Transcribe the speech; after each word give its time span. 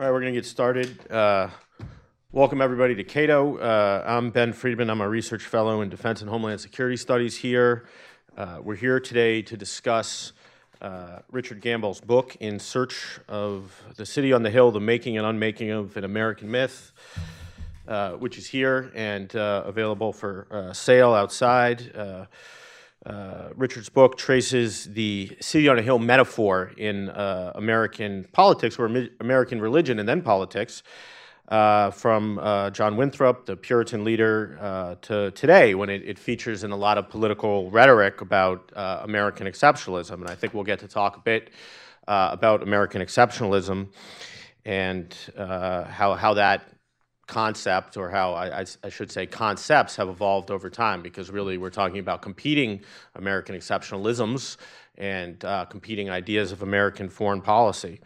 All 0.00 0.06
right, 0.06 0.12
we're 0.12 0.22
going 0.22 0.32
to 0.32 0.40
get 0.40 0.46
started. 0.46 1.10
Uh, 1.10 1.50
welcome, 2.32 2.62
everybody, 2.62 2.94
to 2.94 3.04
Cato. 3.04 3.58
Uh, 3.58 4.02
I'm 4.06 4.30
Ben 4.30 4.54
Friedman. 4.54 4.88
I'm 4.88 5.02
a 5.02 5.08
research 5.10 5.44
fellow 5.44 5.82
in 5.82 5.90
Defense 5.90 6.22
and 6.22 6.30
Homeland 6.30 6.62
Security 6.62 6.96
Studies 6.96 7.36
here. 7.36 7.86
Uh, 8.34 8.60
we're 8.62 8.76
here 8.76 8.98
today 8.98 9.42
to 9.42 9.58
discuss 9.58 10.32
uh, 10.80 11.18
Richard 11.30 11.60
Gamble's 11.60 12.00
book, 12.00 12.34
In 12.40 12.58
Search 12.58 13.20
of 13.28 13.78
the 13.96 14.06
City 14.06 14.32
on 14.32 14.42
the 14.42 14.48
Hill 14.48 14.70
The 14.70 14.80
Making 14.80 15.18
and 15.18 15.26
Unmaking 15.26 15.70
of 15.70 15.94
an 15.98 16.04
American 16.04 16.50
Myth, 16.50 16.92
uh, 17.86 18.12
which 18.12 18.38
is 18.38 18.46
here 18.46 18.90
and 18.94 19.36
uh, 19.36 19.64
available 19.66 20.14
for 20.14 20.70
sale 20.72 21.12
outside. 21.12 22.26
Uh, 23.06 23.48
Richard's 23.56 23.88
book 23.88 24.18
traces 24.18 24.84
the 24.92 25.34
city 25.40 25.68
on 25.68 25.78
a 25.78 25.82
hill 25.82 25.98
metaphor 25.98 26.72
in 26.76 27.08
uh, 27.08 27.52
American 27.54 28.26
politics 28.32 28.78
or 28.78 28.86
American 29.20 29.60
religion 29.60 29.98
and 29.98 30.08
then 30.08 30.20
politics. 30.22 30.82
Uh, 31.48 31.90
from 31.90 32.38
uh, 32.38 32.70
John 32.70 32.96
Winthrop, 32.96 33.44
the 33.44 33.56
Puritan 33.56 34.04
leader, 34.04 34.56
uh, 34.60 34.94
to 35.02 35.32
today, 35.32 35.74
when 35.74 35.90
it, 35.90 36.02
it, 36.04 36.16
features 36.16 36.62
in 36.62 36.70
a 36.70 36.76
lot 36.76 36.96
of 36.96 37.08
political 37.08 37.68
rhetoric 37.72 38.20
about 38.20 38.70
American 38.76 39.48
exceptionalism. 39.48 40.12
And 40.12 40.28
I 40.28 40.36
think 40.36 40.54
we'll 40.54 40.62
get 40.62 40.78
to 40.78 40.86
talk 40.86 41.16
a 41.16 41.20
bit 41.20 41.50
about 42.06 42.62
American 42.62 43.02
exceptionalism 43.02 43.88
and 44.64 45.12
how, 45.36 46.14
how 46.14 46.34
that 46.34 46.68
concept, 47.30 47.96
or 47.96 48.10
how 48.10 48.34
I, 48.34 48.66
I, 48.82 48.88
should 48.90 49.10
say 49.10 49.24
concepts, 49.24 49.96
have 49.96 50.08
evolved 50.08 50.50
over 50.50 50.68
time 50.68 51.00
because 51.00 51.30
really 51.30 51.56
we're 51.56 51.70
talking 51.70 52.00
about 52.00 52.20
competing 52.20 52.80
American 53.14 53.54
exceptionalisms 53.54 54.56
and 54.98 55.42
uh, 55.44 55.64
competing 55.66 56.10
ideas 56.10 56.50
of 56.50 56.62
American 56.62 57.08
foreign 57.08 57.40
policy. 57.40 58.00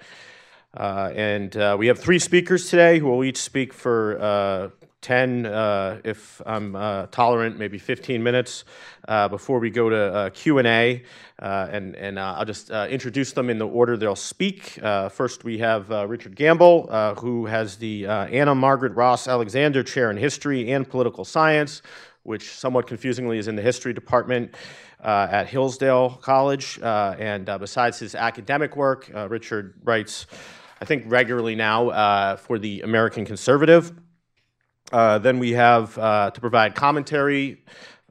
Uh, 0.77 1.11
and 1.15 1.57
uh, 1.57 1.75
we 1.79 1.87
have 1.87 1.99
three 1.99 2.19
speakers 2.19 2.69
today 2.69 2.99
who 2.99 3.07
will 3.07 3.25
each 3.25 3.39
speak 3.39 3.73
for 3.73 4.19
uh, 4.21 4.84
10, 5.05 5.45
uh, 5.45 6.01
if 6.03 6.41
I'm 6.47 6.75
uh, 6.75 7.07
tolerant, 7.11 7.59
maybe 7.59 7.77
15 7.77 8.23
minutes 8.23 8.65
uh, 9.07 9.29
before 9.29 9.59
we 9.59 9.69
go 9.69 9.91
to 9.91 9.97
uh, 9.97 10.31
Q&A. 10.31 11.03
Uh, 11.39 11.69
and 11.71 11.95
and 11.97 12.19
uh, 12.19 12.37
I'll 12.39 12.47
just 12.47 12.71
introduce 12.71 13.33
them 13.33 13.51
in 13.51 13.59
the 13.59 13.67
order 13.67 13.99
they'll 13.99 14.17
speak. 14.17 14.81
first, 15.11 15.45
we 15.45 15.59
have 15.59 15.91
Richard 15.91 16.37
Gamble, 16.37 16.87
who 17.21 17.45
has 17.45 17.77
the 17.77 18.07
Anna 18.07 18.55
Margaret 18.55 18.95
Ross 18.95 19.29
Alexander 19.29 19.83
Chair 19.83 20.11
in 20.11 20.17
History 20.17 20.73
and 20.73 20.89
Political 20.89 21.27
Science, 21.27 21.83
which 22.23 22.53
somewhat 22.53 22.87
confusingly 22.87 23.37
is 23.37 23.47
in 23.47 23.57
the 23.57 23.63
History 23.63 23.93
Department 23.93 24.55
at 25.01 25.49
Hillsdale 25.49 26.19
College. 26.23 26.79
and 26.83 27.45
besides 27.61 27.99
his 27.99 28.15
academic 28.15 28.75
work, 28.75 29.11
Richard 29.29 29.75
writes, 29.85 30.27
I 30.81 30.87
think, 30.87 31.05
regularly 31.09 31.57
now 31.57 32.37
for 32.37 32.59
the 32.59 32.81
American 32.81 33.27
Conservative. 33.27 33.93
Uh, 34.95 35.19
then 35.19 35.41
we 35.41 35.51
have 35.51 35.99
uh, 35.99 36.31
to 36.31 36.41
provide 36.41 36.77
commentary 36.77 37.61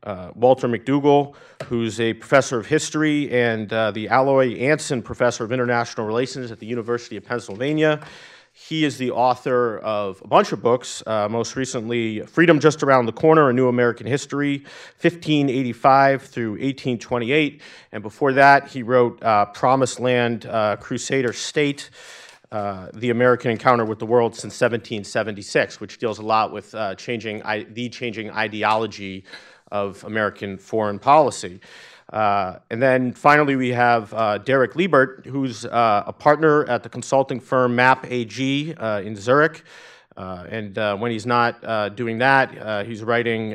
uh, 0.04 0.32
Walter 0.36 0.68
McDougall, 0.68 1.34
who's 1.68 1.98
a 2.02 2.14
professor 2.16 2.60
of 2.60 2.66
history 2.66 3.32
and 3.32 3.72
uh, 3.72 3.92
the 3.92 4.10
Alloy 4.10 4.58
Ansin 4.60 5.02
Professor 5.02 5.46
of 5.46 5.54
International 5.54 6.06
Relations 6.06 6.52
at 6.52 6.60
the 6.60 6.66
University 6.66 7.16
of 7.16 7.24
Pennsylvania. 7.24 8.06
He 8.52 8.84
is 8.84 8.98
the 8.98 9.12
author 9.12 9.78
of 9.78 10.22
a 10.26 10.28
bunch 10.28 10.52
of 10.52 10.62
books, 10.62 11.02
uh, 11.08 11.30
most 11.30 11.56
recently, 11.56 12.20
Freedom 12.20 12.60
Just 12.60 12.84
Around 12.84 13.06
the 13.06 13.14
Corner, 13.14 13.50
A 13.50 13.54
New 13.54 13.70
American 13.70 14.06
History, 14.06 14.58
1585 15.00 16.24
through 16.24 16.52
1828. 16.52 17.62
And 17.94 18.04
before 18.04 18.34
that, 18.34 18.68
he 18.68 18.84
wrote 18.84 19.22
Promised 19.54 20.02
Land, 20.02 20.46
Crusader 20.82 21.32
State. 21.32 21.90
Uh, 22.54 22.88
the 22.94 23.10
American 23.10 23.50
encounter 23.50 23.84
with 23.84 23.98
the 23.98 24.06
world 24.06 24.36
since 24.36 24.54
1776, 24.62 25.82
which 25.82 25.98
deals 25.98 26.20
a 26.20 26.22
lot 26.22 26.52
with 26.52 26.76
uh, 26.76 26.94
changing 26.94 27.42
the 27.72 27.90
changing 27.90 28.30
ideology 28.30 29.24
of 29.72 30.04
American 30.04 30.60
foreign 30.60 31.00
policy. 31.00 31.60
Uh, 32.12 32.60
and 32.70 32.80
then 32.80 33.12
finally, 33.12 33.56
we 33.56 33.70
have 33.70 34.14
uh, 34.14 34.38
Derek 34.38 34.74
Leebaert, 34.74 35.26
who's 35.26 35.66
uh, 35.66 36.04
a 36.06 36.14
partner 36.14 36.64
at 36.66 36.84
the 36.84 36.90
consulting 36.90 37.40
firm 37.40 37.76
MAP 37.76 38.06
AG 38.12 38.76
in 39.04 39.16
Zurich. 39.16 39.64
and 40.16 40.76
when 41.02 41.10
he's 41.10 41.26
not 41.26 41.96
doing 41.96 42.20
that, 42.20 42.86
he's 42.86 43.02
writing 43.02 43.54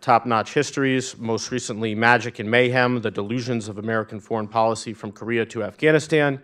top 0.00 0.26
notch 0.26 0.54
histories, 0.54 1.16
most 1.18 1.52
recently 1.52 1.94
Magic 1.94 2.40
and 2.40 2.50
Mayhem 2.50 3.00
The 3.00 3.12
Delusions 3.12 3.68
of 3.68 3.78
American 3.78 4.18
Foreign 4.18 4.48
Policy 4.48 4.92
from 4.92 5.12
Korea 5.12 5.46
to 5.46 5.62
Afghanistan. 5.62 6.42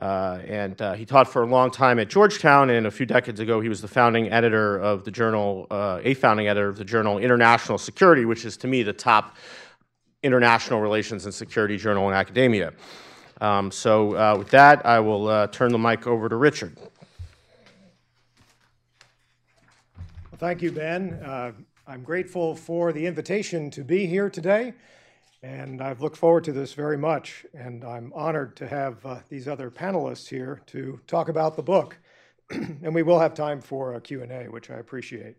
Uh, 0.00 0.40
and 0.48 0.82
uh, 0.82 0.94
he 0.94 1.04
taught 1.04 1.28
for 1.28 1.42
a 1.42 1.46
long 1.46 1.70
time 1.70 2.00
at 2.00 2.08
Georgetown, 2.08 2.68
and 2.70 2.86
a 2.86 2.90
few 2.90 3.06
decades 3.06 3.38
ago, 3.38 3.60
he 3.60 3.68
was 3.68 3.80
the 3.80 3.88
founding 3.88 4.30
editor 4.32 4.76
of 4.78 5.04
the 5.04 5.10
journal, 5.10 5.68
uh, 5.70 6.00
a 6.02 6.14
founding 6.14 6.48
editor 6.48 6.68
of 6.68 6.76
the 6.76 6.84
journal 6.84 7.18
International 7.18 7.78
Security, 7.78 8.24
which 8.24 8.44
is 8.44 8.56
to 8.56 8.66
me 8.66 8.82
the 8.82 8.92
top 8.92 9.36
international 10.24 10.80
relations 10.80 11.26
and 11.26 11.34
security 11.34 11.76
journal 11.76 12.08
in 12.08 12.14
academia. 12.14 12.72
Um, 13.40 13.70
so, 13.70 14.16
uh, 14.16 14.36
with 14.36 14.50
that, 14.50 14.84
I 14.84 14.98
will 14.98 15.28
uh, 15.28 15.46
turn 15.48 15.70
the 15.70 15.78
mic 15.78 16.06
over 16.06 16.28
to 16.28 16.36
Richard. 16.36 16.76
Well, 19.96 20.38
thank 20.38 20.60
you, 20.62 20.72
Ben. 20.72 21.14
Uh, 21.24 21.52
I'm 21.86 22.02
grateful 22.02 22.56
for 22.56 22.92
the 22.92 23.06
invitation 23.06 23.70
to 23.72 23.84
be 23.84 24.06
here 24.06 24.30
today. 24.30 24.72
And 25.44 25.82
I've 25.82 26.00
looked 26.00 26.16
forward 26.16 26.44
to 26.44 26.52
this 26.52 26.72
very 26.72 26.96
much, 26.96 27.44
and 27.52 27.84
I'm 27.84 28.10
honored 28.14 28.56
to 28.56 28.66
have 28.66 29.04
uh, 29.04 29.18
these 29.28 29.46
other 29.46 29.70
panelists 29.70 30.26
here 30.26 30.62
to 30.68 30.98
talk 31.06 31.28
about 31.28 31.54
the 31.54 31.62
book. 31.62 31.98
and 32.50 32.94
we 32.94 33.02
will 33.02 33.18
have 33.18 33.34
time 33.34 33.60
for 33.60 33.92
a 33.92 34.00
Q&A, 34.00 34.48
which 34.48 34.70
I 34.70 34.76
appreciate. 34.76 35.36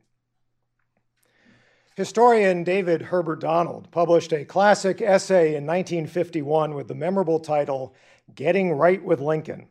Historian 1.96 2.64
David 2.64 3.02
Herbert 3.02 3.42
Donald 3.42 3.90
published 3.90 4.32
a 4.32 4.46
classic 4.46 5.02
essay 5.02 5.56
in 5.56 5.66
1951 5.66 6.76
with 6.76 6.88
the 6.88 6.94
memorable 6.94 7.40
title, 7.40 7.96
Getting 8.36 8.74
Right 8.74 9.04
with 9.04 9.20
Lincoln. 9.20 9.70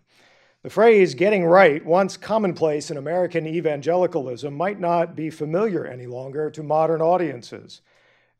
The 0.64 0.70
phrase 0.70 1.14
getting 1.14 1.44
right, 1.44 1.84
once 1.86 2.16
commonplace 2.16 2.90
in 2.90 2.96
American 2.96 3.46
evangelicalism, 3.46 4.52
might 4.52 4.80
not 4.80 5.14
be 5.14 5.30
familiar 5.30 5.86
any 5.86 6.06
longer 6.06 6.50
to 6.50 6.64
modern 6.64 7.00
audiences. 7.00 7.82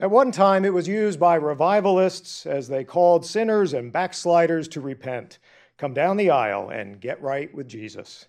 At 0.05 0.11
one 0.11 0.33
time, 0.33 0.67
it 0.67 0.75
was 0.75 0.87
used 0.87 1.19
by 1.19 1.37
revivalists 1.37 2.45
as 2.45 2.69
they 2.69 2.85
called 2.85 3.25
sinners 3.25 3.73
and 3.73 3.91
backsliders 3.91 4.69
to 4.69 4.83
repent, 4.83 5.39
come 5.79 5.95
down 5.95 6.19
the 6.19 6.29
aisle, 6.29 6.69
and 6.69 7.01
get 7.01 7.23
right 7.23 7.53
with 7.55 7.69
Jesus. 7.69 8.27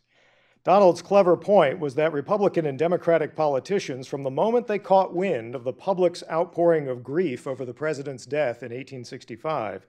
Donald's 0.63 1.01
clever 1.01 1.35
point 1.35 1.79
was 1.79 1.95
that 1.95 2.13
Republican 2.13 2.65
and 2.65 2.79
Democratic 2.79 3.35
politicians, 3.35 4.07
from 4.07 4.23
the 4.23 4.31
moment 4.31 4.67
they 4.67 4.79
caught 4.79 5.13
wind 5.13 5.53
of 5.53 5.65
the 5.65 5.73
public's 5.73 6.23
outpouring 6.31 6.87
of 6.87 7.03
grief 7.03 7.45
over 7.45 7.65
the 7.65 7.73
president's 7.73 8.25
death 8.25 8.63
in 8.63 8.71
1865, 8.71 9.85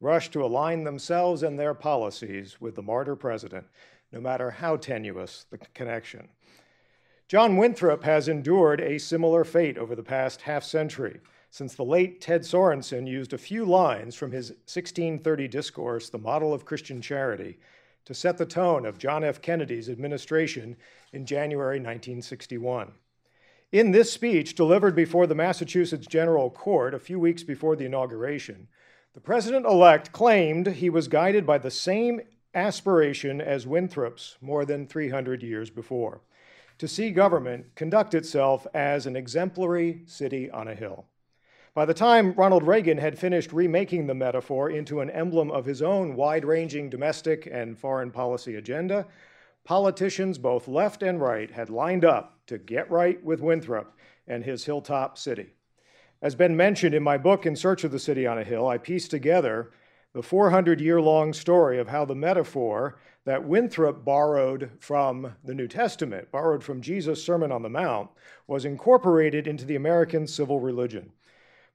rushed 0.00 0.32
to 0.32 0.44
align 0.44 0.82
themselves 0.82 1.44
and 1.44 1.56
their 1.56 1.72
policies 1.72 2.60
with 2.60 2.74
the 2.74 2.82
martyr 2.82 3.14
president, 3.14 3.64
no 4.10 4.20
matter 4.20 4.50
how 4.50 4.76
tenuous 4.76 5.46
the 5.52 5.58
connection. 5.72 6.30
John 7.28 7.58
Winthrop 7.58 8.04
has 8.04 8.26
endured 8.26 8.80
a 8.80 8.96
similar 8.96 9.44
fate 9.44 9.76
over 9.76 9.94
the 9.94 10.02
past 10.02 10.40
half 10.40 10.64
century, 10.64 11.20
since 11.50 11.74
the 11.74 11.84
late 11.84 12.22
Ted 12.22 12.40
Sorensen 12.40 13.06
used 13.06 13.34
a 13.34 13.38
few 13.38 13.66
lines 13.66 14.14
from 14.14 14.32
his 14.32 14.52
1630 14.64 15.46
discourse, 15.46 16.08
The 16.08 16.16
Model 16.16 16.54
of 16.54 16.64
Christian 16.64 17.02
Charity, 17.02 17.58
to 18.06 18.14
set 18.14 18.38
the 18.38 18.46
tone 18.46 18.86
of 18.86 18.96
John 18.96 19.24
F. 19.24 19.42
Kennedy's 19.42 19.90
administration 19.90 20.74
in 21.12 21.26
January 21.26 21.76
1961. 21.76 22.92
In 23.72 23.92
this 23.92 24.10
speech, 24.10 24.54
delivered 24.54 24.96
before 24.96 25.26
the 25.26 25.34
Massachusetts 25.34 26.06
General 26.06 26.48
Court 26.48 26.94
a 26.94 26.98
few 26.98 27.20
weeks 27.20 27.42
before 27.42 27.76
the 27.76 27.84
inauguration, 27.84 28.68
the 29.12 29.20
president 29.20 29.66
elect 29.66 30.12
claimed 30.12 30.66
he 30.66 30.88
was 30.88 31.08
guided 31.08 31.44
by 31.44 31.58
the 31.58 31.70
same 31.70 32.22
aspiration 32.54 33.42
as 33.42 33.66
Winthrop's 33.66 34.38
more 34.40 34.64
than 34.64 34.86
300 34.86 35.42
years 35.42 35.68
before 35.68 36.22
to 36.78 36.88
see 36.88 37.10
government 37.10 37.66
conduct 37.74 38.14
itself 38.14 38.66
as 38.72 39.06
an 39.06 39.16
exemplary 39.16 40.02
city 40.06 40.50
on 40.50 40.68
a 40.68 40.74
hill. 40.74 41.06
By 41.74 41.84
the 41.84 41.94
time 41.94 42.32
Ronald 42.32 42.64
Reagan 42.64 42.98
had 42.98 43.18
finished 43.18 43.52
remaking 43.52 44.06
the 44.06 44.14
metaphor 44.14 44.70
into 44.70 45.00
an 45.00 45.10
emblem 45.10 45.50
of 45.50 45.64
his 45.64 45.82
own 45.82 46.16
wide 46.16 46.44
ranging 46.44 46.90
domestic 46.90 47.48
and 47.50 47.78
foreign 47.78 48.10
policy 48.10 48.56
agenda, 48.56 49.06
politicians 49.64 50.38
both 50.38 50.66
left 50.66 51.02
and 51.02 51.20
right 51.20 51.50
had 51.50 51.70
lined 51.70 52.04
up 52.04 52.38
to 52.46 52.58
get 52.58 52.90
right 52.90 53.22
with 53.22 53.40
Winthrop 53.40 53.96
and 54.26 54.44
his 54.44 54.64
hilltop 54.64 55.18
city. 55.18 55.54
As 56.20 56.34
been 56.34 56.56
mentioned 56.56 56.94
in 56.94 57.02
my 57.02 57.16
book, 57.16 57.46
In 57.46 57.54
Search 57.54 57.84
of 57.84 57.92
the 57.92 57.98
City 58.00 58.26
on 58.26 58.38
a 58.38 58.44
Hill, 58.44 58.66
I 58.66 58.78
pieced 58.78 59.10
together 59.10 59.70
the 60.14 60.22
400 60.22 60.80
year 60.80 61.00
long 61.00 61.32
story 61.32 61.78
of 61.78 61.88
how 61.88 62.04
the 62.04 62.14
metaphor 62.14 62.98
that 63.28 63.44
Winthrop 63.44 64.06
borrowed 64.06 64.70
from 64.78 65.34
the 65.44 65.52
New 65.52 65.68
Testament, 65.68 66.32
borrowed 66.32 66.64
from 66.64 66.80
Jesus' 66.80 67.22
Sermon 67.22 67.52
on 67.52 67.60
the 67.60 67.68
Mount, 67.68 68.08
was 68.46 68.64
incorporated 68.64 69.46
into 69.46 69.66
the 69.66 69.76
American 69.76 70.26
civil 70.26 70.60
religion. 70.60 71.12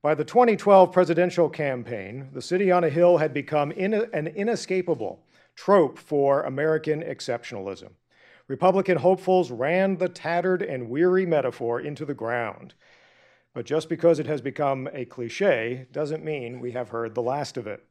By 0.01 0.15
the 0.15 0.25
2012 0.25 0.91
presidential 0.91 1.49
campaign, 1.49 2.29
the 2.33 2.41
city 2.41 2.71
on 2.71 2.83
a 2.83 2.89
hill 2.89 3.19
had 3.19 3.35
become 3.35 3.71
in 3.71 3.93
an 3.93 4.29
inescapable 4.29 5.23
trope 5.55 5.99
for 5.99 6.41
American 6.41 7.03
exceptionalism. 7.03 7.91
Republican 8.47 8.97
hopefuls 8.97 9.51
ran 9.51 9.97
the 9.97 10.09
tattered 10.09 10.63
and 10.63 10.89
weary 10.89 11.27
metaphor 11.27 11.79
into 11.79 12.03
the 12.03 12.15
ground. 12.15 12.73
But 13.53 13.67
just 13.67 13.89
because 13.89 14.17
it 14.17 14.25
has 14.25 14.41
become 14.41 14.89
a 14.91 15.05
cliche 15.05 15.85
doesn't 15.91 16.25
mean 16.25 16.59
we 16.59 16.71
have 16.71 16.89
heard 16.89 17.13
the 17.13 17.21
last 17.21 17.57
of 17.57 17.67
it. 17.67 17.85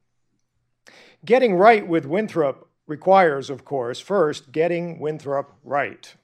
Getting 1.24 1.54
right 1.54 1.86
with 1.86 2.04
Winthrop 2.04 2.68
requires, 2.86 3.50
of 3.50 3.64
course, 3.64 4.00
first 4.00 4.52
getting 4.52 4.98
Winthrop 4.98 5.52
right. 5.64 6.14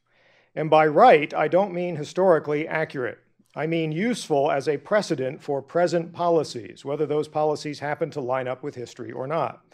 And 0.55 0.69
by 0.69 0.87
right, 0.87 1.33
I 1.33 1.49
don't 1.49 1.73
mean 1.73 1.97
historically 1.97 2.67
accurate. 2.67 3.19
I 3.55 3.67
mean 3.67 3.93
useful 3.93 4.51
as 4.51 4.69
a 4.69 4.77
precedent 4.77 5.43
for 5.43 5.63
present 5.63 6.13
policies, 6.13 6.85
whether 6.85 7.07
those 7.07 7.29
policies 7.29 7.81
happen 7.81 8.11
to 8.11 8.21
line 8.21 8.47
up 8.47 8.63
with 8.63 8.75
history 8.75 9.11
or 9.11 9.27
not. 9.27 9.65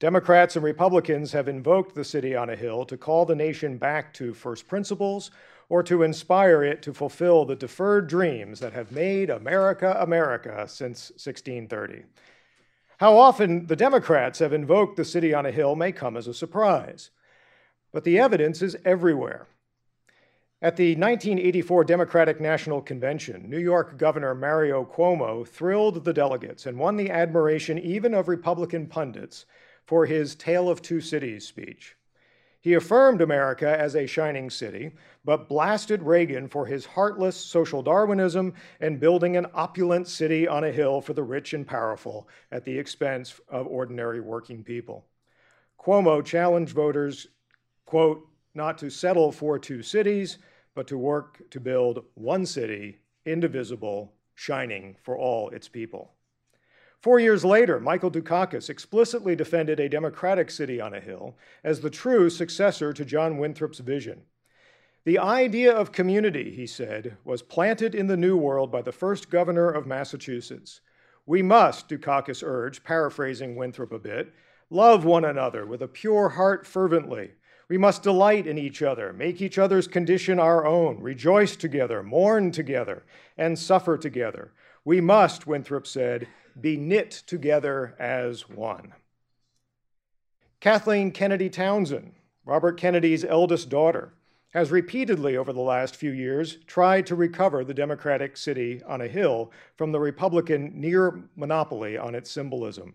Democrats 0.00 0.56
and 0.56 0.64
Republicans 0.64 1.32
have 1.32 1.48
invoked 1.48 1.94
the 1.94 2.04
city 2.04 2.34
on 2.34 2.50
a 2.50 2.56
hill 2.56 2.84
to 2.84 2.96
call 2.96 3.24
the 3.24 3.36
nation 3.36 3.78
back 3.78 4.12
to 4.14 4.34
first 4.34 4.66
principles 4.66 5.30
or 5.68 5.82
to 5.82 6.02
inspire 6.02 6.64
it 6.64 6.82
to 6.82 6.92
fulfill 6.92 7.44
the 7.44 7.56
deferred 7.56 8.08
dreams 8.08 8.58
that 8.60 8.72
have 8.72 8.90
made 8.90 9.30
America 9.30 9.96
America 10.00 10.66
since 10.68 11.10
1630. 11.12 12.04
How 13.02 13.18
often 13.18 13.66
the 13.66 13.74
Democrats 13.74 14.38
have 14.38 14.52
invoked 14.52 14.96
the 14.96 15.04
city 15.04 15.34
on 15.34 15.44
a 15.44 15.50
hill 15.50 15.74
may 15.74 15.90
come 15.90 16.16
as 16.16 16.28
a 16.28 16.32
surprise, 16.32 17.10
but 17.90 18.04
the 18.04 18.20
evidence 18.20 18.62
is 18.62 18.76
everywhere. 18.84 19.48
At 20.62 20.76
the 20.76 20.90
1984 20.94 21.82
Democratic 21.82 22.40
National 22.40 22.80
Convention, 22.80 23.50
New 23.50 23.58
York 23.58 23.98
Governor 23.98 24.36
Mario 24.36 24.84
Cuomo 24.84 25.44
thrilled 25.44 26.04
the 26.04 26.12
delegates 26.12 26.64
and 26.64 26.78
won 26.78 26.94
the 26.94 27.10
admiration 27.10 27.76
even 27.76 28.14
of 28.14 28.28
Republican 28.28 28.86
pundits 28.86 29.46
for 29.84 30.06
his 30.06 30.36
Tale 30.36 30.68
of 30.68 30.80
Two 30.80 31.00
Cities 31.00 31.44
speech. 31.44 31.96
He 32.62 32.74
affirmed 32.74 33.20
America 33.20 33.76
as 33.76 33.96
a 33.96 34.06
shining 34.06 34.48
city, 34.48 34.92
but 35.24 35.48
blasted 35.48 36.00
Reagan 36.00 36.46
for 36.46 36.64
his 36.64 36.86
heartless 36.86 37.36
social 37.36 37.82
Darwinism 37.82 38.54
and 38.78 39.00
building 39.00 39.36
an 39.36 39.48
opulent 39.52 40.06
city 40.06 40.46
on 40.46 40.62
a 40.62 40.70
hill 40.70 41.00
for 41.00 41.12
the 41.12 41.24
rich 41.24 41.54
and 41.54 41.66
powerful 41.66 42.28
at 42.52 42.64
the 42.64 42.78
expense 42.78 43.40
of 43.48 43.66
ordinary 43.66 44.20
working 44.20 44.62
people. 44.62 45.04
Cuomo 45.76 46.24
challenged 46.24 46.72
voters, 46.72 47.26
quote, 47.84 48.28
not 48.54 48.78
to 48.78 48.90
settle 48.90 49.32
for 49.32 49.58
two 49.58 49.82
cities, 49.82 50.38
but 50.76 50.86
to 50.86 50.96
work 50.96 51.42
to 51.50 51.58
build 51.58 52.04
one 52.14 52.46
city, 52.46 53.00
indivisible, 53.26 54.12
shining 54.36 54.96
for 55.02 55.18
all 55.18 55.50
its 55.50 55.66
people. 55.66 56.12
Four 57.02 57.18
years 57.18 57.44
later, 57.44 57.80
Michael 57.80 58.12
Dukakis 58.12 58.70
explicitly 58.70 59.34
defended 59.34 59.80
a 59.80 59.88
democratic 59.88 60.52
city 60.52 60.80
on 60.80 60.94
a 60.94 61.00
hill 61.00 61.36
as 61.64 61.80
the 61.80 61.90
true 61.90 62.30
successor 62.30 62.92
to 62.92 63.04
John 63.04 63.38
Winthrop's 63.38 63.80
vision. 63.80 64.22
The 65.04 65.18
idea 65.18 65.74
of 65.74 65.90
community, 65.90 66.54
he 66.54 66.64
said, 66.64 67.16
was 67.24 67.42
planted 67.42 67.96
in 67.96 68.06
the 68.06 68.16
New 68.16 68.36
World 68.36 68.70
by 68.70 68.82
the 68.82 68.92
first 68.92 69.30
governor 69.30 69.68
of 69.68 69.84
Massachusetts. 69.84 70.80
We 71.26 71.42
must, 71.42 71.88
Dukakis 71.88 72.40
urged, 72.46 72.84
paraphrasing 72.84 73.56
Winthrop 73.56 73.90
a 73.90 73.98
bit, 73.98 74.32
love 74.70 75.04
one 75.04 75.24
another 75.24 75.66
with 75.66 75.82
a 75.82 75.88
pure 75.88 76.28
heart 76.28 76.64
fervently. 76.64 77.32
We 77.68 77.78
must 77.78 78.04
delight 78.04 78.46
in 78.46 78.58
each 78.58 78.80
other, 78.80 79.12
make 79.12 79.42
each 79.42 79.58
other's 79.58 79.88
condition 79.88 80.38
our 80.38 80.64
own, 80.64 81.02
rejoice 81.02 81.56
together, 81.56 82.04
mourn 82.04 82.52
together, 82.52 83.02
and 83.36 83.58
suffer 83.58 83.98
together. 83.98 84.52
We 84.84 85.00
must, 85.00 85.46
Winthrop 85.46 85.86
said, 85.86 86.26
be 86.60 86.76
knit 86.76 87.10
together 87.26 87.94
as 87.98 88.48
one. 88.48 88.94
Kathleen 90.60 91.12
Kennedy 91.12 91.48
Townsend, 91.48 92.14
Robert 92.44 92.76
Kennedy's 92.76 93.24
eldest 93.24 93.68
daughter, 93.68 94.14
has 94.52 94.70
repeatedly 94.70 95.36
over 95.36 95.52
the 95.52 95.60
last 95.60 95.96
few 95.96 96.10
years 96.10 96.58
tried 96.66 97.06
to 97.06 97.14
recover 97.14 97.64
the 97.64 97.74
Democratic 97.74 98.36
city 98.36 98.82
on 98.86 99.00
a 99.00 99.08
hill 99.08 99.50
from 99.76 99.92
the 99.92 100.00
Republican 100.00 100.72
near 100.74 101.22
monopoly 101.36 101.96
on 101.96 102.14
its 102.14 102.30
symbolism. 102.30 102.94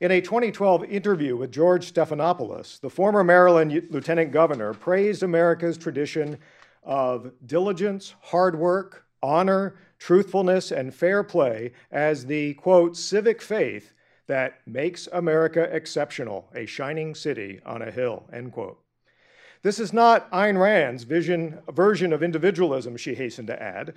In 0.00 0.10
a 0.10 0.20
2012 0.20 0.84
interview 0.84 1.36
with 1.36 1.52
George 1.52 1.92
Stephanopoulos, 1.92 2.80
the 2.80 2.90
former 2.90 3.22
Maryland 3.22 3.88
lieutenant 3.90 4.32
governor 4.32 4.72
praised 4.72 5.22
America's 5.22 5.76
tradition 5.76 6.38
of 6.82 7.30
diligence, 7.46 8.14
hard 8.20 8.58
work, 8.58 9.04
honor, 9.22 9.76
truthfulness, 10.02 10.72
and 10.72 10.92
fair 10.92 11.22
play 11.22 11.72
as 11.92 12.26
the, 12.26 12.54
quote, 12.54 12.96
civic 12.96 13.40
faith 13.40 13.92
that 14.26 14.54
makes 14.66 15.08
America 15.12 15.62
exceptional, 15.74 16.50
a 16.56 16.66
shining 16.66 17.14
city 17.14 17.60
on 17.64 17.82
a 17.82 17.90
hill, 17.90 18.24
end 18.32 18.52
quote. 18.52 18.80
This 19.62 19.78
is 19.78 19.92
not 19.92 20.28
Ayn 20.32 20.60
Rand's 20.60 21.04
vision, 21.04 21.60
version 21.70 22.12
of 22.12 22.20
individualism, 22.20 22.96
she 22.96 23.14
hastened 23.14 23.46
to 23.46 23.62
add. 23.62 23.94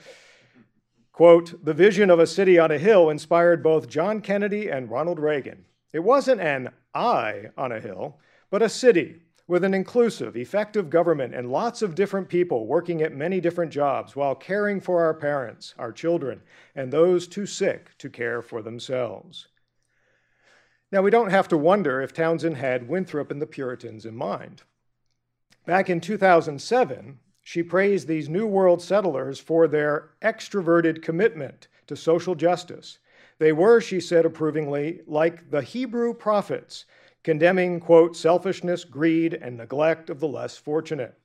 Quote, 1.12 1.66
the 1.66 1.74
vision 1.74 2.12
of 2.12 2.20
a 2.20 2.28
city 2.28 2.60
on 2.60 2.70
a 2.70 2.78
hill 2.78 3.10
inspired 3.10 3.64
both 3.64 3.90
John 3.90 4.22
Kennedy 4.22 4.70
and 4.70 4.92
Ronald 4.92 5.20
Reagan. 5.20 5.66
It 5.92 6.04
wasn't 6.04 6.42
an 6.42 6.70
I 6.94 7.46
on 7.58 7.72
a 7.72 7.80
hill, 7.80 8.20
but 8.52 8.62
a 8.62 8.70
city 8.70 9.22
with 9.48 9.64
an 9.64 9.74
inclusive, 9.74 10.36
effective 10.36 10.90
government 10.90 11.36
and 11.36 11.52
lots 11.52 11.82
of 11.82 11.94
different 11.94 12.28
people 12.28 12.66
working 12.66 13.02
at 13.02 13.14
many 13.14 13.40
different 13.40 13.72
jobs 13.72 14.16
while 14.16 14.34
caring 14.34 14.82
for 14.82 15.04
our 15.04 15.14
parents, 15.14 15.76
our 15.78 15.92
children, 15.92 16.42
and 16.76 16.92
those 16.92 17.28
too 17.28 17.46
sick 17.46 17.96
to 17.98 18.10
care 18.10 18.42
for 18.42 18.62
themselves. 18.62 19.48
Now, 20.92 21.02
we 21.02 21.12
don't 21.12 21.30
have 21.30 21.48
to 21.50 21.58
wonder 21.58 22.02
if 22.02 22.14
Townsend 22.14 22.58
had 22.58 22.88
Winthrop 22.88 23.30
and 23.30 23.42
the 23.42 23.48
Puritans 23.48 24.06
in 24.06 24.16
mind. 24.16 24.64
Back 25.66 25.90
in 25.90 26.00
2007, 26.00 27.20
she 27.42 27.62
praised 27.62 28.08
these 28.08 28.30
New 28.30 28.48
World 28.48 28.82
settlers 28.82 29.40
for 29.40 29.68
their 29.68 30.12
extroverted 30.22 31.04
commitment 31.04 31.68
to 31.88 31.96
social 31.96 32.34
justice. 32.34 32.98
They 33.38 33.52
were, 33.52 33.82
she 33.82 34.00
said 34.00 34.26
approvingly, 34.26 35.02
like 35.06 35.52
the 35.52 35.62
Hebrew 35.62 36.14
prophets 36.14 36.86
condemning, 37.26 37.80
quote, 37.80 38.16
selfishness, 38.16 38.84
greed, 38.84 39.34
and 39.34 39.58
neglect 39.58 40.12
of 40.12 40.20
the 40.20 40.28
less 40.28 40.58
fortunate. 40.58 41.18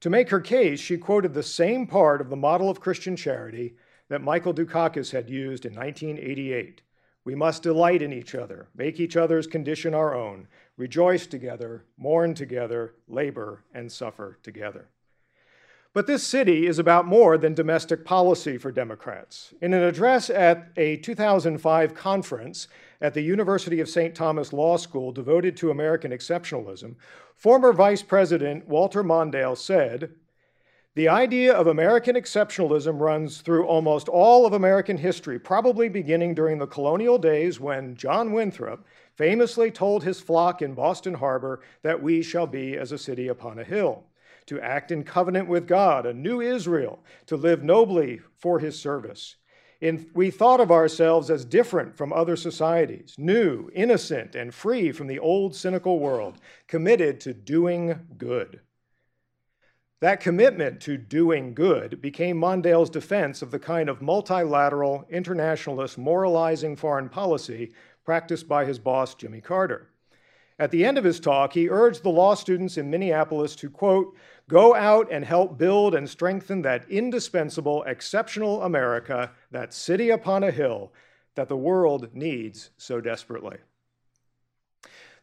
To 0.00 0.08
make 0.08 0.30
her 0.30 0.40
case, 0.40 0.80
she 0.80 0.96
quoted 0.96 1.34
the 1.34 1.42
same 1.42 1.86
part 1.86 2.22
of 2.22 2.30
the 2.30 2.36
model 2.36 2.70
of 2.70 2.80
Christian 2.80 3.14
charity 3.14 3.76
that 4.08 4.22
Michael 4.22 4.54
Dukakis 4.54 5.12
had 5.12 5.28
used 5.28 5.66
in 5.66 5.74
1988. 5.74 6.80
We 7.26 7.34
must 7.34 7.62
delight 7.62 8.00
in 8.00 8.10
each 8.10 8.34
other, 8.34 8.68
make 8.74 8.98
each 8.98 9.14
other's 9.14 9.46
condition 9.46 9.92
our 9.92 10.14
own, 10.14 10.48
rejoice 10.78 11.26
together, 11.26 11.84
mourn 11.98 12.32
together, 12.32 12.94
labor, 13.06 13.64
and 13.74 13.92
suffer 13.92 14.38
together. 14.42 14.88
But 15.94 16.06
this 16.06 16.26
city 16.26 16.66
is 16.66 16.78
about 16.78 17.04
more 17.04 17.36
than 17.36 17.52
domestic 17.52 18.02
policy 18.06 18.56
for 18.56 18.72
Democrats. 18.72 19.52
In 19.60 19.74
an 19.74 19.82
address 19.82 20.30
at 20.30 20.72
a 20.74 20.96
2005 20.96 21.94
conference 21.94 22.66
at 23.02 23.14
the 23.14 23.20
University 23.20 23.80
of 23.80 23.88
St. 23.88 24.14
Thomas 24.14 24.52
Law 24.52 24.76
School 24.76 25.10
devoted 25.10 25.56
to 25.56 25.72
American 25.72 26.12
exceptionalism, 26.12 26.94
former 27.36 27.72
Vice 27.72 28.02
President 28.02 28.68
Walter 28.68 29.02
Mondale 29.02 29.58
said, 29.58 30.14
the 30.94 31.08
idea 31.08 31.52
of 31.52 31.66
American 31.66 32.16
exceptionalism 32.16 33.00
runs 33.00 33.40
through 33.40 33.66
almost 33.66 34.08
all 34.08 34.46
of 34.46 34.52
American 34.52 34.98
history, 34.98 35.38
probably 35.38 35.88
beginning 35.88 36.34
during 36.34 36.58
the 36.58 36.66
colonial 36.66 37.18
days 37.18 37.58
when 37.58 37.96
John 37.96 38.30
Winthrop 38.30 38.86
famously 39.16 39.70
told 39.70 40.04
his 40.04 40.20
flock 40.20 40.62
in 40.62 40.74
Boston 40.74 41.14
Harbor 41.14 41.62
that 41.82 42.02
we 42.02 42.22
shall 42.22 42.46
be 42.46 42.76
as 42.76 42.92
a 42.92 42.98
city 42.98 43.28
upon 43.28 43.58
a 43.58 43.64
hill 43.64 44.04
to 44.46 44.60
act 44.60 44.92
in 44.92 45.02
covenant 45.02 45.48
with 45.48 45.66
God, 45.66 46.04
a 46.04 46.12
new 46.12 46.40
Israel, 46.40 47.02
to 47.26 47.36
live 47.36 47.62
nobly 47.64 48.20
for 48.36 48.58
his 48.58 48.78
service. 48.78 49.36
In, 49.82 50.06
we 50.14 50.30
thought 50.30 50.60
of 50.60 50.70
ourselves 50.70 51.28
as 51.28 51.44
different 51.44 51.96
from 51.96 52.12
other 52.12 52.36
societies, 52.36 53.16
new, 53.18 53.68
innocent, 53.74 54.36
and 54.36 54.54
free 54.54 54.92
from 54.92 55.08
the 55.08 55.18
old 55.18 55.56
cynical 55.56 55.98
world, 55.98 56.38
committed 56.68 57.18
to 57.22 57.34
doing 57.34 57.98
good. 58.16 58.60
That 60.00 60.20
commitment 60.20 60.80
to 60.82 60.96
doing 60.96 61.52
good 61.52 62.00
became 62.00 62.36
Mondale's 62.36 62.90
defense 62.90 63.42
of 63.42 63.50
the 63.50 63.58
kind 63.58 63.88
of 63.88 64.00
multilateral, 64.00 65.04
internationalist, 65.10 65.98
moralizing 65.98 66.76
foreign 66.76 67.08
policy 67.08 67.72
practiced 68.04 68.46
by 68.46 68.64
his 68.64 68.78
boss, 68.78 69.16
Jimmy 69.16 69.40
Carter. 69.40 69.88
At 70.60 70.70
the 70.70 70.84
end 70.84 70.96
of 70.96 71.02
his 71.02 71.18
talk, 71.18 71.54
he 71.54 71.68
urged 71.68 72.04
the 72.04 72.08
law 72.08 72.34
students 72.34 72.76
in 72.76 72.88
Minneapolis 72.88 73.56
to, 73.56 73.68
quote, 73.68 74.14
go 74.48 74.76
out 74.76 75.10
and 75.10 75.24
help 75.24 75.58
build 75.58 75.92
and 75.96 76.08
strengthen 76.08 76.62
that 76.62 76.88
indispensable, 76.88 77.82
exceptional 77.82 78.62
America, 78.62 79.32
that 79.52 79.72
city 79.72 80.10
upon 80.10 80.42
a 80.42 80.50
hill 80.50 80.92
that 81.34 81.48
the 81.48 81.56
world 81.56 82.08
needs 82.12 82.70
so 82.76 83.00
desperately. 83.00 83.58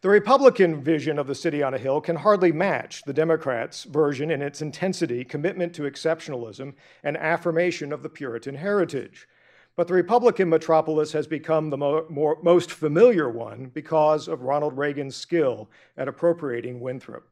The 0.01 0.09
Republican 0.09 0.81
vision 0.81 1.19
of 1.19 1.27
the 1.27 1.35
city 1.35 1.61
on 1.61 1.73
a 1.73 1.77
hill 1.77 1.99
can 1.99 2.15
hardly 2.15 2.53
match 2.53 3.03
the 3.03 3.13
Democrats' 3.13 3.83
version 3.83 4.31
in 4.31 4.41
its 4.41 4.61
intensity, 4.61 5.25
commitment 5.25 5.75
to 5.75 5.81
exceptionalism, 5.81 6.75
and 7.03 7.17
affirmation 7.17 7.91
of 7.91 8.01
the 8.01 8.07
Puritan 8.07 8.55
heritage. 8.55 9.27
But 9.75 9.87
the 9.87 9.93
Republican 9.93 10.47
metropolis 10.47 11.11
has 11.11 11.27
become 11.27 11.69
the 11.69 11.77
mo 11.77 12.05
more, 12.09 12.37
most 12.41 12.71
familiar 12.71 13.29
one 13.29 13.71
because 13.73 14.29
of 14.29 14.43
Ronald 14.43 14.77
Reagan's 14.77 15.17
skill 15.17 15.69
at 15.97 16.07
appropriating 16.07 16.79
Winthrop. 16.79 17.27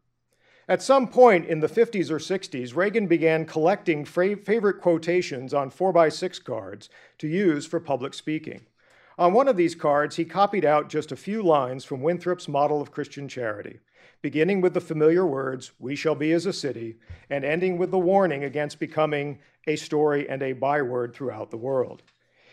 At 0.69 0.81
some 0.81 1.07
point 1.07 1.45
in 1.45 1.61
the 1.61 1.67
50s 1.67 2.11
or 2.11 2.17
60s, 2.17 2.75
Reagan 2.75 3.07
began 3.07 3.45
collecting 3.45 4.03
favorite 4.03 4.81
quotations 4.81 5.53
on 5.53 5.71
4x6 5.71 6.43
cards 6.43 6.89
to 7.19 7.27
use 7.27 7.65
for 7.65 7.79
public 7.79 8.13
speaking. 8.13 8.65
On 9.17 9.31
one 9.31 9.47
of 9.47 9.55
these 9.55 9.75
cards, 9.75 10.17
he 10.17 10.25
copied 10.25 10.65
out 10.65 10.89
just 10.89 11.13
a 11.13 11.15
few 11.15 11.41
lines 11.41 11.85
from 11.85 12.01
Winthrop's 12.01 12.49
model 12.49 12.81
of 12.81 12.91
Christian 12.91 13.29
charity, 13.29 13.79
beginning 14.21 14.59
with 14.59 14.73
the 14.73 14.81
familiar 14.81 15.25
words, 15.25 15.71
We 15.79 15.95
shall 15.95 16.15
be 16.15 16.33
as 16.33 16.45
a 16.45 16.51
city, 16.51 16.97
and 17.29 17.45
ending 17.45 17.77
with 17.77 17.89
the 17.89 17.97
warning 17.97 18.43
against 18.43 18.77
becoming 18.77 19.39
a 19.67 19.77
story 19.77 20.27
and 20.27 20.43
a 20.43 20.51
byword 20.51 21.15
throughout 21.15 21.49
the 21.49 21.57
world. 21.57 22.03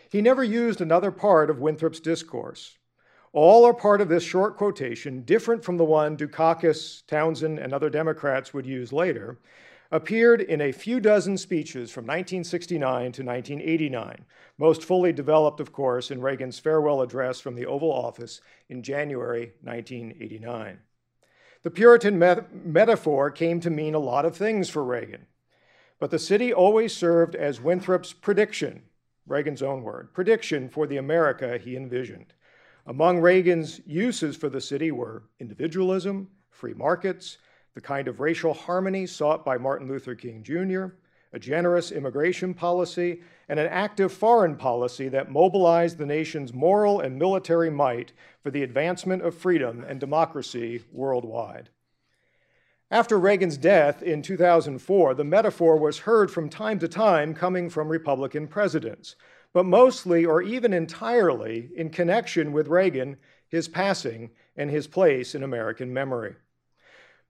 He 0.09 0.21
never 0.21 0.43
used 0.43 0.79
another 0.79 1.11
part 1.11 1.49
of 1.49 1.59
Winthrop's 1.59 1.99
discourse. 1.99 2.77
All 3.35 3.65
are 3.65 3.73
part 3.73 3.99
of 3.99 4.07
this 4.07 4.23
short 4.23 4.55
quotation, 4.55 5.23
different 5.23 5.61
from 5.61 5.75
the 5.75 5.83
one 5.83 6.15
Dukakis, 6.15 7.05
Townsend, 7.05 7.59
and 7.59 7.73
other 7.73 7.89
Democrats 7.89 8.53
would 8.53 8.65
use 8.65 8.93
later, 8.93 9.39
appeared 9.91 10.39
in 10.39 10.61
a 10.61 10.71
few 10.71 11.01
dozen 11.01 11.37
speeches 11.37 11.91
from 11.91 12.05
1969 12.05 13.11
to 13.11 13.23
1989, 13.25 14.23
most 14.57 14.85
fully 14.85 15.11
developed, 15.11 15.59
of 15.59 15.73
course, 15.73 16.11
in 16.11 16.21
Reagan's 16.21 16.59
farewell 16.59 17.01
address 17.01 17.41
from 17.41 17.55
the 17.55 17.65
Oval 17.65 17.91
Office 17.91 18.39
in 18.69 18.81
January 18.81 19.51
1989. 19.63 20.79
The 21.63 21.71
Puritan 21.71 22.17
metaphor 22.17 23.31
came 23.31 23.59
to 23.59 23.69
mean 23.69 23.95
a 23.95 23.99
lot 23.99 24.23
of 24.23 24.37
things 24.37 24.69
for 24.69 24.81
Reagan, 24.81 25.27
but 25.99 26.09
the 26.09 26.19
city 26.19 26.53
always 26.53 26.95
served 26.95 27.35
as 27.35 27.59
Winthrop's 27.59 28.13
prediction, 28.13 28.83
Reagan's 29.27 29.61
own 29.61 29.83
word, 29.83 30.13
prediction 30.13 30.69
for 30.69 30.87
the 30.87 30.95
America 30.95 31.57
he 31.57 31.75
envisioned. 31.75 32.33
Among 32.87 33.19
Reagan's 33.19 33.81
uses 33.87 34.35
for 34.35 34.47
the 34.47 34.61
city 34.61 34.91
were 34.91 35.23
individualism, 35.39 36.29
free 36.51 36.75
markets, 36.75 37.39
the 37.73 37.81
kind 37.81 38.07
of 38.07 38.19
racial 38.19 38.53
harmony 38.53 39.07
sought 39.07 39.43
by 39.43 39.57
Martin 39.57 39.87
Luther 39.87 40.13
King 40.13 40.43
Jr., 40.43 40.95
a 41.33 41.39
generous 41.39 41.91
immigration 41.91 42.53
policy, 42.53 43.21
and 43.49 43.59
an 43.59 43.67
active 43.67 44.13
foreign 44.13 44.55
policy 44.55 45.09
that 45.09 45.31
mobilized 45.31 45.97
the 45.97 46.05
nation's 46.05 46.53
moral 46.53 47.01
and 47.01 47.17
military 47.17 47.69
might 47.69 48.13
for 48.41 48.51
the 48.51 48.63
advancement 48.63 49.23
of 49.23 49.35
freedom 49.35 49.83
and 49.83 49.99
democracy 49.99 50.83
worldwide. 50.91 51.69
After 52.91 53.17
Reagan's 53.19 53.57
death 53.57 54.03
in 54.03 54.21
2004, 54.21 55.15
the 55.15 55.23
metaphor 55.23 55.75
was 55.75 55.99
heard 55.99 56.29
from 56.29 56.49
time 56.49 56.77
to 56.79 56.87
time 56.87 57.33
coming 57.33 57.69
from 57.69 57.89
Republican 57.89 58.47
presidents, 58.47 59.15
but 59.55 59.65
mostly 59.65 60.25
or 60.25 60.41
even 60.41 60.73
entirely 60.73 61.69
in 61.77 61.89
connection 61.89 62.51
with 62.51 62.67
Reagan, 62.67 63.15
his 63.47 63.69
passing, 63.69 64.29
and 64.57 64.69
his 64.69 64.85
place 64.85 65.33
in 65.33 65.43
American 65.43 65.93
memory. 65.93 66.35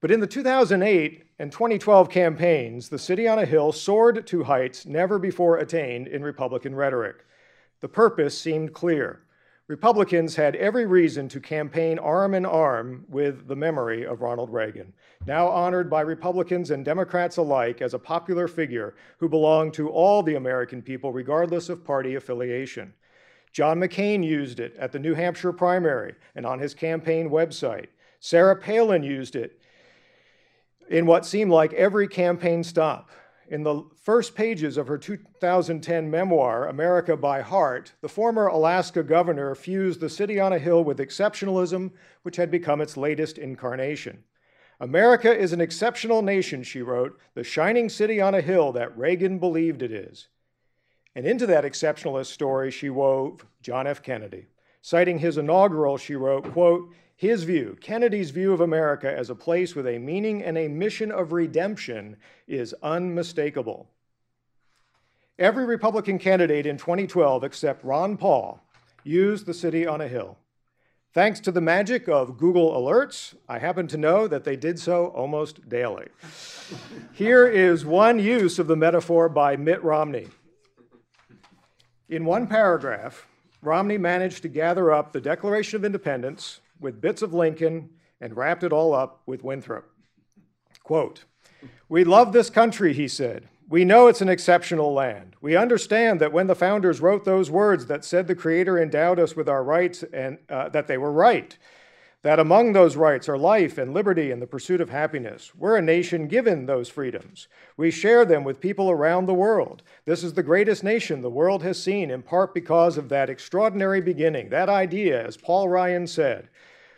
But 0.00 0.10
in 0.10 0.18
the 0.18 0.26
2008 0.26 1.22
and 1.38 1.52
2012 1.52 2.10
campaigns, 2.10 2.88
the 2.88 2.98
city 2.98 3.28
on 3.28 3.38
a 3.38 3.46
hill 3.46 3.70
soared 3.70 4.26
to 4.26 4.42
heights 4.42 4.84
never 4.84 5.20
before 5.20 5.58
attained 5.58 6.08
in 6.08 6.24
Republican 6.24 6.74
rhetoric. 6.74 7.24
The 7.78 7.88
purpose 7.88 8.36
seemed 8.36 8.72
clear. 8.72 9.20
Republicans 9.68 10.36
had 10.36 10.54
every 10.56 10.86
reason 10.86 11.28
to 11.28 11.40
campaign 11.40 11.98
arm 11.98 12.34
in 12.34 12.46
arm 12.46 13.04
with 13.08 13.48
the 13.48 13.56
memory 13.56 14.06
of 14.06 14.20
Ronald 14.20 14.52
Reagan, 14.52 14.92
now 15.26 15.48
honored 15.48 15.90
by 15.90 16.02
Republicans 16.02 16.70
and 16.70 16.84
Democrats 16.84 17.36
alike 17.36 17.82
as 17.82 17.92
a 17.92 17.98
popular 17.98 18.46
figure 18.46 18.94
who 19.18 19.28
belonged 19.28 19.74
to 19.74 19.88
all 19.88 20.22
the 20.22 20.36
American 20.36 20.82
people, 20.82 21.12
regardless 21.12 21.68
of 21.68 21.84
party 21.84 22.14
affiliation. 22.14 22.94
John 23.52 23.80
McCain 23.80 24.24
used 24.24 24.60
it 24.60 24.76
at 24.76 24.92
the 24.92 25.00
New 25.00 25.14
Hampshire 25.14 25.52
primary 25.52 26.14
and 26.36 26.46
on 26.46 26.60
his 26.60 26.72
campaign 26.72 27.28
website. 27.28 27.88
Sarah 28.20 28.56
Palin 28.56 29.02
used 29.02 29.34
it 29.34 29.60
in 30.88 31.06
what 31.06 31.26
seemed 31.26 31.50
like 31.50 31.72
every 31.72 32.06
campaign 32.06 32.62
stop. 32.62 33.10
In 33.48 33.62
the 33.62 33.84
first 34.02 34.34
pages 34.34 34.76
of 34.76 34.88
her 34.88 34.98
2010 34.98 36.10
memoir, 36.10 36.66
America 36.66 37.16
by 37.16 37.42
Heart, 37.42 37.92
the 38.00 38.08
former 38.08 38.48
Alaska 38.48 39.04
governor 39.04 39.54
fused 39.54 40.00
the 40.00 40.08
city 40.08 40.40
on 40.40 40.52
a 40.52 40.58
hill 40.58 40.82
with 40.82 40.98
exceptionalism, 40.98 41.92
which 42.22 42.36
had 42.36 42.50
become 42.50 42.80
its 42.80 42.96
latest 42.96 43.38
incarnation. 43.38 44.24
America 44.80 45.34
is 45.34 45.52
an 45.52 45.60
exceptional 45.60 46.22
nation, 46.22 46.62
she 46.64 46.82
wrote, 46.82 47.18
the 47.34 47.44
shining 47.44 47.88
city 47.88 48.20
on 48.20 48.34
a 48.34 48.40
hill 48.40 48.72
that 48.72 48.96
Reagan 48.98 49.38
believed 49.38 49.80
it 49.82 49.92
is. 49.92 50.28
And 51.14 51.24
into 51.24 51.46
that 51.46 51.64
exceptionalist 51.64 52.26
story, 52.26 52.70
she 52.70 52.90
wove 52.90 53.46
John 53.62 53.86
F. 53.86 54.02
Kennedy. 54.02 54.48
Citing 54.82 55.18
his 55.18 55.38
inaugural, 55.38 55.96
she 55.96 56.14
wrote, 56.14 56.52
quote, 56.52 56.92
his 57.16 57.44
view, 57.44 57.78
Kennedy's 57.80 58.30
view 58.30 58.52
of 58.52 58.60
America 58.60 59.10
as 59.10 59.30
a 59.30 59.34
place 59.34 59.74
with 59.74 59.86
a 59.86 59.98
meaning 59.98 60.42
and 60.42 60.58
a 60.58 60.68
mission 60.68 61.10
of 61.10 61.32
redemption, 61.32 62.16
is 62.46 62.74
unmistakable. 62.82 63.88
Every 65.38 65.64
Republican 65.64 66.18
candidate 66.18 66.66
in 66.66 66.76
2012 66.76 67.42
except 67.42 67.84
Ron 67.84 68.18
Paul 68.18 68.60
used 69.02 69.46
the 69.46 69.54
city 69.54 69.86
on 69.86 70.02
a 70.02 70.08
hill. 70.08 70.36
Thanks 71.14 71.40
to 71.40 71.50
the 71.50 71.62
magic 71.62 72.06
of 72.08 72.36
Google 72.36 72.72
Alerts, 72.72 73.34
I 73.48 73.58
happen 73.58 73.86
to 73.88 73.96
know 73.96 74.28
that 74.28 74.44
they 74.44 74.56
did 74.56 74.78
so 74.78 75.06
almost 75.06 75.66
daily. 75.66 76.08
Here 77.12 77.46
is 77.46 77.86
one 77.86 78.18
use 78.18 78.58
of 78.58 78.66
the 78.66 78.76
metaphor 78.76 79.30
by 79.30 79.56
Mitt 79.56 79.82
Romney. 79.82 80.28
In 82.10 82.26
one 82.26 82.46
paragraph, 82.46 83.26
Romney 83.62 83.96
managed 83.96 84.42
to 84.42 84.48
gather 84.48 84.92
up 84.92 85.12
the 85.12 85.20
Declaration 85.20 85.76
of 85.76 85.84
Independence 85.86 86.60
with 86.80 87.00
bits 87.00 87.22
of 87.22 87.34
Lincoln 87.34 87.90
and 88.20 88.36
wrapped 88.36 88.64
it 88.64 88.72
all 88.72 88.94
up 88.94 89.22
with 89.26 89.44
Winthrop. 89.44 89.90
Quote, 90.82 91.24
We 91.88 92.04
love 92.04 92.32
this 92.32 92.50
country, 92.50 92.92
he 92.92 93.08
said. 93.08 93.48
We 93.68 93.84
know 93.84 94.06
it's 94.06 94.20
an 94.20 94.28
exceptional 94.28 94.92
land. 94.92 95.34
We 95.40 95.56
understand 95.56 96.20
that 96.20 96.32
when 96.32 96.46
the 96.46 96.54
founders 96.54 97.00
wrote 97.00 97.24
those 97.24 97.50
words 97.50 97.86
that 97.86 98.04
said 98.04 98.28
the 98.28 98.36
Creator 98.36 98.78
endowed 98.78 99.18
us 99.18 99.34
with 99.34 99.48
our 99.48 99.64
rights 99.64 100.04
and 100.12 100.38
uh, 100.48 100.68
that 100.68 100.86
they 100.86 100.96
were 100.96 101.10
right, 101.10 101.58
that 102.26 102.40
among 102.40 102.72
those 102.72 102.96
rights 102.96 103.28
are 103.28 103.38
life 103.38 103.78
and 103.78 103.94
liberty 103.94 104.32
and 104.32 104.42
the 104.42 104.48
pursuit 104.48 104.80
of 104.80 104.90
happiness. 104.90 105.52
We're 105.56 105.76
a 105.76 105.80
nation 105.80 106.26
given 106.26 106.66
those 106.66 106.88
freedoms. 106.88 107.46
We 107.76 107.92
share 107.92 108.24
them 108.24 108.42
with 108.42 108.58
people 108.58 108.90
around 108.90 109.26
the 109.26 109.32
world. 109.32 109.84
This 110.06 110.24
is 110.24 110.32
the 110.32 110.42
greatest 110.42 110.82
nation 110.82 111.20
the 111.20 111.30
world 111.30 111.62
has 111.62 111.80
seen, 111.80 112.10
in 112.10 112.22
part 112.22 112.52
because 112.52 112.98
of 112.98 113.08
that 113.10 113.30
extraordinary 113.30 114.00
beginning, 114.00 114.48
that 114.48 114.68
idea, 114.68 115.24
as 115.24 115.36
Paul 115.36 115.68
Ryan 115.68 116.08
said. 116.08 116.48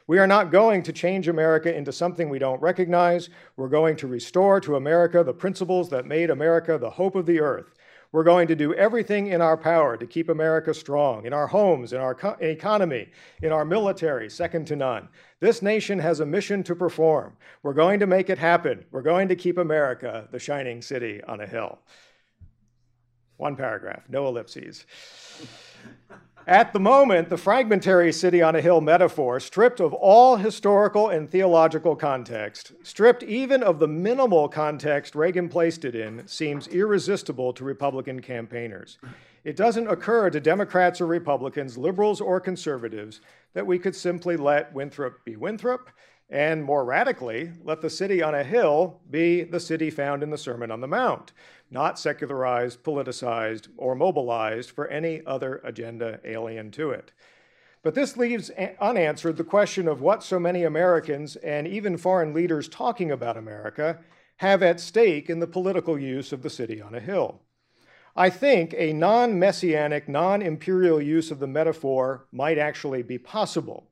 We 0.06 0.18
are 0.18 0.26
not 0.26 0.50
going 0.50 0.82
to 0.84 0.94
change 0.94 1.28
America 1.28 1.76
into 1.76 1.92
something 1.92 2.30
we 2.30 2.38
don't 2.38 2.62
recognize. 2.62 3.28
We're 3.58 3.68
going 3.68 3.96
to 3.96 4.06
restore 4.06 4.58
to 4.62 4.76
America 4.76 5.22
the 5.22 5.34
principles 5.34 5.90
that 5.90 6.06
made 6.06 6.30
America 6.30 6.78
the 6.78 6.88
hope 6.88 7.14
of 7.14 7.26
the 7.26 7.40
earth. 7.40 7.74
We're 8.10 8.24
going 8.24 8.48
to 8.48 8.56
do 8.56 8.72
everything 8.72 9.26
in 9.26 9.42
our 9.42 9.56
power 9.56 9.96
to 9.98 10.06
keep 10.06 10.30
America 10.30 10.72
strong, 10.72 11.26
in 11.26 11.34
our 11.34 11.46
homes, 11.46 11.92
in 11.92 12.00
our 12.00 12.14
co- 12.14 12.36
economy, 12.40 13.10
in 13.42 13.52
our 13.52 13.66
military, 13.66 14.30
second 14.30 14.66
to 14.68 14.76
none. 14.76 15.08
This 15.40 15.60
nation 15.60 15.98
has 15.98 16.20
a 16.20 16.26
mission 16.26 16.62
to 16.64 16.74
perform. 16.74 17.36
We're 17.62 17.74
going 17.74 18.00
to 18.00 18.06
make 18.06 18.30
it 18.30 18.38
happen. 18.38 18.86
We're 18.90 19.02
going 19.02 19.28
to 19.28 19.36
keep 19.36 19.58
America 19.58 20.26
the 20.32 20.38
shining 20.38 20.80
city 20.80 21.22
on 21.24 21.42
a 21.42 21.46
hill. 21.46 21.80
One 23.36 23.56
paragraph, 23.56 24.04
no 24.08 24.26
ellipses. 24.26 24.86
At 26.46 26.72
the 26.72 26.80
moment, 26.80 27.28
the 27.28 27.36
fragmentary 27.36 28.12
city 28.12 28.40
on 28.40 28.56
a 28.56 28.62
hill 28.62 28.80
metaphor, 28.80 29.38
stripped 29.38 29.80
of 29.80 29.92
all 29.92 30.36
historical 30.36 31.08
and 31.08 31.30
theological 31.30 31.94
context, 31.94 32.72
stripped 32.82 33.22
even 33.22 33.62
of 33.62 33.78
the 33.78 33.88
minimal 33.88 34.48
context 34.48 35.14
Reagan 35.14 35.50
placed 35.50 35.84
it 35.84 35.94
in, 35.94 36.26
seems 36.26 36.66
irresistible 36.68 37.52
to 37.52 37.64
Republican 37.64 38.20
campaigners. 38.20 38.98
It 39.44 39.56
doesn't 39.56 39.88
occur 39.88 40.30
to 40.30 40.40
Democrats 40.40 41.00
or 41.00 41.06
Republicans, 41.06 41.76
liberals 41.76 42.20
or 42.20 42.40
conservatives, 42.40 43.20
that 43.52 43.66
we 43.66 43.78
could 43.78 43.94
simply 43.94 44.36
let 44.36 44.72
Winthrop 44.72 45.24
be 45.24 45.36
Winthrop 45.36 45.90
and 46.30 46.62
more 46.62 46.84
radically, 46.84 47.52
let 47.64 47.80
the 47.80 47.88
city 47.88 48.22
on 48.22 48.34
a 48.34 48.44
hill 48.44 49.00
be 49.10 49.44
the 49.44 49.60
city 49.60 49.88
found 49.88 50.22
in 50.22 50.30
the 50.30 50.36
Sermon 50.36 50.70
on 50.70 50.80
the 50.80 50.86
Mount, 50.86 51.32
not 51.70 51.98
secularized, 51.98 52.82
politicized, 52.82 53.68
or 53.76 53.94
mobilized 53.94 54.70
for 54.70 54.88
any 54.88 55.22
other 55.26 55.60
agenda 55.64 56.20
alien 56.24 56.70
to 56.72 56.90
it. 56.90 57.12
But 57.82 57.94
this 57.94 58.16
leaves 58.16 58.50
unanswered 58.80 59.36
the 59.36 59.44
question 59.44 59.86
of 59.86 60.00
what 60.00 60.22
so 60.22 60.38
many 60.40 60.64
Americans 60.64 61.36
and 61.36 61.66
even 61.66 61.96
foreign 61.96 62.34
leaders 62.34 62.68
talking 62.68 63.10
about 63.10 63.36
America 63.36 63.98
have 64.38 64.62
at 64.62 64.80
stake 64.80 65.30
in 65.30 65.40
the 65.40 65.46
political 65.46 65.98
use 65.98 66.32
of 66.32 66.42
the 66.42 66.50
city 66.50 66.80
on 66.80 66.94
a 66.94 67.00
hill. 67.00 67.42
I 68.16 68.30
think 68.30 68.74
a 68.76 68.92
non 68.92 69.38
messianic, 69.38 70.08
non 70.08 70.42
imperial 70.42 71.00
use 71.00 71.30
of 71.30 71.38
the 71.38 71.46
metaphor 71.46 72.26
might 72.32 72.58
actually 72.58 73.02
be 73.02 73.18
possible 73.18 73.88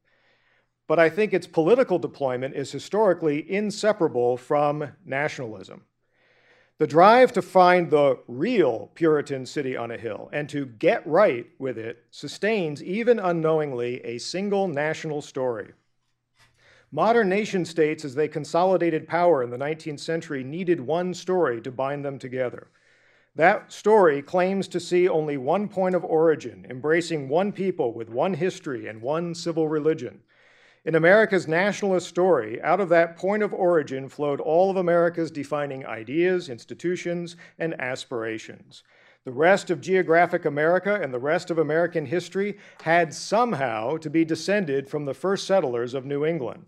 but 0.87 0.99
I 0.99 1.11
think 1.11 1.33
its 1.33 1.47
political 1.47 1.99
deployment 1.99 2.55
is 2.55 2.71
historically 2.71 3.51
inseparable 3.51 4.37
from 4.37 4.93
nationalism. 5.05 5.83
The 6.79 6.87
drive 6.87 7.33
to 7.33 7.41
find 7.41 7.91
the 7.91 8.19
real 8.29 8.91
Puritan 8.95 9.47
city 9.47 9.79
on 9.79 9.91
a 9.91 9.97
hill 9.97 10.29
and 10.31 10.47
to 10.51 10.67
get 10.67 11.07
right 11.07 11.47
with 11.59 11.79
it 11.79 12.05
sustains, 12.11 12.83
even 12.83 13.19
unknowingly, 13.19 14.05
a 14.05 14.19
single 14.19 14.69
national 14.69 15.23
story. 15.23 15.73
Modern 16.93 17.31
nation 17.31 17.65
states, 17.65 18.05
as 18.05 18.15
they 18.15 18.29
consolidated 18.29 19.09
power 19.09 19.43
in 19.43 19.49
the 19.49 19.57
19th 19.57 20.01
century, 20.01 20.45
needed 20.45 20.79
one 20.79 21.15
story 21.15 21.63
to 21.63 21.71
bind 21.71 22.05
them 22.05 22.19
together. 22.19 22.69
That 23.35 23.73
story 23.73 24.21
claims 24.21 24.69
to 24.69 24.79
see 24.79 25.09
only 25.09 25.39
one 25.39 25.69
point 25.69 25.95
of 25.95 26.05
origin, 26.05 26.67
embracing 26.69 27.31
one 27.31 27.53
people 27.53 27.95
with 27.95 28.11
one 28.11 28.35
history 28.35 28.87
and 28.87 29.01
one 29.01 29.35
civil 29.35 29.67
religion. 29.67 30.21
In 30.87 30.95
America's 30.95 31.49
nationalist 31.49 32.09
story, 32.09 32.63
out 32.63 32.81
of 32.81 32.89
that 32.91 33.17
point 33.17 33.43
of 33.43 33.53
origin 33.53 34.09
flowed 34.09 34.41
all 34.41 34.71
of 34.71 34.77
America's 34.77 35.33
defining 35.33 35.85
ideas, 35.85 36.49
institutions, 36.49 37.35
and 37.59 37.75
aspirations. 37.81 38.85
The 39.25 39.33
rest 39.33 39.69
of 39.71 39.81
geographic 39.81 40.45
America 40.45 41.01
and 41.03 41.13
the 41.13 41.19
rest 41.19 41.51
of 41.51 41.59
American 41.59 42.07
history 42.07 42.59
had 42.83 43.13
somehow 43.13 43.97
to 43.97 44.09
be 44.09 44.25
descended 44.25 44.89
from 44.89 45.07
the 45.07 45.13
first 45.13 45.45
settlers 45.49 45.93
of 45.93 46.07
New 46.07 46.25
England. 46.25 46.65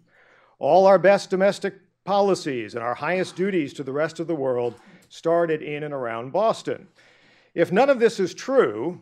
All 0.59 0.89
our 0.89 0.99
best 0.99 1.31
domestic 1.31 1.75
policies 2.03 2.75
and 2.75 2.83
our 2.83 2.97
highest 2.97 3.37
duties 3.37 3.73
to 3.75 3.85
the 3.85 3.93
rest 3.93 4.19
of 4.19 4.27
the 4.27 4.35
world 4.35 4.75
started 5.09 5.63
in 5.63 5.85
and 5.85 5.95
around 5.95 6.33
Boston. 6.33 6.89
If 7.55 7.71
none 7.71 7.89
of 7.89 8.01
this 8.01 8.19
is 8.19 8.35
true, 8.35 9.01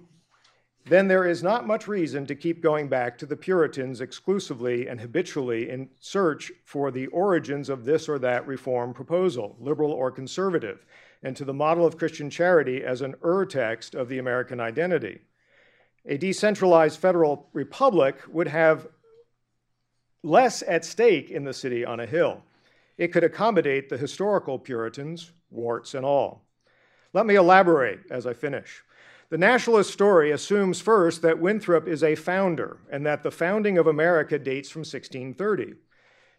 then 0.88 1.08
there 1.08 1.26
is 1.26 1.42
not 1.42 1.66
much 1.66 1.88
reason 1.88 2.26
to 2.26 2.34
keep 2.36 2.62
going 2.62 2.86
back 2.86 3.18
to 3.18 3.26
the 3.26 3.36
Puritans 3.36 4.00
exclusively 4.00 4.86
and 4.86 5.00
habitually 5.00 5.68
in 5.68 5.88
search 5.98 6.52
for 6.64 6.92
the 6.92 7.08
origins 7.08 7.68
of 7.68 7.84
this 7.84 8.08
or 8.08 8.20
that 8.20 8.46
reform 8.46 8.94
proposal, 8.94 9.56
liberal 9.58 9.90
or 9.90 10.12
conservative, 10.12 10.86
and 11.24 11.36
to 11.36 11.44
the 11.44 11.52
model 11.52 11.84
of 11.84 11.98
Christian 11.98 12.30
charity 12.30 12.84
as 12.84 13.00
an 13.00 13.16
ur-text 13.24 13.96
of 13.96 14.08
the 14.08 14.18
American 14.18 14.60
identity. 14.60 15.18
A 16.04 16.16
decentralized 16.16 17.00
federal 17.00 17.48
republic 17.52 18.20
would 18.28 18.46
have 18.46 18.86
less 20.22 20.62
at 20.68 20.84
stake 20.84 21.32
in 21.32 21.42
the 21.42 21.52
city 21.52 21.84
on 21.84 21.98
a 21.98 22.06
hill. 22.06 22.44
It 22.96 23.08
could 23.08 23.24
accommodate 23.24 23.88
the 23.88 23.98
historical 23.98 24.56
Puritans, 24.56 25.32
warts 25.50 25.94
and 25.94 26.06
all. 26.06 26.44
Let 27.12 27.26
me 27.26 27.34
elaborate 27.34 28.00
as 28.08 28.24
I 28.24 28.34
finish. 28.34 28.84
The 29.28 29.38
nationalist 29.38 29.92
story 29.92 30.30
assumes 30.30 30.80
first 30.80 31.20
that 31.22 31.40
Winthrop 31.40 31.88
is 31.88 32.04
a 32.04 32.14
founder 32.14 32.78
and 32.90 33.04
that 33.04 33.24
the 33.24 33.32
founding 33.32 33.76
of 33.76 33.88
America 33.88 34.38
dates 34.38 34.70
from 34.70 34.80
1630. 34.80 35.74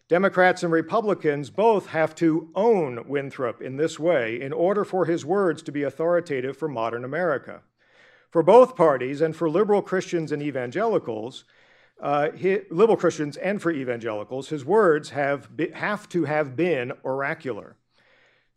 Democrats 0.08 0.62
and 0.62 0.72
Republicans 0.72 1.50
both 1.50 1.88
have 1.88 2.14
to 2.14 2.48
own 2.54 3.06
Winthrop 3.06 3.60
in 3.60 3.76
this 3.76 3.98
way 3.98 4.40
in 4.40 4.54
order 4.54 4.86
for 4.86 5.04
his 5.04 5.26
words 5.26 5.62
to 5.62 5.72
be 5.72 5.82
authoritative 5.82 6.56
for 6.56 6.66
modern 6.66 7.04
America. 7.04 7.60
For 8.30 8.42
both 8.42 8.74
parties, 8.74 9.20
and 9.20 9.36
for 9.36 9.50
liberal 9.50 9.82
Christians 9.82 10.32
and 10.32 10.42
evangelicals, 10.42 11.44
uh, 12.00 12.30
he, 12.30 12.60
liberal 12.70 12.96
Christians 12.96 13.36
and 13.36 13.60
for 13.60 13.70
evangelicals, 13.70 14.48
his 14.48 14.64
words 14.64 15.10
have, 15.10 15.54
be, 15.54 15.70
have 15.72 16.08
to 16.10 16.24
have 16.24 16.56
been 16.56 16.92
oracular. 17.04 17.76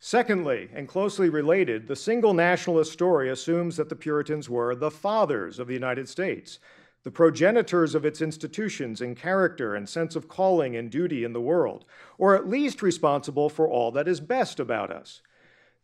Secondly, 0.04 0.68
and 0.74 0.88
closely 0.88 1.28
related, 1.28 1.86
the 1.86 1.94
single 1.94 2.34
nationalist 2.34 2.92
story 2.92 3.30
assumes 3.30 3.76
that 3.76 3.88
the 3.88 3.94
Puritans 3.94 4.50
were 4.50 4.74
the 4.74 4.90
fathers 4.90 5.60
of 5.60 5.68
the 5.68 5.74
United 5.74 6.08
States, 6.08 6.58
the 7.04 7.10
progenitors 7.12 7.94
of 7.94 8.04
its 8.04 8.20
institutions 8.20 9.00
in 9.00 9.14
character 9.14 9.76
and 9.76 9.88
sense 9.88 10.16
of 10.16 10.26
calling 10.26 10.74
and 10.74 10.90
duty 10.90 11.22
in 11.22 11.32
the 11.32 11.40
world, 11.40 11.84
or 12.18 12.34
at 12.34 12.48
least 12.48 12.82
responsible 12.82 13.48
for 13.48 13.68
all 13.68 13.92
that 13.92 14.08
is 14.08 14.18
best 14.18 14.58
about 14.58 14.90
us. 14.90 15.22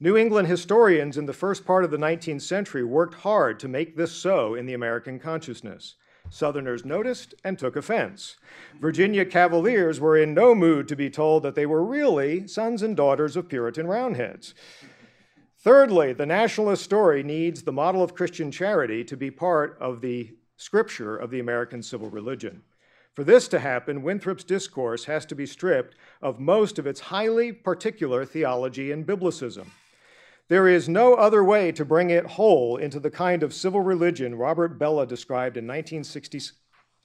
New 0.01 0.17
England 0.17 0.49
historians 0.49 1.17
in 1.17 1.27
the 1.27 1.33
first 1.33 1.65
part 1.65 1.85
of 1.85 1.93
the 1.93 1.97
19th 1.97 2.43
century 2.43 2.83
worked 2.83 3.15
hard 3.23 3.61
to 3.61 3.69
make 3.69 3.97
this 3.97 4.11
so 4.11 4.53
in 4.57 4.67
the 4.67 4.75
American 4.75 5.21
consciousness. 5.21 5.95
Southerners 6.31 6.85
noticed 6.85 7.35
and 7.45 7.59
took 7.59 7.77
offense. 7.77 8.37
Virginia 8.81 9.25
Cavaliers 9.25 10.01
were 10.01 10.17
in 10.17 10.35
no 10.35 10.55
mood 10.55 10.89
to 10.89 10.97
be 10.97 11.11
told 11.11 11.43
that 11.43 11.55
they 11.55 11.67
were 11.67 11.85
really 11.85 12.47
sons 12.47 12.83
and 12.83 12.97
daughters 12.97 13.37
of 13.37 13.49
Puritan 13.49 13.87
Roundheads. 13.87 14.55
Thirdly, 15.61 16.13
the 16.13 16.27
nationalist 16.27 16.85
story 16.85 17.23
needs 17.23 17.63
the 17.63 17.73
model 17.73 18.03
of 18.03 18.15
Christian 18.15 18.51
charity 18.51 19.03
to 19.05 19.17
be 19.17 19.31
part 19.31 19.77
of 19.81 20.01
the 20.01 20.37
scripture 20.57 21.17
of 21.17 21.31
the 21.31 21.41
American 21.41 21.83
civil 21.83 22.11
religion. 22.11 22.63
For 23.15 23.25
this 23.25 23.49
to 23.49 23.59
happen, 23.59 24.03
Winthrop's 24.03 24.45
discourse 24.45 25.05
has 25.07 25.27
to 25.27 25.35
be 25.35 25.47
stripped 25.47 25.97
of 26.23 26.39
most 26.39 26.79
of 26.79 26.87
its 26.87 27.01
highly 27.01 27.51
particular 27.51 28.25
theology 28.25 28.93
and 28.93 29.05
biblicism. 29.05 29.67
There 30.49 30.67
is 30.67 30.89
no 30.89 31.13
other 31.13 31.45
way 31.45 31.73
to 31.73 31.85
bring 31.85 32.09
it 32.09 32.25
whole 32.25 32.79
into 32.79 32.99
the 32.99 33.11
kind 33.11 33.43
of 33.43 33.53
civil 33.53 33.83
religion 33.83 34.35
Robert 34.35 34.79
Bellah 34.79 35.07
described 35.07 35.59
in 35.59 35.67
1960, 35.67 36.39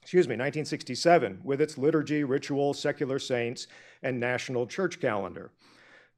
excuse 0.01 0.29
me, 0.29 0.35
1967 0.35 1.41
with 1.43 1.59
its 1.59 1.77
liturgy, 1.77 2.23
ritual, 2.23 2.73
secular 2.73 3.19
saints, 3.19 3.67
and 4.01 4.17
national 4.17 4.65
church 4.65 5.01
calendar. 5.01 5.51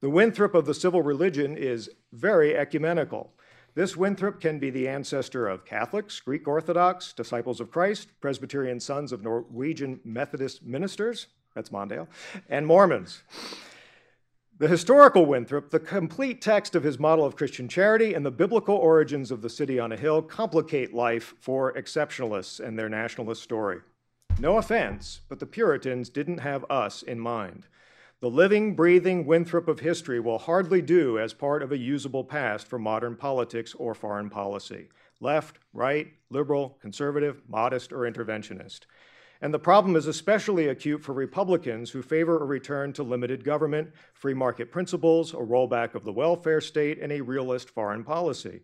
The 0.00 0.10
Winthrop 0.10 0.54
of 0.54 0.66
the 0.66 0.74
civil 0.74 1.02
religion 1.02 1.56
is 1.56 1.90
very 2.12 2.56
ecumenical. 2.56 3.32
This 3.74 3.96
Winthrop 3.96 4.40
can 4.40 4.60
be 4.60 4.70
the 4.70 4.86
ancestor 4.86 5.48
of 5.48 5.64
Catholics, 5.64 6.20
Greek 6.20 6.46
Orthodox, 6.46 7.12
Disciples 7.12 7.60
of 7.60 7.72
Christ, 7.72 8.08
Presbyterian 8.20 8.78
Sons 8.78 9.10
of 9.10 9.24
Norwegian 9.24 9.98
Methodist 10.04 10.62
ministers, 10.64 11.26
that's 11.56 11.70
Mondale, 11.70 12.06
and 12.48 12.68
Mormons. 12.68 13.24
The 14.58 14.68
historical 14.68 15.26
Winthrop, 15.26 15.68
the 15.68 15.78
complete 15.78 16.40
text 16.40 16.74
of 16.74 16.82
his 16.82 16.98
model 16.98 17.26
of 17.26 17.36
Christian 17.36 17.68
charity, 17.68 18.14
and 18.14 18.24
the 18.24 18.30
biblical 18.30 18.74
origins 18.74 19.30
of 19.30 19.42
the 19.42 19.50
city 19.50 19.78
on 19.78 19.92
a 19.92 19.98
hill 19.98 20.22
complicate 20.22 20.94
life 20.94 21.34
for 21.40 21.74
exceptionalists 21.74 22.58
and 22.58 22.78
their 22.78 22.88
nationalist 22.88 23.42
story. 23.42 23.80
No 24.38 24.56
offense, 24.56 25.20
but 25.28 25.40
the 25.40 25.46
Puritans 25.46 26.08
didn't 26.08 26.38
have 26.38 26.64
us 26.70 27.02
in 27.02 27.20
mind. 27.20 27.66
The 28.20 28.30
living, 28.30 28.74
breathing 28.74 29.26
Winthrop 29.26 29.68
of 29.68 29.80
history 29.80 30.20
will 30.20 30.38
hardly 30.38 30.80
do 30.80 31.18
as 31.18 31.34
part 31.34 31.62
of 31.62 31.70
a 31.70 31.76
usable 31.76 32.24
past 32.24 32.66
for 32.66 32.78
modern 32.78 33.14
politics 33.14 33.74
or 33.74 33.94
foreign 33.94 34.30
policy 34.30 34.88
left, 35.20 35.58
right, 35.72 36.08
liberal, 36.30 36.78
conservative, 36.80 37.42
modest, 37.48 37.92
or 37.92 38.10
interventionist. 38.10 38.80
And 39.42 39.52
the 39.52 39.58
problem 39.58 39.96
is 39.96 40.06
especially 40.06 40.68
acute 40.68 41.02
for 41.02 41.12
Republicans 41.12 41.90
who 41.90 42.02
favor 42.02 42.38
a 42.38 42.46
return 42.46 42.92
to 42.94 43.02
limited 43.02 43.44
government, 43.44 43.90
free 44.14 44.34
market 44.34 44.70
principles, 44.70 45.34
a 45.34 45.36
rollback 45.36 45.94
of 45.94 46.04
the 46.04 46.12
welfare 46.12 46.60
state, 46.60 46.98
and 47.00 47.12
a 47.12 47.20
realist 47.20 47.70
foreign 47.70 48.02
policy. 48.02 48.60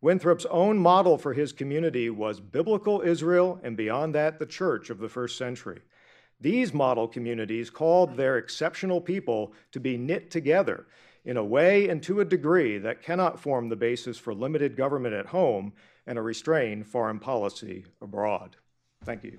Winthrop's 0.00 0.46
own 0.46 0.78
model 0.78 1.16
for 1.16 1.32
his 1.32 1.52
community 1.52 2.10
was 2.10 2.40
biblical 2.40 3.02
Israel, 3.02 3.60
and 3.62 3.76
beyond 3.76 4.14
that, 4.14 4.38
the 4.38 4.46
church 4.46 4.90
of 4.90 4.98
the 4.98 5.08
first 5.08 5.38
century. 5.38 5.80
These 6.40 6.74
model 6.74 7.06
communities 7.06 7.70
called 7.70 8.16
their 8.16 8.36
exceptional 8.36 9.00
people 9.00 9.52
to 9.70 9.78
be 9.78 9.96
knit 9.96 10.30
together 10.30 10.86
in 11.24 11.36
a 11.36 11.44
way 11.44 11.88
and 11.88 12.02
to 12.02 12.18
a 12.18 12.24
degree 12.24 12.78
that 12.78 13.02
cannot 13.02 13.38
form 13.38 13.68
the 13.68 13.76
basis 13.76 14.18
for 14.18 14.34
limited 14.34 14.76
government 14.76 15.14
at 15.14 15.26
home 15.26 15.72
and 16.04 16.18
a 16.18 16.22
restrained 16.22 16.84
foreign 16.84 17.20
policy 17.20 17.84
abroad. 18.00 18.56
Thank 19.04 19.22
you. 19.22 19.38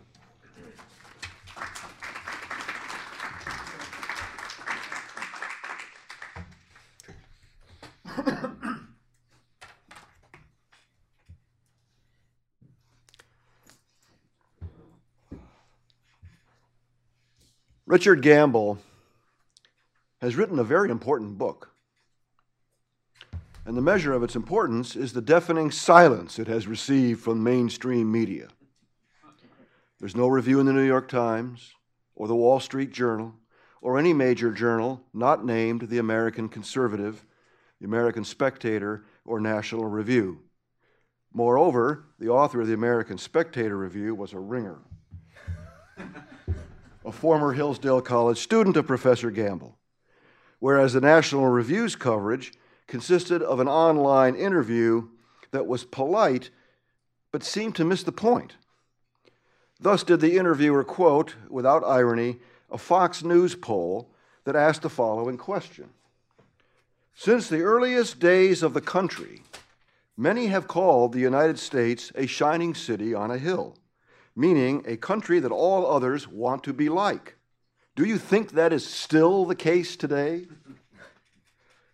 Richard 17.93 18.23
Gamble 18.23 18.79
has 20.19 20.35
written 20.35 20.57
a 20.57 20.63
very 20.63 20.89
important 20.89 21.37
book. 21.37 21.75
And 23.67 23.77
the 23.77 23.83
measure 23.83 24.13
of 24.13 24.23
its 24.23 24.35
importance 24.35 24.95
is 24.95 25.13
the 25.13 25.21
deafening 25.21 25.69
silence 25.69 26.39
it 26.39 26.47
has 26.47 26.65
received 26.65 27.21
from 27.21 27.43
mainstream 27.43 28.11
media. 28.11 28.47
There's 29.99 30.15
no 30.15 30.25
review 30.25 30.59
in 30.59 30.65
the 30.65 30.73
New 30.73 30.87
York 30.87 31.07
Times 31.07 31.73
or 32.15 32.27
the 32.27 32.35
Wall 32.35 32.59
Street 32.59 32.91
Journal 32.91 33.35
or 33.79 33.99
any 33.99 34.11
major 34.11 34.51
journal 34.51 35.03
not 35.13 35.45
named 35.45 35.81
the 35.81 35.99
American 35.99 36.49
Conservative, 36.49 37.23
the 37.79 37.85
American 37.85 38.23
Spectator, 38.23 39.05
or 39.23 39.39
National 39.39 39.85
Review. 39.85 40.39
Moreover, 41.31 42.05
the 42.17 42.29
author 42.29 42.59
of 42.59 42.65
the 42.65 42.73
American 42.73 43.19
Spectator 43.19 43.77
Review 43.77 44.15
was 44.15 44.33
a 44.33 44.39
ringer 44.39 44.79
a 47.05 47.11
former 47.11 47.53
Hillsdale 47.53 48.01
College 48.01 48.37
student 48.37 48.77
of 48.77 48.87
Professor 48.87 49.29
Gamble, 49.29 49.77
whereas 50.59 50.93
the 50.93 51.01
National 51.01 51.47
Review's 51.47 51.95
coverage 51.95 52.53
consisted 52.87 53.41
of 53.41 53.59
an 53.59 53.67
online 53.67 54.35
interview 54.35 55.07
that 55.51 55.67
was 55.67 55.83
polite 55.83 56.49
but 57.31 57.43
seemed 57.43 57.75
to 57.75 57.85
miss 57.85 58.03
the 58.03 58.11
point. 58.11 58.55
Thus 59.79 60.03
did 60.03 60.21
the 60.21 60.37
interviewer 60.37 60.83
quote, 60.83 61.35
without 61.49 61.83
irony, 61.83 62.37
a 62.71 62.77
Fox 62.77 63.23
News 63.23 63.55
poll 63.55 64.09
that 64.45 64.55
asked 64.55 64.81
the 64.81 64.89
following 64.89 65.37
question 65.37 65.89
Since 67.15 67.49
the 67.49 67.61
earliest 67.61 68.19
days 68.19 68.63
of 68.63 68.73
the 68.73 68.81
country, 68.81 69.41
many 70.15 70.47
have 70.47 70.67
called 70.67 71.11
the 71.11 71.19
United 71.19 71.59
States 71.59 72.11
a 72.15 72.27
shining 72.27 72.73
city 72.73 73.13
on 73.13 73.31
a 73.31 73.37
hill 73.37 73.75
meaning 74.35 74.83
a 74.85 74.97
country 74.97 75.39
that 75.39 75.51
all 75.51 75.85
others 75.85 76.27
want 76.27 76.63
to 76.63 76.73
be 76.73 76.89
like. 76.89 77.35
Do 77.95 78.05
you 78.05 78.17
think 78.17 78.51
that 78.51 78.73
is 78.73 78.85
still 78.85 79.45
the 79.45 79.55
case 79.55 79.95
today? 79.95 80.47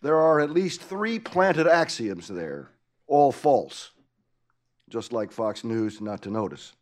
There 0.02 0.16
are 0.16 0.40
at 0.40 0.50
least 0.50 0.80
three 0.80 1.18
planted 1.18 1.66
axioms 1.66 2.28
there, 2.28 2.70
all 3.06 3.32
false, 3.32 3.90
just 4.88 5.12
like 5.12 5.30
Fox 5.30 5.62
News 5.62 6.00
not 6.00 6.22
to 6.22 6.30
notice. 6.30 6.72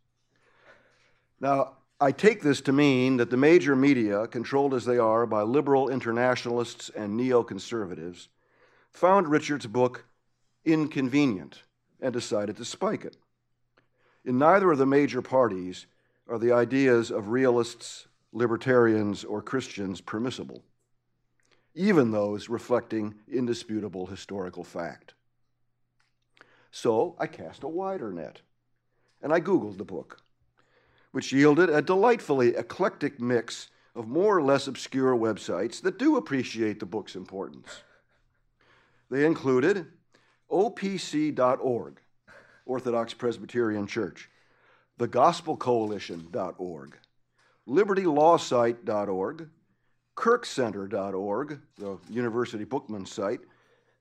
Now, 1.41 1.73
I 1.99 2.13
take 2.13 2.41
this 2.41 2.61
to 2.61 2.71
mean 2.71 3.17
that 3.17 3.29
the 3.29 3.35
major 3.35 3.75
media, 3.75 4.25
controlled 4.27 4.73
as 4.73 4.85
they 4.85 4.97
are 4.97 5.25
by 5.25 5.41
liberal 5.41 5.89
internationalists 5.89 6.89
and 6.95 7.19
neoconservatives, 7.19 8.29
found 8.93 9.27
Richard's 9.27 9.67
book 9.67 10.05
inconvenient 10.63 11.63
and 11.99 12.13
decided 12.13 12.55
to 12.55 12.63
spike 12.63 13.03
it. 13.03 13.17
In 14.25 14.37
neither 14.37 14.71
of 14.71 14.77
the 14.77 14.85
major 14.85 15.21
parties 15.21 15.85
are 16.27 16.37
the 16.37 16.51
ideas 16.51 17.11
of 17.11 17.29
realists, 17.29 18.07
libertarians, 18.31 19.23
or 19.23 19.41
Christians 19.41 20.01
permissible, 20.01 20.63
even 21.73 22.11
those 22.11 22.49
reflecting 22.49 23.15
indisputable 23.27 24.07
historical 24.07 24.63
fact. 24.63 25.13
So 26.71 27.15
I 27.17 27.27
cast 27.27 27.63
a 27.63 27.67
wider 27.67 28.11
net 28.11 28.41
and 29.21 29.33
I 29.33 29.39
Googled 29.39 29.77
the 29.77 29.85
book 29.85 30.21
which 31.11 31.33
yielded 31.33 31.69
a 31.69 31.81
delightfully 31.81 32.55
eclectic 32.55 33.19
mix 33.19 33.69
of 33.95 34.07
more 34.07 34.37
or 34.37 34.41
less 34.41 34.67
obscure 34.67 35.15
websites 35.15 35.81
that 35.81 35.97
do 35.97 36.17
appreciate 36.17 36.79
the 36.79 36.85
book's 36.85 37.15
importance. 37.15 37.81
They 39.09 39.25
included 39.25 39.87
opc.org, 40.51 41.99
Orthodox 42.69 43.13
Presbyterian 43.15 43.87
Church, 43.87 44.29
thegospelcoalition.org, 44.99 46.97
libertylawsite.org, 47.67 49.49
kirkcenter.org, 50.15 51.59
the 51.77 51.97
University 52.09 52.65
Bookman 52.65 53.07
site, 53.07 53.39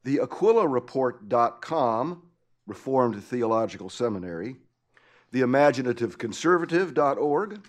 the 0.05 0.19
aquilareport.com, 0.19 2.23
Reformed 2.67 3.25
Theological 3.25 3.89
Seminary, 3.89 4.57
theimaginative.conservative.org, 5.33 7.67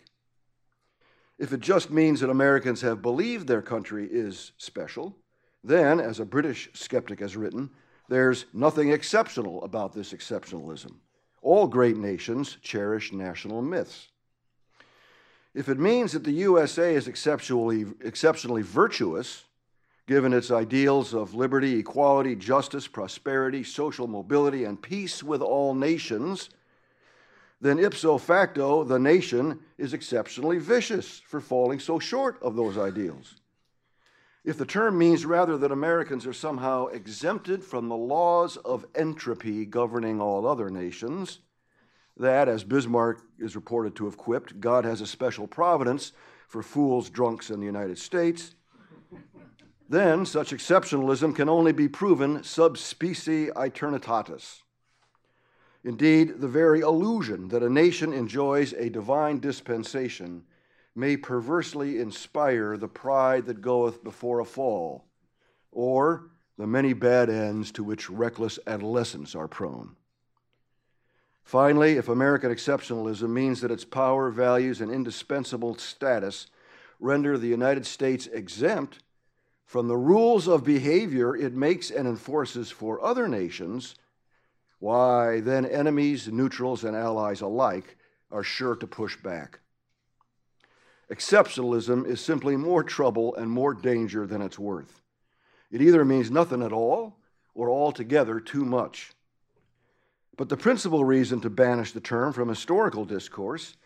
If 1.39 1.53
it 1.53 1.61
just 1.61 1.91
means 1.91 2.21
that 2.21 2.31
Americans 2.31 2.81
have 2.83 3.03
believed 3.03 3.49
their 3.49 3.63
country 3.63 4.09
is 4.11 4.53
special, 4.57 5.17
then, 5.65 6.01
as 6.01 6.21
a 6.21 6.25
British 6.25 6.71
skeptic 6.75 7.21
has 7.21 7.37
written, 7.37 7.71
there's 8.09 8.47
nothing 8.53 8.91
exceptional 8.91 9.63
about 9.65 9.93
this 9.93 10.13
exceptionalism. 10.13 10.95
All 11.41 11.67
great 11.67 11.97
nations 11.97 12.59
cherish 12.63 13.13
national 13.13 13.63
myths. 13.63 14.09
If 15.55 15.69
it 15.69 15.79
means 15.79 16.13
that 16.13 16.25
the 16.25 16.33
USA 16.33 16.95
is 16.95 17.09
exceptionally, 17.09 17.87
exceptionally 18.01 18.63
virtuous, 18.63 19.45
given 20.07 20.33
its 20.33 20.51
ideals 20.51 21.15
of 21.15 21.35
liberty, 21.35 21.79
equality, 21.79 22.35
justice, 22.35 22.87
prosperity, 22.87 23.63
social 23.63 24.07
mobility, 24.07 24.65
and 24.65 24.81
peace 24.81 25.23
with 25.23 25.43
all 25.43 25.75
nations, 25.75 26.51
then 27.61 27.79
ipso 27.79 28.19
facto, 28.19 28.83
the 28.83 28.99
nation 28.99 29.61
is 29.79 29.93
exceptionally 29.93 30.59
vicious 30.59 31.21
for 31.21 31.41
falling 31.41 31.79
so 31.79 31.99
short 31.99 32.43
of 32.43 32.57
those 32.57 32.77
ideals. 32.77 33.37
If 34.45 34.59
the 34.59 34.67
term 34.67 34.99
means 34.99 35.25
rather 35.25 35.57
that 35.59 35.71
Americans 35.71 36.27
are 36.27 36.33
somehow 36.33 36.87
exempted 36.87 37.63
from 37.63 37.89
the 37.89 37.97
laws 37.97 38.57
of 38.57 38.85
entropy 38.95 39.65
governing 39.65 40.21
all 40.21 40.47
other 40.47 40.69
nations, 40.69 41.39
that, 42.17 42.49
as 42.49 42.65
Bismarck 42.65 43.23
is 43.39 43.55
reported 43.55 43.95
to 43.97 44.05
have 44.07 44.17
quipped, 44.17 44.61
God 44.61 44.85
has 44.85 45.01
a 45.01 45.07
special 45.07 45.47
providence 45.47 46.13
for 46.49 46.63
fools, 46.63 47.09
drunks, 47.09 47.51
in 47.51 47.61
the 47.61 47.67
United 47.67 47.99
States, 47.99 48.55
then 49.89 50.27
such 50.27 50.51
exceptionalism 50.51 51.37
can 51.37 51.49
only 51.49 51.73
be 51.73 51.89
proven 51.89 52.43
sub 52.43 52.79
specie 52.79 53.47
aeternitatis. 53.49 54.63
Indeed, 55.85 56.41
the 56.41 56.49
very 56.49 56.81
illusion 56.81 57.49
that 57.49 57.63
a 57.63 57.71
nation 57.71 58.13
enjoys 58.13 58.73
a 58.73 58.89
divine 58.89 59.39
dispensation 59.39 60.45
may 60.95 61.17
perversely 61.17 61.99
inspire 61.99 62.77
the 62.77 62.89
pride 62.89 63.47
that 63.47 63.63
goeth 63.63 64.05
before 64.05 64.41
a 64.41 64.45
fall, 64.45 65.05
or 65.71 66.31
the 66.59 66.67
many 66.67 66.93
bad 66.93 67.31
ends 67.31 67.73
to 67.73 67.83
which 67.83 68.11
reckless 68.11 68.59
adolescents 68.67 69.35
are 69.35 69.49
prone. 69.49 69.97
Finally, 71.43 71.93
if 71.97 72.09
American 72.09 72.51
exceptionalism 72.51 73.31
means 73.31 73.61
that 73.61 73.71
its 73.71 73.85
power, 73.85 74.31
values, 74.31 74.81
and 74.81 74.93
indispensable 74.93 75.77
status 75.77 76.47
render 77.01 77.37
the 77.37 77.49
United 77.49 77.85
States 77.85 78.27
exempt 78.29 79.01
from 79.65 79.89
the 79.89 79.97
rules 79.97 80.47
of 80.47 80.65
behavior 80.65 81.35
it 81.35 81.55
makes 81.55 81.91
and 81.91 82.07
enforces 82.07 82.71
for 82.71 83.03
other 83.03 83.27
nations, 83.27 83.95
why, 84.79 85.41
then 85.41 85.65
enemies, 85.65 86.29
neutrals, 86.29 86.85
and 86.85 86.95
allies 86.95 87.41
alike 87.41 87.97
are 88.31 88.45
sure 88.45 88.77
to 88.77 88.87
push 88.87 89.17
back. 89.17 89.61
Exceptionalism 91.11 92.07
is 92.07 92.21
simply 92.21 92.57
more 92.57 92.83
trouble 92.83 93.35
and 93.37 93.51
more 93.51 93.75
danger 93.75 94.27
than 94.27 94.43
it's 94.43 94.59
worth. 94.59 95.03
It 95.71 95.83
either 95.83 96.05
means 96.05 96.31
nothing 96.31 96.63
at 96.63 96.73
all 96.73 97.17
or 97.55 97.71
altogether 97.71 98.41
too 98.41 98.65
much. 98.65 99.13
But 100.37 100.49
the 100.49 100.57
principal 100.57 101.05
reason 101.05 101.41
to 101.43 101.51
banish 101.51 101.93
the 101.93 102.01
term 102.01 102.33
from 102.33 102.49
historical 102.49 103.05
discourse 103.05 103.77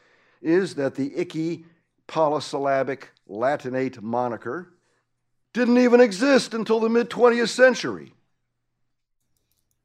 is 0.41 0.75
that 0.77 0.95
the 0.95 1.17
icky 1.17 1.65
polysyllabic 2.07 3.11
Latinate 3.29 4.01
moniker 4.01 4.73
didn't 5.53 5.79
even 5.79 6.01
exist 6.01 6.55
until 6.55 6.79
the 6.79 6.89
mid 6.89 7.11
20th 7.11 7.49
century. 7.49 8.13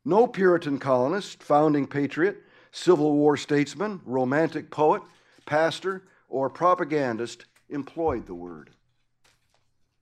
No 0.04 0.28
Puritan 0.28 0.80
colonist, 0.80 1.42
founding 1.44 1.88
patriot, 1.88 2.44
Civil 2.72 3.14
War 3.14 3.38
statesman, 3.38 4.02
romantic 4.06 4.70
poet, 4.70 5.02
pastor, 5.46 6.04
or 6.32 6.50
propagandist 6.50 7.46
employed 7.70 8.26
the 8.26 8.34
word. 8.34 8.72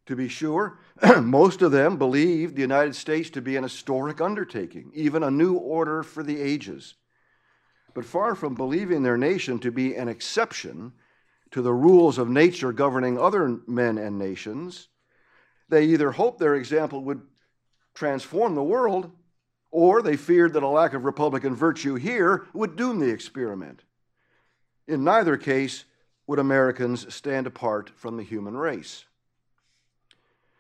To 0.05 0.15
be 0.15 0.27
sure, 0.27 0.79
most 1.21 1.61
of 1.61 1.71
them 1.71 1.97
believed 1.97 2.55
the 2.55 2.61
United 2.61 2.95
States 2.95 3.29
to 3.31 3.41
be 3.41 3.55
an 3.55 3.63
historic 3.63 4.21
undertaking, 4.21 4.91
even 4.93 5.23
a 5.23 5.31
new 5.31 5.55
order 5.55 6.03
for 6.03 6.23
the 6.23 6.39
ages. 6.39 6.95
But 7.93 8.05
far 8.05 8.35
from 8.35 8.55
believing 8.55 9.03
their 9.03 9.17
nation 9.17 9.59
to 9.59 9.71
be 9.71 9.95
an 9.95 10.07
exception 10.07 10.93
to 11.51 11.61
the 11.61 11.73
rules 11.73 12.17
of 12.17 12.29
nature 12.29 12.71
governing 12.71 13.19
other 13.19 13.59
men 13.67 13.97
and 13.97 14.17
nations, 14.17 14.87
they 15.67 15.85
either 15.85 16.11
hoped 16.11 16.39
their 16.39 16.55
example 16.55 17.03
would 17.03 17.21
transform 17.95 18.55
the 18.55 18.63
world, 18.63 19.11
or 19.71 20.01
they 20.01 20.15
feared 20.15 20.53
that 20.53 20.63
a 20.63 20.67
lack 20.67 20.93
of 20.93 21.05
Republican 21.05 21.55
virtue 21.55 21.95
here 21.95 22.45
would 22.53 22.75
doom 22.75 22.99
the 22.99 23.09
experiment. 23.09 23.81
In 24.87 25.03
neither 25.03 25.37
case 25.37 25.85
would 26.29 26.37
Americans 26.37 27.11
stand 27.11 27.47
apart 27.47 27.89
from 27.95 28.15
the 28.15 28.21
human 28.21 28.55
race. 28.55 29.05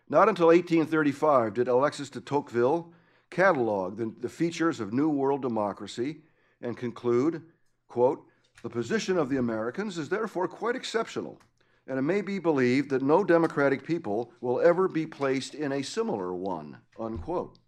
Not 0.09 0.27
until 0.27 0.47
1835 0.47 1.53
did 1.53 1.67
Alexis 1.67 2.09
de 2.09 2.19
Tocqueville 2.19 2.91
catalog 3.29 3.95
the, 3.95 4.11
the 4.19 4.29
features 4.29 4.79
of 4.79 4.93
New 4.93 5.09
World 5.09 5.43
democracy 5.43 6.21
and 6.59 6.75
conclude, 6.75 7.43
quote, 7.87 8.25
the 8.63 8.69
position 8.71 9.15
of 9.15 9.29
the 9.29 9.37
Americans 9.37 9.99
is 9.99 10.09
therefore 10.09 10.47
quite 10.47 10.75
exceptional, 10.75 11.39
and 11.85 11.99
it 11.99 12.01
may 12.01 12.21
be 12.21 12.39
believed 12.39 12.89
that 12.89 13.03
no 13.03 13.23
democratic 13.23 13.85
people 13.85 14.33
will 14.41 14.59
ever 14.61 14.87
be 14.87 15.05
placed 15.05 15.53
in 15.53 15.71
a 15.71 15.83
similar 15.83 16.33
one, 16.33 16.77
unquote. 16.99 17.59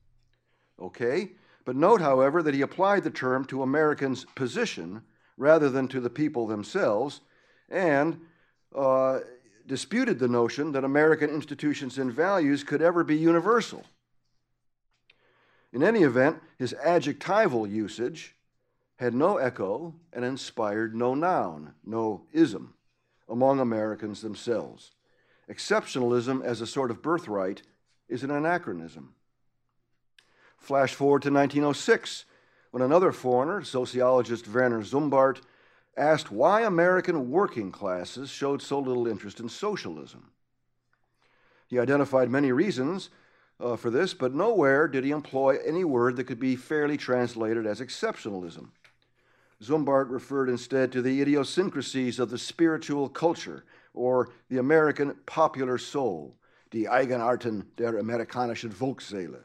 Okay, 0.80 1.34
but 1.66 1.76
note, 1.76 2.02
however, 2.02 2.42
that 2.42 2.56
he 2.56 2.62
applied 2.62 3.04
the 3.04 3.12
term 3.12 3.46
to 3.46 3.62
Americans' 3.62 4.26
position 4.34 5.04
rather 5.38 5.70
than 5.70 5.88
to 5.90 6.00
the 6.00 6.10
people 6.10 6.48
themselves, 6.48 7.22
and 7.72 8.20
uh, 8.76 9.20
disputed 9.66 10.20
the 10.20 10.28
notion 10.28 10.74
that 10.74 10.84
American 10.84 11.30
institutions 11.30 11.98
and 11.98 12.12
values 12.12 12.64
could 12.64 12.82
ever 12.82 13.04
be 13.04 13.16
universal. 13.16 13.86
In 15.74 15.82
any 15.84 16.04
event, 16.04 16.42
his 16.58 16.74
adjectival 16.84 17.66
usage 17.66 18.36
had 18.98 19.14
no 19.14 19.38
echo 19.38 19.96
and 20.14 20.24
inspired 20.26 20.94
no 20.94 21.16
noun, 21.16 21.74
no 21.86 22.24
ism, 22.34 22.74
among 23.30 23.60
Americans 23.60 24.22
themselves. 24.22 24.92
Exceptionalism 25.50 26.44
as 26.44 26.62
a 26.62 26.68
sort 26.68 26.92
of 26.92 27.02
birthright 27.02 27.62
is 28.10 28.24
an 28.24 28.32
anachronism. 28.32 29.14
Flash 30.58 30.94
forward 30.94 31.24
to 31.24 31.32
1906, 31.32 32.26
when 32.72 32.84
another 32.84 33.12
foreigner, 33.12 33.64
sociologist 33.64 34.48
Werner 34.48 34.82
Sombart, 34.82 35.42
asked 35.98 36.32
why 36.32 36.62
American 36.62 37.30
working 37.30 37.72
classes 37.72 38.30
showed 38.30 38.62
so 38.62 38.80
little 38.80 39.08
interest 39.08 39.40
in 39.40 39.50
socialism. 39.50 40.32
He 41.68 41.80
identified 41.80 42.30
many 42.30 42.52
reasons 42.52 43.10
uh, 43.60 43.76
for 43.76 43.90
this, 43.90 44.14
but 44.14 44.34
nowhere 44.34 44.88
did 44.88 45.04
he 45.04 45.12
employ 45.12 45.58
any 45.66 45.84
word 45.84 46.16
that 46.16 46.26
could 46.26 46.40
be 46.40 46.56
fairly 46.56 46.98
translated 46.98 47.66
as 47.66 47.80
exceptionalism. 47.80 48.70
Sombart 49.62 50.10
referred 50.10 50.50
instead 50.50 50.92
to 50.92 51.02
the 51.02 51.22
idiosyncrasies 51.22 52.20
of 52.20 52.30
the 52.30 52.38
spiritual 52.38 53.08
culture 53.08 53.64
or 53.94 54.30
the 54.50 54.58
American 54.58 55.16
popular 55.26 55.78
soul, 55.78 56.36
die 56.72 56.88
Eigenarten 56.90 57.68
der 57.78 58.00
amerikanischen 58.00 58.72
Volksseele. 58.72 59.44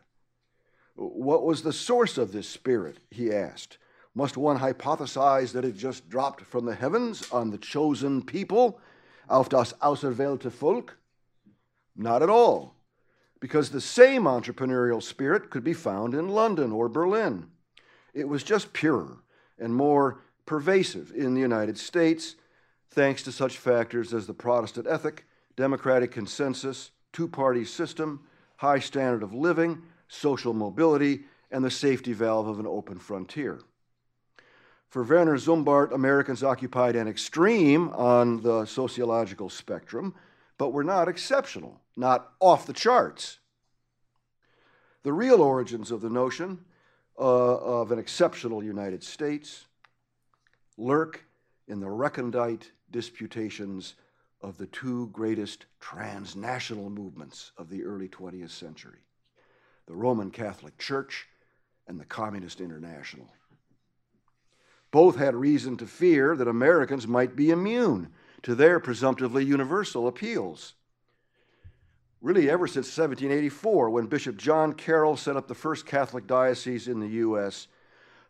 What 0.94 1.44
was 1.44 1.62
the 1.62 1.72
source 1.72 2.16
of 2.16 2.32
this 2.32 2.48
spirit, 2.48 2.98
he 3.10 3.30
asked. 3.30 3.76
Must 4.16 4.38
one 4.38 4.58
hypothesize 4.58 5.52
that 5.52 5.66
it 5.66 5.76
just 5.76 6.08
dropped 6.08 6.40
from 6.40 6.64
the 6.64 6.74
heavens 6.74 7.30
on 7.30 7.50
the 7.50 7.58
chosen 7.58 8.22
people, 8.22 8.80
auf 9.28 9.50
das 9.50 9.74
auserwählte 9.74 10.50
Volk? 10.50 10.96
Not 11.94 12.22
at 12.22 12.30
all, 12.30 12.74
because 13.40 13.68
the 13.68 13.80
same 13.80 14.22
entrepreneurial 14.22 15.02
spirit 15.02 15.50
could 15.50 15.62
be 15.62 15.74
found 15.74 16.14
in 16.14 16.30
London 16.30 16.72
or 16.72 16.88
Berlin. 16.88 17.48
It 18.14 18.26
was 18.26 18.42
just 18.42 18.72
purer 18.72 19.18
and 19.58 19.74
more 19.74 20.22
pervasive 20.46 21.12
in 21.14 21.34
the 21.34 21.42
United 21.42 21.76
States, 21.76 22.36
thanks 22.90 23.22
to 23.24 23.32
such 23.32 23.58
factors 23.58 24.14
as 24.14 24.26
the 24.26 24.32
Protestant 24.32 24.86
ethic, 24.86 25.26
democratic 25.56 26.10
consensus, 26.10 26.90
two 27.12 27.28
party 27.28 27.66
system, 27.66 28.20
high 28.56 28.78
standard 28.78 29.22
of 29.22 29.34
living, 29.34 29.82
social 30.08 30.54
mobility, 30.54 31.24
and 31.50 31.62
the 31.62 31.70
safety 31.70 32.14
valve 32.14 32.48
of 32.48 32.58
an 32.58 32.66
open 32.66 32.98
frontier. 32.98 33.60
For 34.88 35.02
Werner 35.02 35.36
Sombart, 35.36 35.92
Americans 35.92 36.42
occupied 36.42 36.96
an 36.96 37.08
extreme 37.08 37.90
on 37.90 38.42
the 38.42 38.64
sociological 38.64 39.50
spectrum, 39.50 40.14
but 40.58 40.72
were 40.72 40.84
not 40.84 41.08
exceptional, 41.08 41.80
not 41.96 42.32
off 42.40 42.66
the 42.66 42.72
charts. 42.72 43.38
The 45.02 45.12
real 45.12 45.42
origins 45.42 45.90
of 45.90 46.00
the 46.00 46.10
notion 46.10 46.64
uh, 47.18 47.22
of 47.22 47.92
an 47.92 47.98
exceptional 47.98 48.62
United 48.62 49.02
States 49.02 49.66
lurk 50.76 51.24
in 51.68 51.80
the 51.80 51.90
recondite 51.90 52.70
disputations 52.90 53.94
of 54.40 54.58
the 54.58 54.66
two 54.66 55.08
greatest 55.08 55.66
transnational 55.80 56.90
movements 56.90 57.52
of 57.56 57.70
the 57.70 57.82
early 57.84 58.08
20th 58.08 58.50
century 58.50 58.98
the 59.86 59.94
Roman 59.94 60.32
Catholic 60.32 60.76
Church 60.78 61.28
and 61.86 62.00
the 62.00 62.04
Communist 62.04 62.60
International. 62.60 63.28
Both 64.96 65.16
had 65.16 65.34
reason 65.34 65.76
to 65.76 65.86
fear 65.86 66.34
that 66.36 66.48
Americans 66.48 67.06
might 67.06 67.36
be 67.36 67.50
immune 67.50 68.14
to 68.40 68.54
their 68.54 68.80
presumptively 68.80 69.44
universal 69.44 70.08
appeals. 70.08 70.72
Really, 72.22 72.48
ever 72.48 72.66
since 72.66 72.86
1784, 72.86 73.90
when 73.90 74.06
Bishop 74.06 74.38
John 74.38 74.72
Carroll 74.72 75.18
set 75.18 75.36
up 75.36 75.48
the 75.48 75.54
first 75.54 75.84
Catholic 75.84 76.26
diocese 76.26 76.88
in 76.88 77.00
the 77.00 77.08
U.S., 77.08 77.68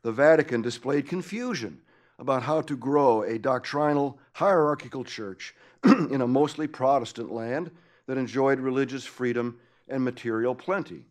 the 0.03 0.11
Vatican 0.11 0.61
displayed 0.61 1.07
confusion 1.07 1.83
about 2.19 2.43
how 2.43 2.63
to 2.63 2.77
grow 2.77 3.23
a 3.23 3.39
doctrinal, 3.39 4.19
hierarchical 4.33 5.05
church 5.05 5.55
in 5.85 6.21
a 6.21 6.27
mostly 6.27 6.67
Protestant 6.67 7.31
land 7.31 7.71
that 8.09 8.19
enjoyed 8.19 8.59
religious 8.59 9.05
freedom 9.05 9.61
and 9.87 10.03
material 10.03 10.57
plenty. 10.57 11.05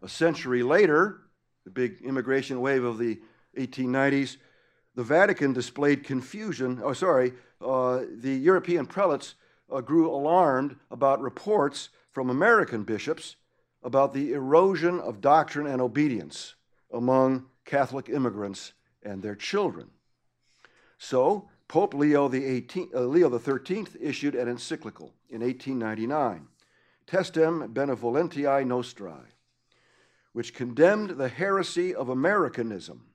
A 0.00 0.08
century 0.08 0.62
later, 0.62 1.22
the 1.64 1.70
big 1.72 2.02
immigration 2.02 2.60
wave 2.60 2.84
of 2.84 2.98
the 2.98 3.18
1890s, 3.56 4.36
the 4.94 5.04
Vatican 5.04 5.52
displayed 5.52 6.04
confusion. 6.04 6.80
Oh, 6.82 6.92
sorry, 6.92 7.32
uh, 7.60 8.02
the 8.16 8.34
European 8.34 8.86
prelates 8.86 9.34
uh, 9.70 9.80
grew 9.80 10.10
alarmed 10.10 10.76
about 10.90 11.20
reports 11.20 11.90
from 12.10 12.30
American 12.30 12.82
bishops 12.82 13.36
about 13.82 14.12
the 14.12 14.32
erosion 14.32 14.98
of 15.00 15.20
doctrine 15.20 15.66
and 15.66 15.80
obedience 15.80 16.54
among 16.92 17.46
Catholic 17.64 18.08
immigrants 18.08 18.72
and 19.02 19.22
their 19.22 19.36
children. 19.36 19.90
So, 20.98 21.48
Pope 21.68 21.94
Leo, 21.94 22.28
the 22.28 22.44
18, 22.44 22.90
uh, 22.94 23.00
Leo 23.02 23.38
XIII 23.38 23.86
issued 24.00 24.34
an 24.34 24.48
encyclical 24.48 25.14
in 25.28 25.42
1899, 25.42 26.48
Testem 27.06 27.72
Benevolentiae 27.72 28.64
Nostrae, 28.64 29.26
which 30.32 30.54
condemned 30.54 31.10
the 31.10 31.28
heresy 31.28 31.94
of 31.94 32.08
Americanism, 32.08 33.07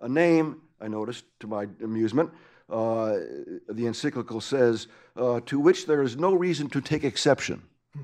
a 0.00 0.08
name, 0.08 0.62
I 0.80 0.88
noticed 0.88 1.24
to 1.40 1.46
my 1.46 1.68
amusement, 1.82 2.30
uh, 2.68 3.18
the 3.68 3.86
encyclical 3.86 4.40
says, 4.40 4.86
uh, 5.16 5.40
to 5.46 5.58
which 5.58 5.86
there 5.86 6.02
is 6.02 6.16
no 6.16 6.32
reason 6.34 6.68
to 6.70 6.80
take 6.80 7.04
exception. 7.04 7.62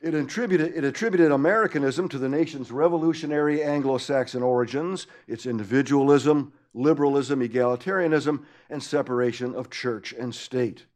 it, 0.00 0.14
attributed, 0.14 0.72
it 0.74 0.84
attributed 0.84 1.32
Americanism 1.32 2.08
to 2.08 2.18
the 2.18 2.28
nation's 2.28 2.70
revolutionary 2.70 3.62
Anglo 3.62 3.98
Saxon 3.98 4.42
origins, 4.42 5.06
its 5.26 5.46
individualism, 5.46 6.52
liberalism, 6.74 7.40
egalitarianism, 7.40 8.44
and 8.70 8.82
separation 8.82 9.54
of 9.54 9.68
church 9.68 10.12
and 10.12 10.34
state. 10.34 10.86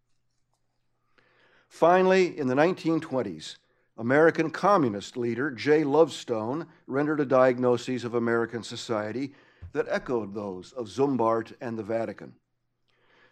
Finally, 1.68 2.38
in 2.38 2.46
the 2.46 2.54
1920s, 2.54 3.56
American 3.98 4.50
communist 4.50 5.16
leader 5.16 5.50
Jay 5.50 5.82
Lovestone 5.82 6.66
rendered 6.86 7.20
a 7.20 7.24
diagnosis 7.24 8.04
of 8.04 8.14
American 8.14 8.62
society 8.62 9.32
that 9.72 9.86
echoed 9.88 10.34
those 10.34 10.72
of 10.72 10.88
Sombart 10.88 11.52
and 11.60 11.78
the 11.78 11.82
Vatican. 11.82 12.34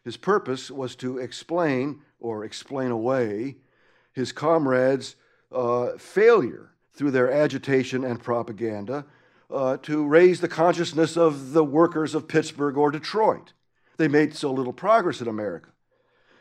His 0.04 0.16
purpose 0.16 0.70
was 0.70 0.96
to 0.96 1.18
explain 1.18 2.00
or 2.20 2.44
explain 2.44 2.90
away 2.90 3.56
his 4.12 4.32
comrades' 4.32 5.16
uh, 5.52 5.96
failure 5.98 6.70
through 6.92 7.10
their 7.10 7.30
agitation 7.30 8.04
and 8.04 8.22
propaganda 8.22 9.04
uh, 9.50 9.76
to 9.78 10.06
raise 10.06 10.40
the 10.40 10.48
consciousness 10.48 11.16
of 11.16 11.52
the 11.52 11.64
workers 11.64 12.14
of 12.14 12.28
Pittsburgh 12.28 12.76
or 12.76 12.90
Detroit. 12.90 13.52
They 13.96 14.08
made 14.08 14.34
so 14.34 14.52
little 14.52 14.72
progress 14.72 15.20
in 15.20 15.28
America. 15.28 15.70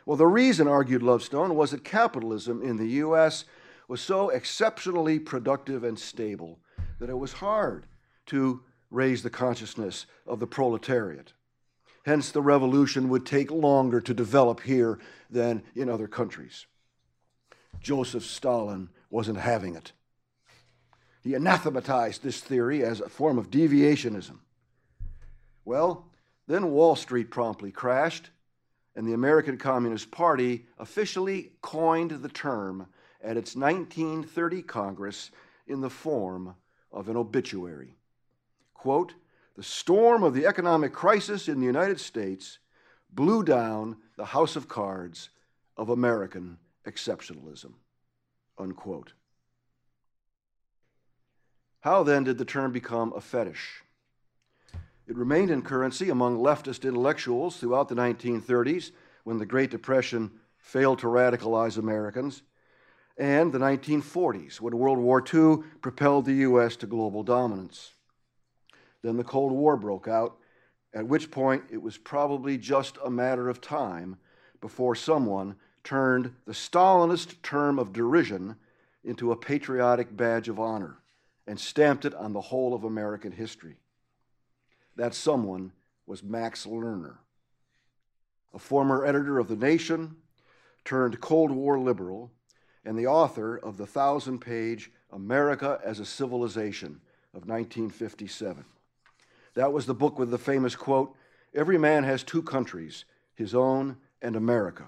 Well, 0.06 0.16
the 0.16 0.26
reason, 0.26 0.68
argued 0.68 1.02
Lovestone, 1.02 1.54
was 1.54 1.70
that 1.70 1.84
capitalism 1.84 2.62
in 2.62 2.76
the 2.76 2.88
U.S. 2.88 3.44
was 3.88 4.00
so 4.00 4.30
exceptionally 4.30 5.18
productive 5.18 5.84
and 5.84 5.98
stable 5.98 6.58
that 6.98 7.10
it 7.10 7.18
was 7.18 7.34
hard 7.34 7.86
to 8.26 8.62
raise 8.90 9.22
the 9.22 9.30
consciousness 9.30 10.06
of 10.26 10.40
the 10.40 10.46
proletariat. 10.46 11.32
Hence, 12.04 12.30
the 12.30 12.42
revolution 12.42 13.08
would 13.08 13.24
take 13.24 13.50
longer 13.50 14.00
to 14.00 14.14
develop 14.14 14.60
here 14.60 14.98
than 15.30 15.62
in 15.74 15.88
other 15.88 16.06
countries. 16.06 16.66
Joseph 17.80 18.24
Stalin 18.24 18.90
wasn't 19.10 19.38
having 19.38 19.74
it. 19.74 19.92
He 21.22 21.34
anathematized 21.34 22.22
this 22.22 22.40
theory 22.40 22.84
as 22.84 23.00
a 23.00 23.08
form 23.08 23.38
of 23.38 23.50
deviationism. 23.50 24.38
Well, 25.64 26.10
then 26.46 26.70
Wall 26.70 26.94
Street 26.94 27.30
promptly 27.30 27.72
crashed, 27.72 28.28
and 28.94 29.06
the 29.06 29.14
American 29.14 29.56
Communist 29.56 30.10
Party 30.10 30.66
officially 30.78 31.52
coined 31.62 32.10
the 32.10 32.28
term 32.28 32.86
at 33.24 33.36
its 33.36 33.56
1930 33.56 34.62
Congress 34.62 35.30
in 35.66 35.80
the 35.80 35.90
form 35.90 36.54
of 36.92 37.08
an 37.08 37.16
obituary. 37.16 37.96
Quote, 38.74 39.14
the 39.56 39.62
storm 39.62 40.22
of 40.22 40.34
the 40.34 40.46
economic 40.46 40.92
crisis 40.92 41.48
in 41.48 41.60
the 41.60 41.66
United 41.66 42.00
States 42.00 42.58
blew 43.10 43.42
down 43.42 43.96
the 44.16 44.24
house 44.24 44.56
of 44.56 44.68
cards 44.68 45.30
of 45.76 45.88
American 45.88 46.58
exceptionalism. 46.86 47.72
Unquote. 48.58 49.12
How 51.80 52.02
then 52.02 52.24
did 52.24 52.38
the 52.38 52.44
term 52.44 52.72
become 52.72 53.12
a 53.14 53.20
fetish? 53.20 53.82
It 55.06 55.16
remained 55.16 55.50
in 55.50 55.62
currency 55.62 56.08
among 56.08 56.38
leftist 56.38 56.86
intellectuals 56.86 57.58
throughout 57.58 57.88
the 57.88 57.94
1930s 57.94 58.90
when 59.24 59.38
the 59.38 59.46
Great 59.46 59.70
Depression 59.70 60.30
failed 60.56 60.98
to 61.00 61.06
radicalize 61.06 61.76
Americans, 61.76 62.42
and 63.16 63.52
the 63.52 63.58
1940s 63.58 64.60
when 64.60 64.76
World 64.76 64.98
War 64.98 65.22
II 65.22 65.58
propelled 65.80 66.24
the 66.24 66.34
U.S. 66.34 66.76
to 66.76 66.86
global 66.86 67.22
dominance. 67.22 67.92
Then 69.02 69.16
the 69.16 69.24
Cold 69.24 69.52
War 69.52 69.76
broke 69.76 70.08
out, 70.08 70.36
at 70.92 71.06
which 71.06 71.30
point 71.30 71.64
it 71.70 71.82
was 71.82 71.96
probably 71.96 72.58
just 72.58 72.98
a 73.04 73.10
matter 73.10 73.48
of 73.48 73.60
time 73.60 74.16
before 74.60 74.94
someone 74.94 75.56
turned 75.84 76.34
the 76.46 76.52
Stalinist 76.52 77.42
term 77.42 77.78
of 77.78 77.92
derision 77.92 78.56
into 79.04 79.30
a 79.30 79.36
patriotic 79.36 80.16
badge 80.16 80.48
of 80.48 80.58
honor 80.58 80.96
and 81.46 81.60
stamped 81.60 82.04
it 82.04 82.14
on 82.14 82.32
the 82.32 82.40
whole 82.40 82.74
of 82.74 82.84
American 82.84 83.32
history. 83.32 83.76
That 84.96 85.14
someone 85.14 85.72
was 86.06 86.22
Max 86.22 86.66
Lerner, 86.66 87.16
a 88.54 88.58
former 88.58 89.04
editor 89.04 89.38
of 89.38 89.48
The 89.48 89.56
Nation, 89.56 90.16
turned 90.84 91.20
Cold 91.20 91.50
War 91.50 91.78
liberal, 91.78 92.30
and 92.84 92.98
the 92.98 93.06
author 93.06 93.56
of 93.56 93.76
the 93.76 93.86
thousand 93.86 94.40
page 94.40 94.90
America 95.12 95.80
as 95.84 96.00
a 96.00 96.04
Civilization 96.04 97.00
of 97.32 97.46
1957. 97.46 98.64
That 99.54 99.72
was 99.72 99.86
the 99.86 99.94
book 99.94 100.18
with 100.18 100.30
the 100.30 100.38
famous 100.38 100.76
quote 100.76 101.14
Every 101.54 101.78
man 101.78 102.02
has 102.02 102.24
two 102.24 102.42
countries, 102.42 103.04
his 103.34 103.54
own 103.54 103.96
and 104.20 104.34
America. 104.34 104.86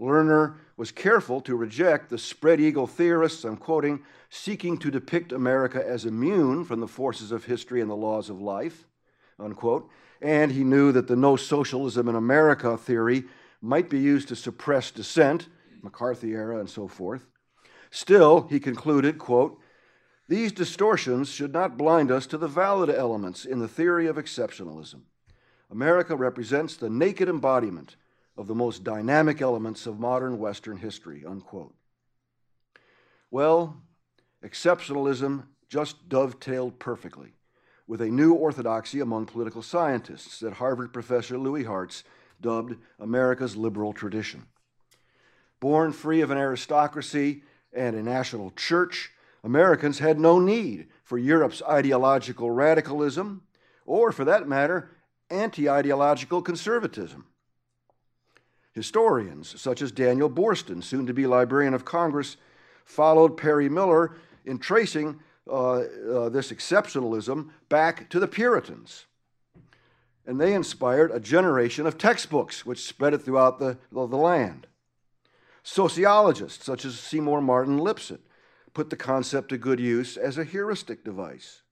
Lerner 0.00 0.54
was 0.76 0.90
careful 0.90 1.40
to 1.42 1.54
reject 1.54 2.10
the 2.10 2.18
spread 2.18 2.60
eagle 2.60 2.86
theorists, 2.86 3.44
I'm 3.44 3.56
quoting, 3.56 4.02
seeking 4.28 4.78
to 4.78 4.90
depict 4.90 5.32
America 5.32 5.82
as 5.86 6.04
immune 6.04 6.64
from 6.64 6.80
the 6.80 6.88
forces 6.88 7.30
of 7.30 7.44
history 7.44 7.80
and 7.80 7.90
the 7.90 7.94
laws 7.94 8.30
of 8.30 8.40
life, 8.40 8.86
unquote. 9.38 9.88
And 10.20 10.50
he 10.50 10.64
knew 10.64 10.90
that 10.92 11.06
the 11.06 11.16
no 11.16 11.36
socialism 11.36 12.08
in 12.08 12.16
America 12.16 12.76
theory 12.76 13.24
might 13.60 13.88
be 13.88 14.00
used 14.00 14.28
to 14.28 14.36
suppress 14.36 14.90
dissent, 14.90 15.48
McCarthy 15.84 16.32
era 16.32 16.58
and 16.58 16.68
so 16.68 16.88
forth. 16.88 17.28
Still, 17.90 18.48
he 18.48 18.58
concluded, 18.58 19.18
quote, 19.18 19.60
these 20.26 20.52
distortions 20.52 21.28
should 21.28 21.52
not 21.52 21.76
blind 21.76 22.10
us 22.10 22.26
to 22.28 22.38
the 22.38 22.48
valid 22.48 22.88
elements 22.88 23.44
in 23.44 23.58
the 23.58 23.68
theory 23.68 24.06
of 24.06 24.16
exceptionalism. 24.16 25.02
America 25.70 26.16
represents 26.16 26.76
the 26.76 26.88
naked 26.88 27.28
embodiment 27.28 27.96
of 28.36 28.46
the 28.46 28.54
most 28.54 28.82
dynamic 28.82 29.42
elements 29.42 29.86
of 29.86 30.00
modern 30.00 30.38
Western 30.38 30.78
history, 30.78 31.24
unquote. 31.26 31.74
Well, 33.30 33.82
exceptionalism 34.42 35.44
just 35.68 36.08
dovetailed 36.08 36.78
perfectly 36.78 37.34
with 37.86 38.00
a 38.00 38.08
new 38.08 38.32
orthodoxy 38.32 39.00
among 39.00 39.26
political 39.26 39.62
scientists 39.62 40.40
that 40.40 40.54
Harvard 40.54 40.92
professor 40.92 41.36
Louis 41.36 41.64
Hartz 41.64 42.02
dubbed 42.40 42.76
America's 42.98 43.56
liberal 43.56 43.92
tradition. 43.92 44.46
Born 45.64 45.92
free 45.92 46.20
of 46.20 46.30
an 46.30 46.36
aristocracy 46.36 47.42
and 47.72 47.96
a 47.96 48.02
national 48.02 48.50
church, 48.50 49.12
Americans 49.42 49.98
had 49.98 50.20
no 50.20 50.38
need 50.38 50.88
for 51.02 51.16
Europe's 51.16 51.62
ideological 51.62 52.50
radicalism, 52.50 53.44
or 53.86 54.12
for 54.12 54.26
that 54.26 54.46
matter, 54.46 54.90
anti 55.30 55.66
ideological 55.66 56.42
conservatism. 56.42 57.24
Historians, 58.72 59.58
such 59.58 59.80
as 59.80 59.90
Daniel 59.90 60.28
Boorstin, 60.28 60.82
soon 60.84 61.06
to 61.06 61.14
be 61.14 61.26
Librarian 61.26 61.72
of 61.72 61.86
Congress, 61.86 62.36
followed 62.84 63.38
Perry 63.38 63.70
Miller 63.70 64.16
in 64.44 64.58
tracing 64.58 65.18
uh, 65.48 65.76
uh, 65.76 66.28
this 66.28 66.52
exceptionalism 66.52 67.48
back 67.70 68.10
to 68.10 68.20
the 68.20 68.28
Puritans. 68.28 69.06
And 70.26 70.38
they 70.38 70.52
inspired 70.52 71.10
a 71.10 71.20
generation 71.20 71.86
of 71.86 71.96
textbooks 71.96 72.66
which 72.66 72.84
spread 72.84 73.14
it 73.14 73.22
throughout 73.22 73.58
the, 73.58 73.78
the 73.90 74.04
land. 74.04 74.66
Sociologists, 75.64 76.64
such 76.64 76.84
as 76.84 77.00
Seymour 77.00 77.40
Martin 77.40 77.78
Lipset, 77.78 78.20
put 78.74 78.90
the 78.90 78.96
concept 78.96 79.48
to 79.48 79.58
good 79.58 79.80
use 79.80 80.16
as 80.18 80.36
a 80.36 80.44
heuristic 80.44 81.02
device. 81.02 81.62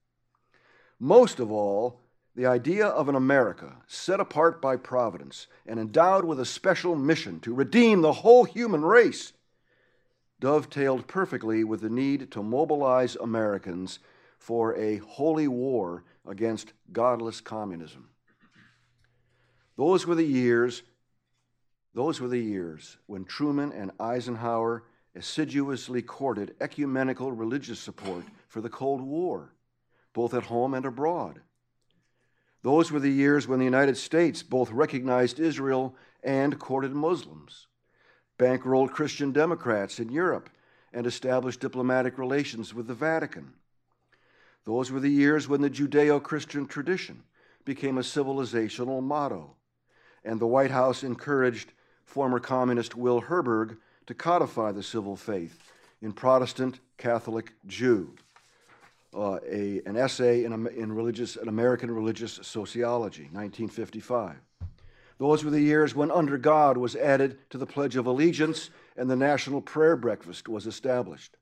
Most 0.99 1.39
of 1.39 1.53
all, 1.53 2.01
the 2.35 2.47
idea 2.47 2.87
of 2.87 3.11
an 3.11 3.15
America 3.15 3.77
set 3.87 4.19
apart 4.19 4.63
by 4.63 4.77
providence 4.77 5.47
and 5.67 5.79
endowed 5.79 6.25
with 6.25 6.41
a 6.41 6.47
special 6.47 6.97
mission 6.97 7.39
to 7.41 7.55
redeem 7.55 8.01
the 8.01 8.15
whole 8.15 8.45
human 8.45 8.83
race 8.83 9.35
dovetailed 10.41 11.07
perfectly 11.07 11.63
with 11.63 11.83
the 11.83 11.91
need 11.91 12.31
to 12.31 12.43
mobilize 12.43 13.15
Americans 13.17 13.99
for 14.39 14.75
a 14.77 14.97
holy 14.97 15.47
war 15.47 16.03
against 16.27 16.73
godless 16.93 17.43
communism. 17.43 18.09
Those 19.77 20.07
were 20.07 20.15
the 20.15 20.25
years 20.25 20.83
those 21.95 22.21
were 22.21 22.29
the 22.29 22.39
years 22.39 22.97
when 23.07 23.25
Truman 23.25 23.73
and 23.73 23.91
Eisenhower 24.01 24.85
assiduously 25.15 26.01
courted 26.01 26.55
ecumenical 26.61 27.33
religious 27.33 27.79
support 27.79 28.25
for 28.49 28.61
the 28.61 28.71
Cold 28.71 29.03
War, 29.03 29.53
both 30.15 30.33
at 30.33 30.45
home 30.45 30.73
and 30.75 30.87
abroad. 30.87 31.41
Those 32.63 32.91
were 32.91 33.01
the 33.01 33.11
years 33.11 33.47
when 33.47 33.59
the 33.59 33.65
United 33.65 33.97
States 33.97 34.43
both 34.43 34.71
recognized 34.71 35.39
Israel 35.39 35.95
and 36.23 36.59
courted 36.59 36.93
Muslims, 36.93 37.67
bankrolled 38.39 38.93
Christian 38.93 39.33
Democrats 39.33 39.99
in 39.99 40.11
Europe, 40.11 40.49
and 40.95 41.07
established 41.07 41.61
diplomatic 41.61 42.19
relations 42.19 42.73
with 42.73 42.87
the 42.87 42.95
Vatican. 42.95 43.53
Those 44.65 44.91
were 44.91 45.01
the 45.01 45.11
years 45.11 45.49
when 45.49 45.61
the 45.61 45.71
Judeo 45.71 46.23
Christian 46.23 46.67
tradition 46.67 47.25
became 47.65 47.99
a 47.99 48.03
civilizational 48.03 49.03
motto, 49.03 49.57
and 50.25 50.39
the 50.39 50.47
White 50.47 50.71
House 50.71 51.03
encouraged 51.03 51.73
former 52.13 52.39
communist 52.39 52.95
Will 52.95 53.23
Herberg 53.23 53.79
to 54.07 54.15
codify 54.15 54.71
the 54.73 54.83
civil 54.83 55.17
faith 55.17 55.73
in 56.03 56.13
Protestant, 56.13 56.79
Catholic, 56.99 57.55
Jew 57.67 58.15
uh, 59.15 59.39
a, 59.49 59.81
an 59.87 59.97
essay 59.97 60.45
in, 60.45 60.67
in 60.69 60.93
religious, 60.93 61.37
an 61.37 61.49
American 61.49 61.91
religious 61.91 62.39
sociology, 62.43 63.25
1955. 63.33 64.37
Those 65.19 65.43
were 65.45 65.51
the 65.51 65.61
years 65.61 65.95
when 65.95 66.11
Under 66.11 66.37
God 66.37 66.77
was 66.77 66.97
added 66.97 67.39
to 67.51 67.59
the 67.59 67.67
Pledge 67.67 67.97
of 67.97 68.07
Allegiance 68.07 68.71
and 68.97 69.09
the 69.09 69.17
National 69.17 69.61
Prayer 69.61 69.97
Breakfast 69.97 70.49
was 70.49 70.67
established. 70.67 71.37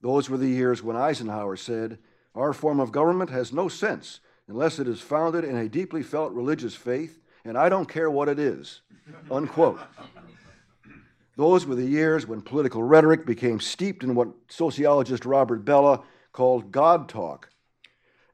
Those 0.00 0.30
were 0.30 0.38
the 0.38 0.48
years 0.48 0.82
when 0.82 0.96
Eisenhower 0.96 1.56
said, 1.56 1.98
Our 2.34 2.52
form 2.52 2.80
of 2.80 2.92
government 2.92 3.30
has 3.30 3.52
no 3.52 3.68
sense 3.68 4.20
unless 4.46 4.78
it 4.78 4.86
is 4.86 5.00
founded 5.00 5.44
in 5.44 5.56
a 5.56 5.68
deeply 5.68 6.02
felt 6.02 6.32
religious 6.32 6.74
faith, 6.74 7.18
and 7.44 7.58
I 7.58 7.68
don't 7.68 7.88
care 7.88 8.10
what 8.10 8.28
it 8.28 8.38
is. 8.38 8.80
Unquote. 9.30 9.80
Those 11.36 11.66
were 11.66 11.74
the 11.74 11.84
years 11.84 12.26
when 12.26 12.40
political 12.40 12.82
rhetoric 12.82 13.26
became 13.26 13.60
steeped 13.60 14.04
in 14.04 14.14
what 14.14 14.28
sociologist 14.48 15.24
Robert 15.24 15.64
Bellah 15.64 16.02
called 16.32 16.70
God 16.70 17.08
Talk. 17.08 17.50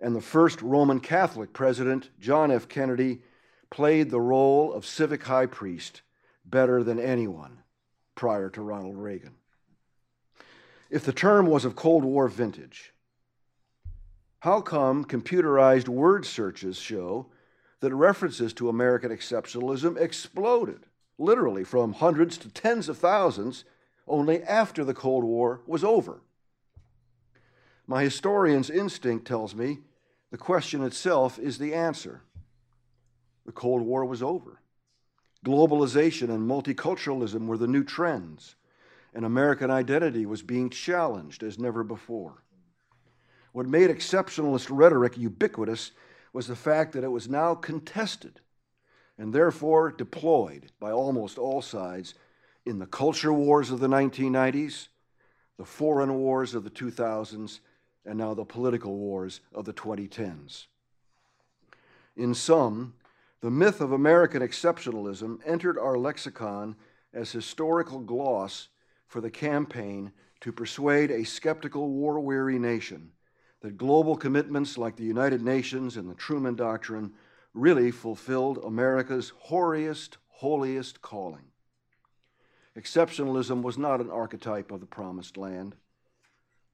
And 0.01 0.15
the 0.15 0.21
first 0.21 0.61
Roman 0.63 1.01
Catholic 1.01 1.53
president, 1.53 2.11
John 2.21 2.51
F. 2.51 2.69
Kennedy, 2.69 3.23
played 3.71 4.11
the 4.11 4.21
role 4.21 4.73
of 4.73 4.85
civic 4.87 5.25
high 5.25 5.47
priest 5.47 6.03
better 6.45 6.83
than 6.83 6.99
anyone 6.99 7.59
prior 8.15 8.51
to 8.51 8.63
Ronald 8.63 8.97
Reagan. 8.97 9.35
If 10.91 11.05
the 11.05 11.13
term 11.13 11.47
was 11.47 11.65
of 11.65 11.77
Cold 11.77 12.05
War 12.05 12.29
vintage, 12.29 12.93
how 14.41 14.61
come 14.61 15.05
computerized 15.05 15.89
word 15.89 16.27
searches 16.27 16.79
show 16.79 17.27
that 17.81 17.95
references 17.95 18.53
to 18.55 18.69
American 18.69 19.11
exceptionalism 19.11 19.99
exploded, 19.99 20.87
literally 21.19 21.65
from 21.65 21.95
hundreds 21.95 22.39
to 22.39 22.49
tens 22.49 22.89
of 22.89 22.99
thousands, 22.99 23.65
only 24.07 24.43
after 24.43 24.85
the 24.85 24.95
Cold 24.95 25.25
War 25.25 25.61
was 25.67 25.83
over? 25.83 26.21
My 27.87 28.03
historian's 28.03 28.71
instinct 28.71 29.27
tells 29.27 29.55
me 29.55 29.79
the 30.31 30.39
question 30.39 30.85
itself 30.85 31.39
is 31.39 31.59
the 31.59 31.75
answer. 31.75 32.23
The 33.47 33.53
Cold 33.53 33.83
War 33.83 34.05
was 34.05 34.23
over. 34.23 34.61
Globalization 35.45 36.29
and 36.29 36.49
multiculturalism 36.49 37.47
were 37.47 37.57
the 37.57 37.67
new 37.67 37.83
trends, 37.83 38.57
and 39.15 39.25
American 39.25 39.71
identity 39.71 40.27
was 40.27 40.43
being 40.43 40.71
challenged 40.71 41.43
as 41.43 41.59
never 41.59 41.83
before. 41.83 42.45
What 43.53 43.67
made 43.67 43.91
exceptionalist 43.91 44.69
rhetoric 44.71 45.19
ubiquitous 45.19 45.93
was 46.33 46.47
the 46.47 46.57
fact 46.57 46.93
that 46.93 47.05
it 47.05 47.11
was 47.11 47.29
now 47.29 47.55
contested 47.55 48.41
and 49.19 49.33
therefore 49.33 49.91
deployed 49.91 50.71
by 50.81 50.91
almost 50.91 51.39
all 51.39 51.61
sides 51.61 52.15
in 52.65 52.79
the 52.79 52.87
culture 52.87 53.33
wars 53.33 53.71
of 53.71 53.81
the 53.81 53.89
1990s, 53.89 54.89
the 55.59 55.65
foreign 55.65 56.15
wars 56.15 56.55
of 56.55 56.65
the 56.65 56.71
2000s, 56.71 57.61
and 58.07 58.19
now 58.19 58.33
the 58.33 58.45
political 58.45 58.97
wars 58.97 59.41
of 59.53 59.65
the 59.65 59.73
2010s. 59.73 60.67
In 62.17 62.35
sum, 62.35 62.95
the 63.41 63.51
myth 63.51 63.81
of 63.81 63.93
American 63.93 64.43
exceptionalism 64.43 65.39
entered 65.45 65.79
our 65.79 65.97
lexicon 65.97 66.77
as 67.13 67.33
historical 67.33 68.01
gloss 68.01 68.69
for 69.07 69.21
the 69.21 69.31
campaign 69.31 70.13
to 70.41 70.53
persuade 70.53 71.11
a 71.11 71.25
skeptical, 71.25 71.91
war 71.91 72.21
weary 72.21 72.59
nation 72.59 73.13
that 73.61 73.77
global 73.77 74.17
commitments 74.17 74.79
like 74.79 74.97
the 74.97 75.05
United 75.05 75.43
Nations 75.43 75.97
and 75.97 76.09
the 76.09 76.15
Truman 76.15 76.55
Doctrine 76.55 77.13
really 77.53 77.91
fulfilled 77.91 78.59
America's 78.65 79.33
hoariest, 79.39 80.19
holiest 80.29 81.03
calling. 81.03 81.45
Exceptionalism 82.77 83.63
was 83.63 83.77
not 83.77 84.01
an 84.01 84.11
archetype 84.11 84.71
of 84.71 84.81
the 84.81 84.87
Promised 84.87 85.37
Land, 85.37 85.75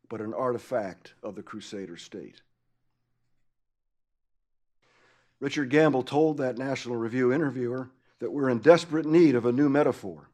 but 0.09 0.20
an 0.20 0.34
artifact 0.34 1.14
of 1.22 1.34
the 1.34 1.43
Crusader 1.43 1.97
state. 1.97 2.43
Richard 5.41 5.68
Gamble 5.70 6.03
told 6.03 6.39
that 6.39 6.59
National 6.59 6.97
Review 6.97 7.32
interviewer 7.32 7.91
that 8.20 8.32
we're 8.32 8.49
in 8.49 8.59
desperate 8.59 9.07
need 9.07 9.34
of 9.34 9.45
a 9.45 9.53
new 9.53 9.68
metaphor. 9.68 10.30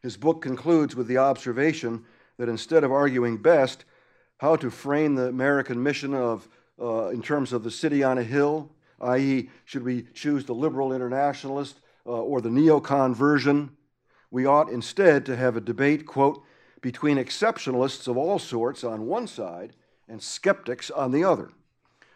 His 0.00 0.16
book 0.16 0.42
concludes 0.42 0.94
with 0.94 1.06
the 1.06 1.18
observation 1.18 2.04
that 2.36 2.48
instead 2.48 2.84
of 2.84 2.92
arguing 2.92 3.38
best 3.38 3.84
how 4.42 4.56
to 4.56 4.72
frame 4.72 5.14
the 5.14 5.28
American 5.28 5.80
mission 5.80 6.12
of, 6.12 6.48
uh, 6.80 7.10
in 7.10 7.22
terms 7.22 7.52
of 7.52 7.62
the 7.62 7.70
city 7.70 8.02
on 8.02 8.18
a 8.18 8.24
hill, 8.24 8.68
i.e., 9.00 9.48
should 9.64 9.84
we 9.84 10.02
choose 10.14 10.44
the 10.44 10.52
liberal 10.52 10.92
internationalist 10.92 11.78
uh, 12.04 12.10
or 12.10 12.40
the 12.40 12.48
neocon 12.48 13.14
version, 13.14 13.70
we 14.32 14.44
ought 14.44 14.68
instead 14.68 15.24
to 15.24 15.36
have 15.36 15.56
a 15.56 15.60
debate, 15.60 16.06
quote, 16.06 16.42
between 16.80 17.18
exceptionalists 17.18 18.08
of 18.08 18.16
all 18.16 18.40
sorts 18.40 18.82
on 18.82 19.06
one 19.06 19.28
side 19.28 19.76
and 20.08 20.20
skeptics 20.20 20.90
on 20.90 21.12
the 21.12 21.22
other. 21.22 21.52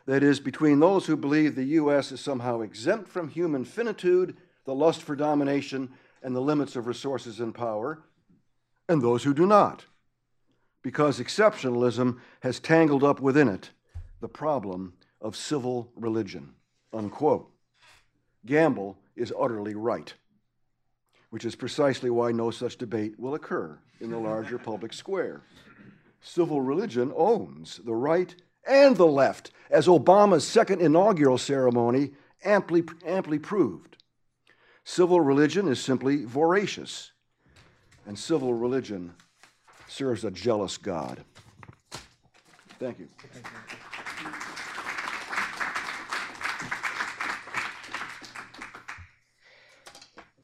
That 0.07 0.24
is, 0.24 0.41
between 0.41 0.81
those 0.81 1.07
who 1.07 1.16
believe 1.16 1.55
the 1.55 1.77
U.S. 1.79 2.11
is 2.11 2.20
somehow 2.20 2.61
exempt 2.61 3.09
from 3.09 3.29
human 3.29 3.64
finitude, 3.64 4.37
the 4.64 4.74
lust 4.74 5.01
for 5.01 5.14
domination, 5.14 5.91
and 6.24 6.35
the 6.35 6.41
limits 6.41 6.74
of 6.74 6.89
resources 6.89 7.39
and 7.39 7.55
power, 7.55 8.03
and 8.89 9.01
those 9.01 9.22
who 9.22 9.33
do 9.33 9.47
not. 9.47 9.85
Because 10.87 11.18
exceptionalism 11.18 12.20
has 12.41 12.61
tangled 12.61 13.03
up 13.03 13.18
within 13.20 13.49
it 13.49 13.70
the 14.20 14.28
problem 14.28 14.93
of 15.20 15.34
civil 15.34 15.91
religion. 15.97 16.55
Unquote. 16.93 17.51
Gamble 18.47 18.97
is 19.16 19.32
utterly 19.37 19.74
right 19.74 20.14
which 21.30 21.45
is 21.45 21.55
precisely 21.55 22.09
why 22.09 22.32
no 22.32 22.51
such 22.51 22.78
debate 22.78 23.18
will 23.18 23.34
occur 23.34 23.78
in 24.01 24.11
the 24.11 24.16
larger 24.16 24.59
public 24.59 24.93
square. 24.93 25.43
Civil 26.20 26.61
religion 26.61 27.12
owns 27.16 27.80
the 27.84 27.95
right 27.95 28.34
and 28.66 28.97
the 28.97 29.07
left, 29.07 29.51
as 29.68 29.87
Obama's 29.87 30.47
second 30.47 30.80
inaugural 30.80 31.37
ceremony 31.37 32.12
amply, 32.45 32.84
amply 33.05 33.39
proved. 33.39 33.97
Civil 34.84 35.20
religion 35.20 35.68
is 35.68 35.80
simply 35.80 36.24
voracious, 36.24 37.12
and 38.07 38.18
civil 38.18 38.55
religion 38.55 39.12
serves 39.89 40.24
a 40.24 40.30
jealous 40.30 40.76
God. 40.76 41.24
Thank 42.78 42.99
you. 42.99 43.09
Thank 43.32 43.47
you. 43.47 43.87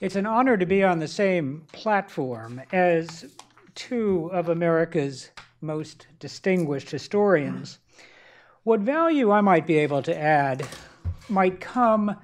It's 0.03 0.17
an 0.17 0.27
honor 0.27 0.57
to 0.57 0.67
be 0.67 0.83
on 0.83 0.99
the 0.99 1.07
same 1.07 1.65
platform 1.71 2.61
as 2.73 3.25
two 3.77 4.31
of 4.33 4.49
America's 4.49 5.31
most 5.61 6.09
distinguished 6.19 6.91
historians. 6.91 7.79
What 8.65 8.81
value 8.81 9.31
I 9.31 9.43
might 9.43 9.65
be 9.65 9.79
able 9.79 10.03
to 10.03 10.17
add 10.19 10.67
might 11.29 11.61
come 11.61 12.17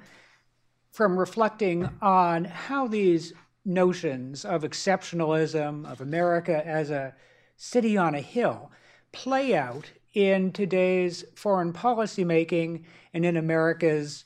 from 0.90 1.16
reflecting 1.16 1.88
on 2.02 2.46
how 2.46 2.88
these 2.88 3.32
notions 3.68 4.44
of 4.44 4.62
exceptionalism, 4.62 5.88
of 5.88 6.00
America 6.00 6.66
as 6.66 6.90
a 6.90 7.14
city 7.56 7.96
on 7.96 8.14
a 8.14 8.20
hill, 8.20 8.72
play 9.12 9.54
out 9.54 9.90
in 10.14 10.50
today's 10.50 11.24
foreign 11.36 11.72
policy 11.72 12.24
making 12.24 12.84
and 13.12 13.24
in 13.24 13.36
America's 13.36 14.24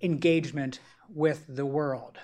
engagement 0.00 0.80
with 1.08 1.44
the 1.48 1.66
world. 1.66 2.18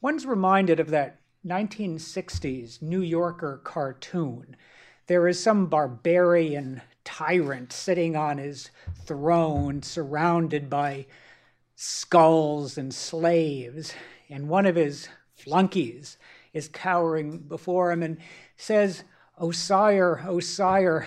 One's 0.00 0.24
reminded 0.24 0.78
of 0.78 0.90
that 0.90 1.18
1960s 1.44 2.80
New 2.80 3.00
Yorker 3.00 3.60
cartoon. 3.64 4.56
There 5.06 5.28
is 5.28 5.42
some 5.42 5.66
barbarian 5.66 6.82
tyrant 7.04 7.72
sitting 7.72 8.16
on 8.16 8.38
his 8.38 8.70
throne, 9.04 9.82
surrounded 9.82 10.68
by 10.68 11.06
skulls 11.76 12.76
and 12.76 12.92
slaves, 12.92 13.94
and 14.28 14.48
one 14.48 14.66
of 14.66 14.76
his 14.76 15.08
flunkies 15.46 16.16
is 16.52 16.68
cowering 16.68 17.38
before 17.38 17.92
him 17.92 18.02
and 18.02 18.18
says, 18.56 19.04
O 19.38 19.50
sire, 19.52 20.24
O 20.26 20.40
sire, 20.40 21.06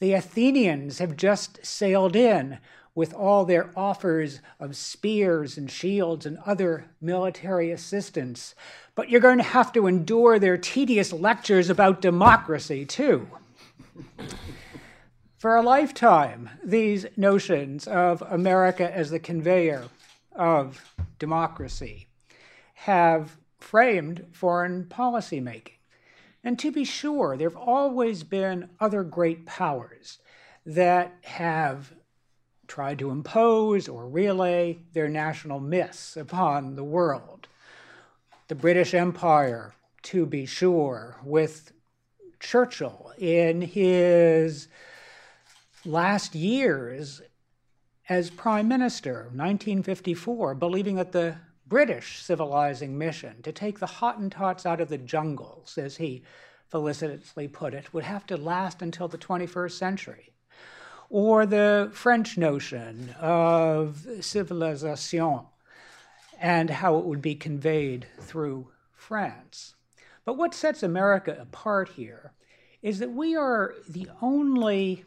the 0.00 0.12
Athenians 0.12 0.98
have 0.98 1.16
just 1.16 1.64
sailed 1.64 2.14
in 2.14 2.58
with 2.94 3.14
all 3.14 3.44
their 3.44 3.70
offers 3.74 4.40
of 4.60 4.76
spears 4.76 5.56
and 5.56 5.70
shields 5.70 6.26
and 6.26 6.36
other 6.44 6.84
military 7.00 7.70
assistance. 7.70 8.54
But 8.94 9.08
you're 9.08 9.20
going 9.20 9.38
to 9.38 9.44
have 9.44 9.72
to 9.72 9.86
endure 9.86 10.38
their 10.38 10.58
tedious 10.58 11.12
lectures 11.12 11.70
about 11.70 12.02
democracy, 12.02 12.84
too. 12.84 13.28
For 15.38 15.56
a 15.56 15.62
lifetime, 15.62 16.50
these 16.62 17.06
notions 17.16 17.88
of 17.88 18.22
America 18.22 18.94
as 18.94 19.10
the 19.10 19.18
conveyor 19.18 19.84
of 20.34 20.84
democracy 21.18 22.08
have 22.84 23.36
framed 23.60 24.26
foreign 24.32 24.84
policy 24.86 25.40
making. 25.40 25.76
And 26.42 26.58
to 26.58 26.72
be 26.72 26.84
sure, 26.84 27.36
there 27.36 27.48
have 27.48 27.56
always 27.56 28.24
been 28.24 28.70
other 28.80 29.04
great 29.04 29.46
powers 29.46 30.18
that 30.66 31.14
have 31.22 31.92
tried 32.66 32.98
to 32.98 33.10
impose 33.10 33.88
or 33.88 34.08
relay 34.08 34.80
their 34.94 35.08
national 35.08 35.60
myths 35.60 36.16
upon 36.16 36.74
the 36.74 36.82
world. 36.82 37.46
The 38.48 38.56
British 38.56 38.94
Empire, 38.94 39.74
to 40.02 40.26
be 40.26 40.44
sure, 40.44 41.20
with 41.22 41.72
Churchill 42.40 43.12
in 43.16 43.60
his 43.60 44.66
last 45.84 46.34
years 46.34 47.22
as 48.08 48.28
Prime 48.30 48.66
Minister, 48.66 49.28
1954, 49.32 50.56
believing 50.56 50.96
that 50.96 51.12
the 51.12 51.36
British 51.72 52.22
civilizing 52.22 52.98
mission 52.98 53.40
to 53.40 53.50
take 53.50 53.78
the 53.78 53.86
Hottentots 53.86 54.66
out 54.66 54.82
of 54.82 54.90
the 54.90 54.98
jungles, 54.98 55.78
as 55.78 55.96
he 55.96 56.22
felicitously 56.68 57.48
put 57.48 57.72
it, 57.72 57.94
would 57.94 58.04
have 58.04 58.26
to 58.26 58.36
last 58.36 58.82
until 58.82 59.08
the 59.08 59.16
21st 59.16 59.70
century 59.70 60.34
or 61.08 61.46
the 61.46 61.90
French 61.94 62.36
notion 62.36 63.14
of 63.18 64.06
civilisation 64.20 65.46
and 66.38 66.68
how 66.68 66.98
it 66.98 67.06
would 67.06 67.22
be 67.22 67.34
conveyed 67.34 68.06
through 68.20 68.68
France. 68.92 69.74
But 70.26 70.36
what 70.36 70.52
sets 70.52 70.82
America 70.82 71.34
apart 71.40 71.88
here 71.88 72.32
is 72.82 72.98
that 72.98 73.12
we 73.12 73.34
are 73.34 73.72
the 73.88 74.08
only 74.20 75.06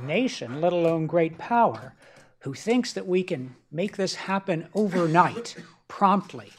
nation, 0.00 0.60
let 0.60 0.72
alone 0.72 1.08
great 1.08 1.36
power, 1.36 1.94
who 2.42 2.54
thinks 2.54 2.92
that 2.92 3.08
we 3.08 3.24
can 3.24 3.56
make 3.72 3.96
this 3.96 4.14
happen 4.14 4.68
overnight, 4.72 5.56
promptly, 5.96 6.52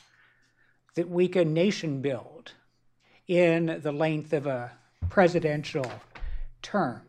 that 0.96 1.08
we 1.08 1.28
can 1.28 1.54
nation 1.54 2.02
build 2.02 2.54
in 3.28 3.80
the 3.84 3.92
length 3.92 4.34
of 4.34 4.48
a 4.48 4.72
presidential 5.10 5.86
term. 6.64 7.04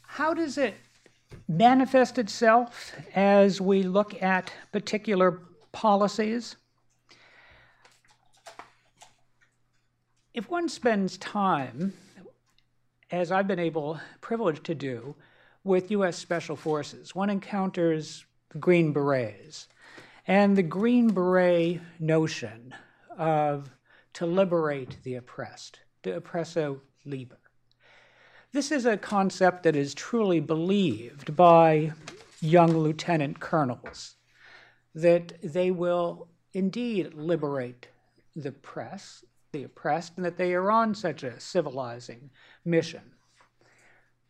How 0.00 0.32
does 0.32 0.56
it 0.56 0.76
manifest 1.46 2.16
itself 2.16 2.94
as 3.14 3.60
we 3.60 3.82
look 3.82 4.22
at 4.22 4.50
particular 4.72 5.40
policies? 5.72 6.56
If 10.32 10.48
one 10.48 10.70
spends 10.70 11.18
time, 11.18 11.92
as 13.10 13.30
I've 13.30 13.46
been 13.46 13.58
able, 13.58 14.00
privileged 14.22 14.64
to 14.64 14.74
do, 14.74 15.16
with 15.64 15.90
U.S. 15.90 16.16
Special 16.16 16.56
Forces, 16.56 17.14
one 17.14 17.28
encounters 17.28 18.24
Green 18.60 18.92
Berets 18.92 19.68
and 20.26 20.56
the 20.56 20.62
Green 20.62 21.08
Beret 21.08 21.80
notion 21.98 22.74
of 23.16 23.70
to 24.14 24.26
liberate 24.26 24.96
the 25.02 25.14
oppressed, 25.14 25.80
the 26.02 26.20
oppresso 26.20 26.80
liber. 27.04 27.38
This 28.52 28.72
is 28.72 28.86
a 28.86 28.96
concept 28.96 29.64
that 29.64 29.76
is 29.76 29.94
truly 29.94 30.40
believed 30.40 31.36
by 31.36 31.92
young 32.40 32.76
lieutenant 32.76 33.40
colonels, 33.40 34.16
that 34.94 35.34
they 35.42 35.70
will 35.70 36.28
indeed 36.54 37.12
liberate 37.14 37.88
the 38.34 38.52
press, 38.52 39.24
the 39.52 39.64
oppressed, 39.64 40.14
and 40.16 40.24
that 40.24 40.38
they 40.38 40.54
are 40.54 40.70
on 40.70 40.94
such 40.94 41.22
a 41.22 41.38
civilizing 41.38 42.30
mission. 42.64 43.02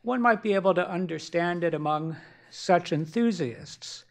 One 0.02 0.20
might 0.20 0.42
be 0.42 0.54
able 0.54 0.74
to 0.74 0.90
understand 0.90 1.62
it 1.62 1.74
among 1.74 2.16
such 2.50 2.92
enthusiasts, 2.92 4.04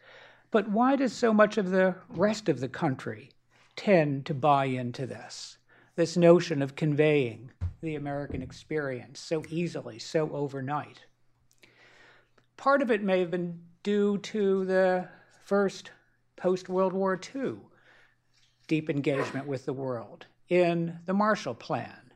but 0.56 0.68
why 0.68 0.96
does 0.96 1.12
so 1.12 1.34
much 1.34 1.58
of 1.58 1.68
the 1.68 1.94
rest 2.08 2.48
of 2.48 2.60
the 2.60 2.68
country 2.68 3.28
tend 3.76 4.24
to 4.24 4.32
buy 4.32 4.64
into 4.64 5.06
this? 5.06 5.58
This 5.96 6.16
notion 6.16 6.62
of 6.62 6.74
conveying 6.74 7.50
the 7.82 7.94
American 7.94 8.40
experience 8.40 9.20
so 9.20 9.42
easily, 9.50 9.98
so 9.98 10.30
overnight. 10.30 11.04
Part 12.56 12.80
of 12.80 12.90
it 12.90 13.02
may 13.02 13.20
have 13.20 13.30
been 13.30 13.60
due 13.82 14.16
to 14.16 14.64
the 14.64 15.06
first 15.44 15.90
post 16.36 16.70
World 16.70 16.94
War 16.94 17.20
II 17.34 17.56
deep 18.66 18.88
engagement 18.88 19.46
with 19.46 19.66
the 19.66 19.74
world 19.74 20.24
in 20.48 21.00
the 21.04 21.12
Marshall 21.12 21.54
Plan. 21.54 22.12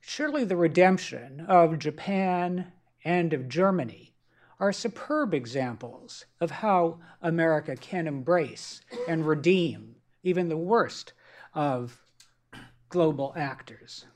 Surely 0.00 0.42
the 0.42 0.56
redemption 0.56 1.46
of 1.46 1.78
Japan 1.78 2.72
and 3.04 3.32
of 3.32 3.48
Germany 3.48 4.15
are 4.58 4.72
superb 4.72 5.34
examples 5.34 6.24
of 6.40 6.50
how 6.50 6.98
America 7.22 7.76
can 7.76 8.06
embrace 8.06 8.80
and 9.08 9.26
redeem 9.26 9.96
even 10.22 10.48
the 10.48 10.56
worst 10.56 11.12
of 11.54 12.00
global 12.88 13.32
actors. 13.36 14.06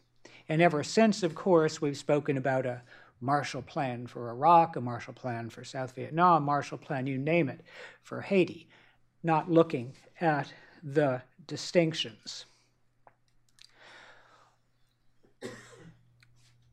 And 0.49 0.61
ever 0.61 0.83
since, 0.83 1.23
of 1.23 1.35
course, 1.35 1.81
we've 1.81 1.97
spoken 1.97 2.37
about 2.37 2.67
a 2.67 2.83
Marshall 3.21 3.63
Plan 3.63 4.07
for 4.07 4.31
Iraq, 4.31 4.77
a 4.77 4.81
Marshall 4.81 5.15
Plan 5.15 5.51
for 5.51 5.63
South 5.63 5.95
Vietnam, 5.95 6.43
a 6.43 6.47
Marshall 6.47 6.79
Plan, 6.79 7.07
you 7.07 7.19
name 7.19 7.49
it, 7.49 7.61
for 8.03 8.23
Haiti, 8.23 8.67
not 9.23 9.51
looking 9.51 9.93
at 10.21 10.53
the 10.83 11.23
distinctions. 11.47 12.47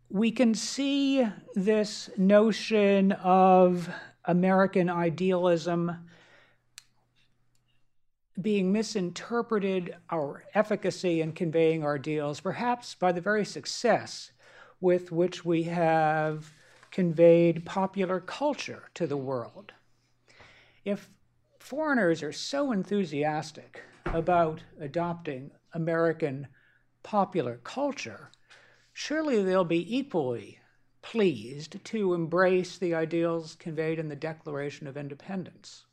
We 0.10 0.32
can 0.32 0.56
see 0.56 1.28
this 1.54 2.10
notion 2.18 3.12
of 3.12 3.90
American 4.24 4.90
idealism 4.90 6.10
being 8.42 8.72
misinterpreted, 8.72 9.96
our 10.10 10.46
efficacy 10.54 11.20
in 11.22 11.34
conveying 11.34 11.84
our 11.84 11.96
ideals, 11.96 12.40
perhaps 12.40 12.96
by 12.96 13.12
the 13.12 13.20
very 13.20 13.44
success 13.44 14.32
with 14.80 15.12
which 15.12 15.44
we 15.44 15.64
have 15.64 16.54
conveyed 16.92 17.66
popular 17.66 18.22
culture 18.22 18.84
to 18.94 19.08
the 19.08 19.18
world. 19.18 19.74
If 20.86 21.10
foreigners 21.60 22.24
are 22.24 22.32
so 22.32 22.72
enthusiastic 22.72 23.82
about 24.06 24.64
adopting 24.80 25.52
American 25.74 26.48
popular 27.04 27.60
culture, 27.64 28.32
surely 29.00 29.44
they'll 29.44 29.64
be 29.64 29.96
equally 29.96 30.58
pleased 31.04 31.78
to 31.86 32.16
embrace 32.16 32.80
the 32.80 32.96
ideals 32.96 33.56
conveyed 33.60 34.00
in 34.00 34.08
the 34.08 34.16
Declaration 34.16 34.88
of 34.88 34.98
Independence. 34.98 35.86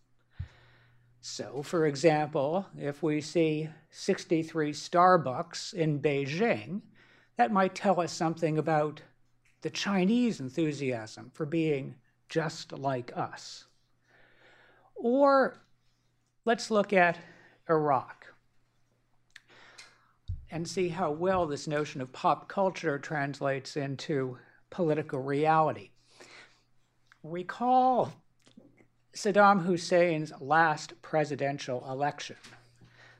So, 1.20 1.62
for 1.62 1.84
example, 1.84 2.64
if 2.78 3.02
we 3.02 3.20
see 3.20 3.68
63 3.90 4.72
Starbucks 4.72 5.74
in 5.74 6.00
Beijing, 6.00 6.80
that 7.36 7.52
might 7.52 7.74
tell 7.74 8.00
us 8.00 8.10
something 8.10 8.56
about 8.56 9.02
the 9.60 9.68
Chinese 9.68 10.40
enthusiasm 10.40 11.30
for 11.34 11.44
being 11.44 11.96
just 12.30 12.72
like 12.72 13.14
us. 13.14 13.66
Or 14.94 15.58
let's 16.46 16.70
look 16.70 16.94
at 16.94 17.18
Iraq 17.68 18.33
and 20.50 20.68
see 20.68 20.88
how 20.88 21.10
well 21.10 21.46
this 21.46 21.66
notion 21.66 22.00
of 22.00 22.12
pop 22.12 22.48
culture 22.48 22.98
translates 22.98 23.76
into 23.76 24.38
political 24.70 25.20
reality. 25.20 25.90
Recall 27.22 28.12
Saddam 29.14 29.64
Hussein's 29.64 30.32
last 30.40 31.00
presidential 31.00 31.88
election, 31.88 32.36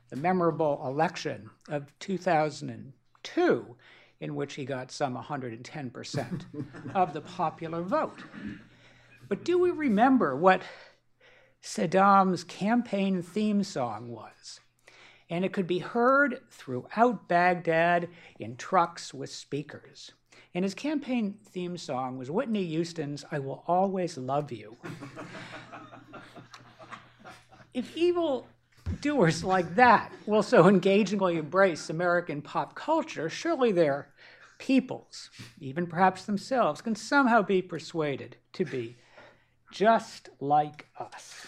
the 0.09 0.15
memorable 0.17 0.81
election 0.85 1.49
of 1.69 1.97
2002, 1.99 3.75
in 4.19 4.35
which 4.35 4.55
he 4.55 4.65
got 4.65 4.91
some 4.91 5.17
110% 5.17 6.45
of 6.95 7.13
the 7.13 7.21
popular 7.21 7.81
vote. 7.81 8.23
But 9.27 9.43
do 9.43 9.57
we 9.57 9.71
remember 9.71 10.35
what 10.35 10.61
Saddam's 11.63 12.43
campaign 12.43 13.21
theme 13.21 13.63
song 13.63 14.09
was? 14.09 14.59
And 15.29 15.43
it 15.43 15.53
could 15.53 15.67
be 15.67 15.79
heard 15.79 16.41
throughout 16.51 17.27
Baghdad 17.27 18.09
in 18.39 18.57
trucks 18.57 19.13
with 19.13 19.31
speakers. 19.31 20.11
And 20.53 20.63
his 20.63 20.73
campaign 20.73 21.39
theme 21.49 21.77
song 21.77 22.17
was 22.17 22.31
Whitney 22.31 22.65
Houston's 22.65 23.25
I 23.31 23.39
Will 23.39 23.63
Always 23.67 24.17
Love 24.17 24.51
You. 24.51 24.77
if 27.73 27.95
evil 27.97 28.47
doers 29.01 29.43
like 29.43 29.75
that 29.75 30.11
will 30.25 30.43
so 30.43 30.67
engagingly 30.67 31.37
embrace 31.37 31.89
American 31.89 32.41
pop 32.41 32.75
culture, 32.75 33.29
surely 33.29 33.71
their 33.71 34.13
peoples, 34.57 35.29
even 35.59 35.87
perhaps 35.87 36.25
themselves, 36.25 36.81
can 36.81 36.95
somehow 36.95 37.41
be 37.41 37.61
persuaded 37.61 38.37
to 38.53 38.63
be 38.63 38.95
just 39.71 40.29
like 40.39 40.87
us. 40.97 41.45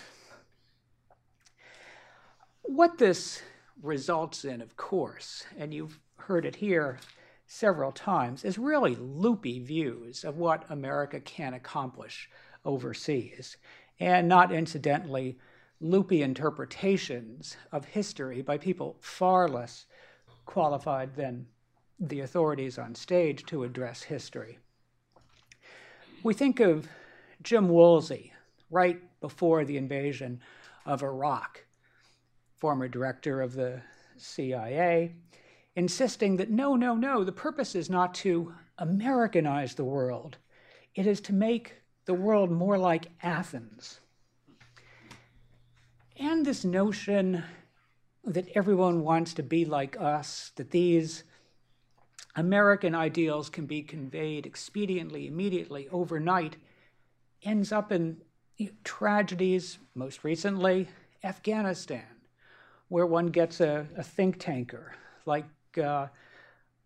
What 2.63 2.97
this 2.97 3.41
results 3.82 4.45
in, 4.45 4.61
of 4.61 4.75
course, 4.78 5.45
and 5.57 5.73
you've 5.73 5.99
heard 6.17 6.45
it 6.45 6.55
here 6.55 6.99
several 7.45 7.91
times, 7.91 8.43
is 8.43 8.57
really 8.57 8.95
loopy 8.95 9.59
views 9.59 10.23
of 10.23 10.38
what 10.38 10.65
America 10.69 11.19
can 11.19 11.53
accomplish 11.53 12.30
overseas, 12.65 13.57
and 13.99 14.28
not 14.28 14.51
incidentally, 14.51 15.38
loopy 15.80 16.21
interpretations 16.21 17.55
of 17.71 17.86
history 17.86 18.41
by 18.41 18.57
people 18.57 18.97
far 18.99 19.47
less 19.47 19.86
qualified 20.45 21.15
than 21.15 21.45
the 21.99 22.19
authorities 22.19 22.78
on 22.78 22.93
stage 22.95 23.45
to 23.45 23.63
address 23.63 24.03
history. 24.03 24.57
We 26.23 26.34
think 26.34 26.59
of 26.59 26.88
Jim 27.41 27.69
Woolsey 27.69 28.34
right 28.69 29.01
before 29.21 29.63
the 29.63 29.78
invasion 29.78 30.41
of 30.86 31.03
Iraq, 31.03 31.65
former 32.57 32.87
director 32.87 33.41
of 33.41 33.53
the 33.53 33.81
CIA, 34.17 35.13
insisting 35.75 36.37
that 36.37 36.49
no, 36.49 36.75
no, 36.75 36.95
no, 36.95 37.23
the 37.23 37.31
purpose 37.31 37.75
is 37.75 37.89
not 37.89 38.13
to 38.15 38.53
Americanize 38.77 39.75
the 39.75 39.85
world, 39.85 40.37
it 40.95 41.05
is 41.05 41.21
to 41.21 41.33
make 41.33 41.75
the 42.05 42.13
world 42.13 42.51
more 42.51 42.77
like 42.77 43.07
Athens. 43.21 43.99
And 46.19 46.45
this 46.45 46.65
notion 46.65 47.43
that 48.23 48.47
everyone 48.55 49.03
wants 49.03 49.33
to 49.35 49.43
be 49.43 49.65
like 49.65 49.95
us, 49.99 50.51
that 50.55 50.71
these 50.71 51.23
American 52.35 52.95
ideals 52.95 53.49
can 53.49 53.65
be 53.65 53.81
conveyed 53.81 54.45
expediently, 54.45 55.27
immediately, 55.27 55.87
overnight, 55.89 56.57
ends 57.43 57.71
up 57.71 57.91
in 57.91 58.17
tragedies, 58.83 59.77
most 59.95 60.23
recently, 60.23 60.87
Afghanistan, 61.23 62.05
where 62.89 63.05
one 63.05 63.27
gets 63.27 63.59
a, 63.59 63.88
a 63.97 64.03
think 64.03 64.39
tanker 64.39 64.93
like 65.25 65.45
uh, 65.77 66.07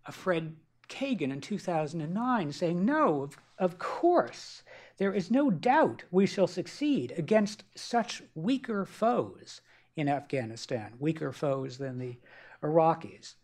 a 0.06 0.12
Fred 0.12 0.56
Kagan 0.89 1.32
in 1.32 1.39
2009 1.39 2.52
saying, 2.52 2.86
no, 2.86 3.22
of, 3.22 3.38
of 3.58 3.80
course, 3.80 4.64
there 4.97 5.14
is 5.14 5.32
no 5.32 5.49
doubt 5.49 6.04
we 6.12 6.26
shall 6.26 6.47
succeed 6.47 7.14
against 7.18 7.64
such 7.76 8.24
weaker 8.36 8.86
foes 8.86 9.62
in 9.95 10.10
Afghanistan, 10.10 10.93
weaker 10.99 11.32
foes 11.32 11.78
than 11.78 11.97
the 11.97 12.18
Iraqis. 12.62 13.36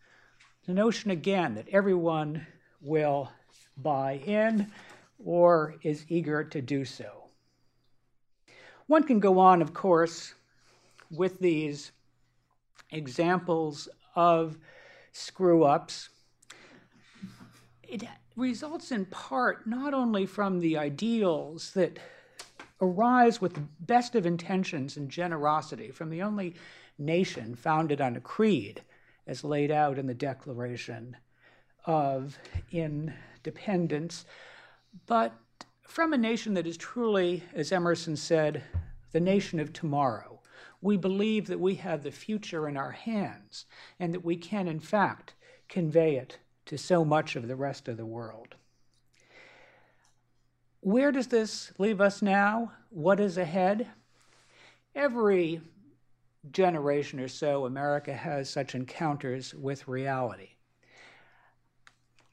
The 0.66 0.74
notion 0.74 1.10
again 1.10 1.54
that 1.54 1.68
everyone 1.70 2.46
will 2.80 3.32
buy 3.76 4.20
in 4.26 4.70
or 5.24 5.76
is 5.82 6.04
eager 6.08 6.44
to 6.44 6.60
do 6.60 6.84
so. 6.84 7.24
One 8.86 9.04
can 9.04 9.20
go 9.20 9.38
on, 9.38 9.62
of 9.62 9.74
course, 9.74 10.34
with 11.10 11.38
these 11.38 11.92
examples 12.90 13.88
of 14.14 14.58
screw 15.12 15.64
ups. 15.64 16.08
It 17.82 18.04
results 18.36 18.92
in 18.92 19.06
part 19.06 19.66
not 19.66 19.94
only 19.94 20.26
from 20.26 20.60
the 20.60 20.76
ideals 20.76 21.72
that 21.72 21.98
arise 22.80 23.40
with 23.40 23.54
the 23.54 23.64
best 23.80 24.14
of 24.14 24.26
intentions 24.26 24.96
and 24.96 25.10
generosity 25.10 25.90
from 25.90 26.10
the 26.10 26.22
only 26.22 26.54
nation 26.98 27.54
founded 27.54 28.00
on 28.00 28.16
a 28.16 28.20
creed 28.20 28.82
as 29.26 29.44
laid 29.44 29.70
out 29.70 29.98
in 29.98 30.06
the 30.06 30.14
Declaration 30.14 31.16
of 31.84 32.38
Independence, 32.70 34.24
but 35.06 35.34
from 35.82 36.12
a 36.12 36.18
nation 36.18 36.54
that 36.54 36.66
is 36.66 36.76
truly, 36.76 37.42
as 37.54 37.72
Emerson 37.72 38.16
said, 38.16 38.62
the 39.12 39.20
nation 39.20 39.58
of 39.58 39.72
tomorrow, 39.72 40.37
We 40.80 40.96
believe 40.96 41.48
that 41.48 41.60
we 41.60 41.76
have 41.76 42.02
the 42.02 42.10
future 42.10 42.68
in 42.68 42.76
our 42.76 42.92
hands 42.92 43.66
and 43.98 44.14
that 44.14 44.24
we 44.24 44.36
can, 44.36 44.68
in 44.68 44.80
fact, 44.80 45.34
convey 45.68 46.16
it 46.16 46.38
to 46.66 46.78
so 46.78 47.04
much 47.04 47.34
of 47.34 47.48
the 47.48 47.56
rest 47.56 47.88
of 47.88 47.96
the 47.96 48.06
world. 48.06 48.54
Where 50.80 51.10
does 51.10 51.26
this 51.26 51.72
leave 51.78 52.00
us 52.00 52.22
now? 52.22 52.72
What 52.90 53.18
is 53.18 53.36
ahead? 53.36 53.88
Every 54.94 55.60
generation 56.52 57.18
or 57.18 57.28
so, 57.28 57.66
America 57.66 58.14
has 58.14 58.48
such 58.48 58.74
encounters 58.74 59.54
with 59.54 59.88
reality. 59.88 60.50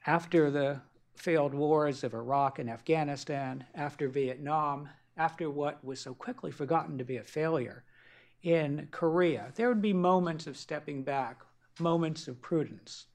After 0.06 0.50
the 0.50 0.80
failed 1.16 1.52
wars 1.52 2.04
of 2.04 2.14
Iraq 2.14 2.60
and 2.60 2.70
Afghanistan, 2.70 3.64
after 3.74 4.08
Vietnam, 4.08 4.88
after 5.16 5.50
what 5.50 5.84
was 5.84 6.00
so 6.00 6.14
quickly 6.14 6.52
forgotten 6.52 6.98
to 6.98 7.04
be 7.04 7.16
a 7.16 7.24
failure 7.24 7.84
in 8.42 8.88
Korea, 8.90 9.52
there 9.54 9.68
would 9.68 9.82
be 9.82 9.92
moments 9.92 10.46
of 10.46 10.56
stepping 10.56 11.02
back, 11.02 11.40
moments 11.80 12.28
of 12.28 12.40
prudence. 12.40 13.06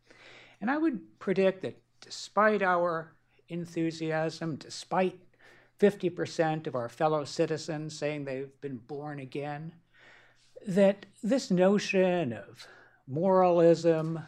And 0.60 0.70
I 0.70 0.78
would 0.78 1.20
predict 1.20 1.62
that 1.62 1.82
despite 2.02 2.62
our 2.62 3.14
enthusiasm, 3.50 4.56
despite 4.56 5.20
50% 5.80 6.68
of 6.68 6.76
our 6.76 6.90
fellow 6.90 7.26
citizens 7.26 7.98
saying 7.98 8.26
they've 8.26 8.62
been 8.62 8.78
born 8.78 9.20
again, 9.20 9.74
that 10.68 11.06
this 11.24 11.50
notion 11.50 12.34
of 12.34 12.68
moralism, 13.08 14.20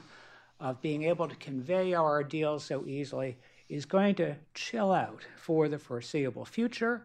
of 0.60 0.82
being 0.82 1.04
able 1.04 1.28
to 1.28 1.36
convey 1.36 1.94
our 1.94 2.22
ideals 2.22 2.64
so 2.64 2.86
easily, 2.88 3.38
is 3.70 3.86
going 3.86 4.16
to 4.16 4.36
chill 4.54 4.92
out 4.92 5.26
for 5.38 5.68
the 5.68 5.78
foreseeable 5.78 6.46
future, 6.46 7.04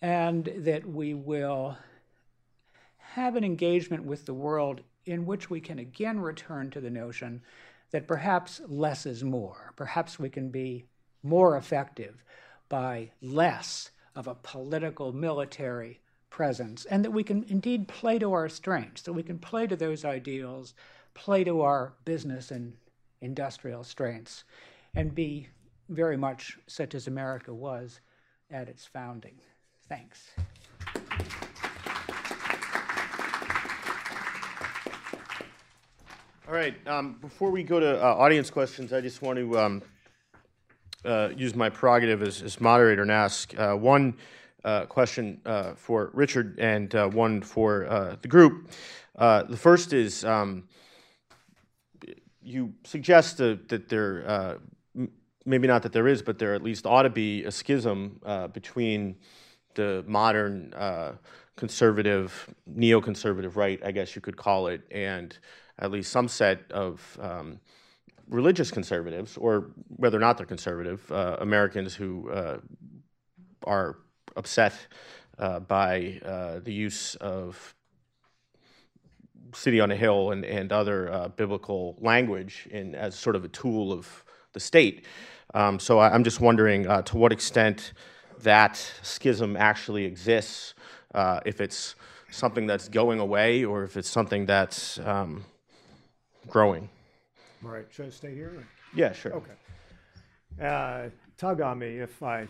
and 0.00 0.52
that 0.58 0.86
we 0.86 1.14
will 1.14 1.76
have 3.14 3.36
an 3.36 3.44
engagement 3.44 4.04
with 4.04 4.26
the 4.26 4.34
world 4.34 4.80
in 5.06 5.24
which 5.24 5.48
we 5.48 5.60
can 5.60 5.78
again 5.78 6.18
return 6.18 6.68
to 6.68 6.80
the 6.80 6.90
notion 6.90 7.40
that 7.92 8.08
perhaps 8.08 8.60
less 8.66 9.06
is 9.06 9.22
more. 9.22 9.72
Perhaps 9.76 10.18
we 10.18 10.28
can 10.28 10.50
be 10.50 10.84
more 11.22 11.56
effective 11.56 12.24
by 12.68 13.08
less 13.22 13.92
of 14.16 14.26
a 14.26 14.34
political 14.34 15.12
military 15.12 16.00
presence, 16.28 16.86
and 16.86 17.04
that 17.04 17.12
we 17.12 17.22
can 17.22 17.44
indeed 17.44 17.86
play 17.86 18.18
to 18.18 18.32
our 18.32 18.48
strengths, 18.48 19.02
that 19.02 19.12
we 19.12 19.22
can 19.22 19.38
play 19.38 19.64
to 19.68 19.76
those 19.76 20.04
ideals, 20.04 20.74
play 21.14 21.44
to 21.44 21.60
our 21.60 21.92
business 22.04 22.50
and 22.50 22.72
industrial 23.20 23.84
strengths, 23.84 24.42
and 24.96 25.14
be 25.14 25.46
very 25.88 26.16
much 26.16 26.58
such 26.66 26.96
as 26.96 27.06
America 27.06 27.54
was 27.54 28.00
at 28.50 28.68
its 28.68 28.84
founding. 28.84 29.36
Thanks. 29.88 30.30
All 36.46 36.52
right, 36.52 36.74
um, 36.86 37.16
before 37.22 37.50
we 37.50 37.62
go 37.62 37.80
to 37.80 37.98
uh, 37.98 38.06
audience 38.16 38.50
questions, 38.50 38.92
I 38.92 39.00
just 39.00 39.22
want 39.22 39.38
to 39.38 39.58
um, 39.58 39.82
uh, 41.02 41.30
use 41.34 41.54
my 41.54 41.70
prerogative 41.70 42.20
as, 42.20 42.42
as 42.42 42.60
moderator 42.60 43.00
and 43.00 43.10
ask 43.10 43.58
uh, 43.58 43.74
one 43.74 44.14
uh, 44.62 44.84
question 44.84 45.40
uh, 45.46 45.72
for 45.72 46.10
Richard 46.12 46.58
and 46.58 46.94
uh, 46.94 47.08
one 47.08 47.40
for 47.40 48.18
the 48.20 48.28
group. 48.28 48.68
the 49.16 49.56
first 49.56 49.94
is 49.94 50.22
um, 50.26 50.64
you 52.42 52.74
suggest 52.84 53.38
that 53.38 53.88
there, 53.88 54.58
maybe 55.46 55.66
not 55.66 55.82
that 55.82 55.94
there 55.94 56.06
is, 56.06 56.20
but 56.20 56.38
there 56.38 56.52
at 56.52 56.62
least 56.62 56.84
ought 56.84 57.04
to 57.04 57.10
be 57.10 57.42
a 57.44 57.50
schism 57.50 58.20
between 58.52 59.16
the 59.76 60.04
modern 60.06 60.74
conservative, 61.56 62.54
neoconservative 62.70 63.56
right, 63.56 63.80
I 63.82 63.92
guess 63.92 64.14
you 64.14 64.20
could 64.20 64.36
call 64.36 64.66
it, 64.66 64.82
and 64.90 65.38
at 65.78 65.90
least 65.90 66.12
some 66.12 66.28
set 66.28 66.70
of 66.70 67.18
um, 67.20 67.60
religious 68.28 68.70
conservatives, 68.70 69.36
or 69.36 69.70
whether 69.88 70.16
or 70.16 70.20
not 70.20 70.36
they're 70.36 70.46
conservative, 70.46 71.10
uh, 71.10 71.36
Americans 71.40 71.94
who 71.94 72.30
uh, 72.30 72.58
are 73.64 73.98
upset 74.36 74.74
uh, 75.38 75.60
by 75.60 76.20
uh, 76.24 76.60
the 76.60 76.72
use 76.72 77.14
of 77.16 77.74
city 79.52 79.80
on 79.80 79.90
a 79.90 79.96
hill 79.96 80.32
and, 80.32 80.44
and 80.44 80.72
other 80.72 81.12
uh, 81.12 81.28
biblical 81.28 81.96
language 82.00 82.66
in, 82.70 82.94
as 82.94 83.14
sort 83.14 83.36
of 83.36 83.44
a 83.44 83.48
tool 83.48 83.92
of 83.92 84.24
the 84.52 84.60
state. 84.60 85.06
Um, 85.54 85.78
so 85.78 85.98
I, 85.98 86.14
am 86.14 86.24
just 86.24 86.40
wondering 86.40 86.88
uh, 86.88 87.02
to 87.02 87.16
what 87.16 87.32
extent 87.32 87.92
that 88.40 88.76
schism 89.02 89.56
actually 89.56 90.04
exists, 90.04 90.74
if 91.46 91.60
it's 91.60 91.94
something 92.30 92.66
that's 92.66 92.88
going 92.88 93.20
away 93.20 93.64
or 93.64 93.84
if 93.84 93.96
it's 93.96 94.08
something 94.08 94.46
that's 94.46 94.98
um, 94.98 95.44
growing. 96.48 96.88
All 97.64 97.70
right, 97.70 97.86
should 97.90 98.06
I 98.06 98.10
stay 98.10 98.34
here? 98.34 98.52
or- 98.56 98.64
Yeah, 98.94 99.12
sure. 99.12 99.32
Okay. 99.34 99.52
Uh, 100.60 101.08
Tug 101.36 101.60
on 101.60 101.78
me 101.80 101.98
if 101.98 102.22
I 102.22 102.46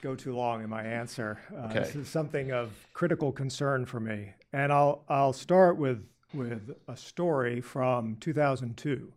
go 0.00 0.14
too 0.14 0.34
long 0.34 0.62
in 0.62 0.70
my 0.70 0.82
answer. 0.82 1.38
Uh, 1.56 1.68
This 1.72 1.90
Okay. 1.90 2.00
is 2.00 2.08
something 2.08 2.52
of 2.52 2.70
critical 2.92 3.32
concern 3.32 3.84
for 3.86 3.98
me. 4.00 4.32
And 4.52 4.72
I'll, 4.72 5.04
I'll 5.08 5.32
start 5.32 5.76
with, 5.76 6.06
with 6.34 6.70
a 6.88 6.96
story 6.96 7.60
from 7.60 8.16
2002. 8.20 9.12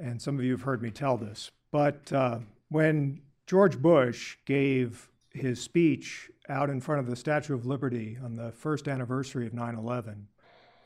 And 0.00 0.20
some 0.20 0.38
of 0.38 0.44
you 0.44 0.52
have 0.52 0.62
heard 0.62 0.82
me 0.82 0.90
tell 0.90 1.16
this. 1.16 1.50
But 1.70 2.12
uh, 2.12 2.38
when 2.68 3.20
George 3.46 3.78
Bush 3.80 4.36
gave 4.44 5.08
his 5.32 5.60
speech 5.60 6.30
out 6.48 6.70
in 6.70 6.80
front 6.80 7.00
of 7.00 7.06
the 7.06 7.16
Statue 7.16 7.54
of 7.54 7.66
Liberty 7.66 8.16
on 8.22 8.36
the 8.36 8.50
first 8.52 8.88
anniversary 8.88 9.46
of 9.46 9.54
9 9.54 9.74
11, 9.76 10.28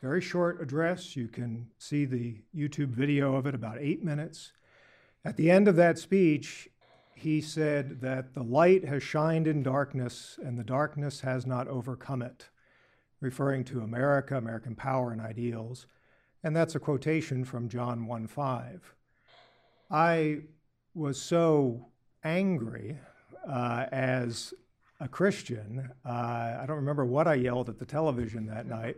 very 0.03 0.19
short 0.19 0.61
address. 0.61 1.15
You 1.15 1.29
can 1.29 1.65
see 1.77 2.03
the 2.03 2.35
YouTube 2.53 2.89
video 2.89 3.35
of 3.37 3.45
it, 3.45 3.55
about 3.55 3.77
eight 3.79 4.03
minutes. 4.03 4.51
At 5.23 5.37
the 5.37 5.49
end 5.49 5.69
of 5.69 5.77
that 5.77 5.97
speech, 5.97 6.67
he 7.15 7.39
said 7.39 8.01
that 8.01 8.33
the 8.33 8.43
light 8.43 8.83
has 8.83 9.01
shined 9.01 9.47
in 9.47 9.63
darkness 9.63 10.37
and 10.43 10.59
the 10.59 10.63
darkness 10.65 11.21
has 11.21 11.45
not 11.45 11.69
overcome 11.69 12.21
it, 12.21 12.49
referring 13.21 13.63
to 13.63 13.79
America, 13.79 14.35
American 14.35 14.75
power 14.75 15.13
and 15.13 15.21
ideals. 15.21 15.87
And 16.43 16.53
that's 16.53 16.75
a 16.75 16.81
quotation 16.81 17.45
from 17.45 17.69
John 17.69 18.05
1 18.05 18.27
5. 18.27 18.95
I 19.89 20.39
was 20.93 21.17
so 21.17 21.87
angry 22.25 22.97
uh, 23.47 23.85
as 23.89 24.53
a 24.99 25.07
Christian. 25.07 25.91
Uh, 26.05 26.09
I 26.61 26.65
don't 26.67 26.75
remember 26.75 27.05
what 27.05 27.25
I 27.25 27.35
yelled 27.35 27.69
at 27.69 27.79
the 27.79 27.85
television 27.85 28.47
that 28.47 28.67
night. 28.67 28.97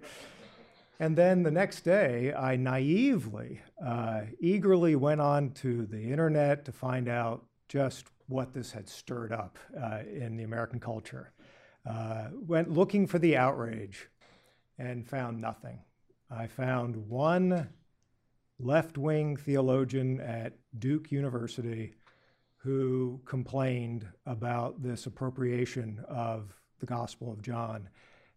And 1.00 1.18
then 1.18 1.44
the 1.44 1.52
next 1.52 1.82
day, 1.82 2.34
I 2.34 2.56
naively, 2.56 3.62
uh, 3.86 4.22
eagerly 4.40 4.96
went 4.96 5.20
on 5.20 5.52
to 5.56 5.86
the 5.86 6.02
internet 6.02 6.64
to 6.66 6.72
find 6.72 7.10
out 7.10 7.46
just 7.68 8.06
what 8.28 8.54
this 8.54 8.72
had 8.72 8.88
stirred 8.88 9.34
up 9.34 9.58
uh, 9.82 10.00
in 10.10 10.38
the 10.38 10.44
American 10.44 10.80
culture. 10.80 11.32
Uh, 11.88 12.30
went 12.34 12.72
looking 12.72 13.06
for 13.08 13.20
the 13.20 13.36
outrage 13.36 14.08
and 14.78 15.08
found 15.08 15.40
nothing. 15.40 15.80
I 16.32 16.48
found 16.48 16.96
one 17.10 17.70
left 18.58 18.98
wing 18.98 19.36
theologian 19.36 20.22
at 20.22 20.54
Duke 20.80 21.12
University 21.12 21.94
who 22.58 23.22
complained 23.26 24.08
about 24.26 24.82
this 24.82 25.06
appropriation 25.06 26.04
of 26.08 26.54
the 26.80 26.86
Gospel 26.86 27.32
of 27.32 27.42
John. 27.42 27.90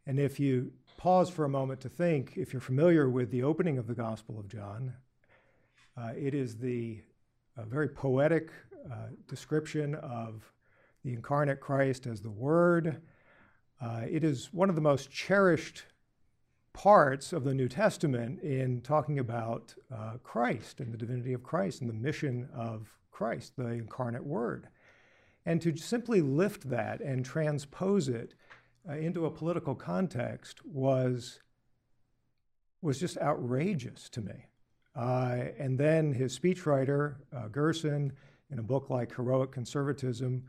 And 0.07 0.21
if 0.21 0.39
you 0.39 0.73
pause 0.99 1.31
for 1.31 1.45
a 1.45 1.49
moment 1.49 1.81
to 1.81 1.89
think, 1.89 2.33
if 2.37 2.53
you're 2.53 2.61
familiar 2.61 3.09
with 3.09 3.31
the 3.31 3.45
opening 3.45 3.79
of 3.79 3.87
the 3.87 3.95
Gospel 3.95 4.39
of 4.39 4.49
John, 4.49 4.93
uh, 5.97 6.11
it 6.17 6.35
is 6.35 6.57
the 6.57 7.01
uh, 7.57 7.63
very 7.63 7.89
poetic 7.89 8.51
uh, 8.91 9.07
description 9.29 9.95
of 9.95 10.53
the 11.05 11.13
incarnate 11.13 11.61
Christ 11.61 12.09
as 12.09 12.21
the 12.21 12.31
Word. 12.31 13.01
Uh, 13.81 14.03
it 14.11 14.25
is 14.25 14.53
one 14.53 14.69
of 14.69 14.75
the 14.75 14.81
most 14.81 15.09
cherished 15.09 15.85
parts 16.73 17.33
of 17.33 17.45
the 17.45 17.55
New 17.55 17.69
Testament 17.69 18.41
in 18.41 18.81
talking 18.81 19.21
about 19.21 19.75
uh, 19.95 20.15
Christ 20.25 20.81
and 20.81 20.93
the 20.93 20.99
divinity 20.99 21.33
of 21.33 21.45
Christ 21.45 21.81
and 21.81 21.89
the 21.89 21.95
mission 21.95 22.49
of 22.53 22.89
Christ, 23.13 23.53
the 23.57 23.69
incarnate 23.69 24.25
Word. 24.25 24.67
And 25.47 25.63
to 25.63 25.77
simply 25.77 26.21
lift 26.21 26.69
that 26.71 27.01
and 27.01 27.25
transpose 27.25 28.09
it 28.09 28.35
uh, 28.89 28.93
into 28.93 29.27
a 29.27 29.31
political 29.31 29.75
context 29.75 30.65
was 30.65 31.41
was 32.81 32.99
just 33.01 33.19
outrageous 33.19 34.09
to 34.09 34.21
me. 34.21 34.47
Uh, 34.95 35.47
and 35.59 35.79
then 35.79 36.13
his 36.13 36.39
speechwriter 36.39 37.17
uh, 37.37 37.49
Gerson, 37.49 38.13
in 38.51 38.59
a 38.59 38.63
book 38.63 38.89
like 38.89 39.15
Heroic 39.15 39.53
Conservatism, 39.53 40.45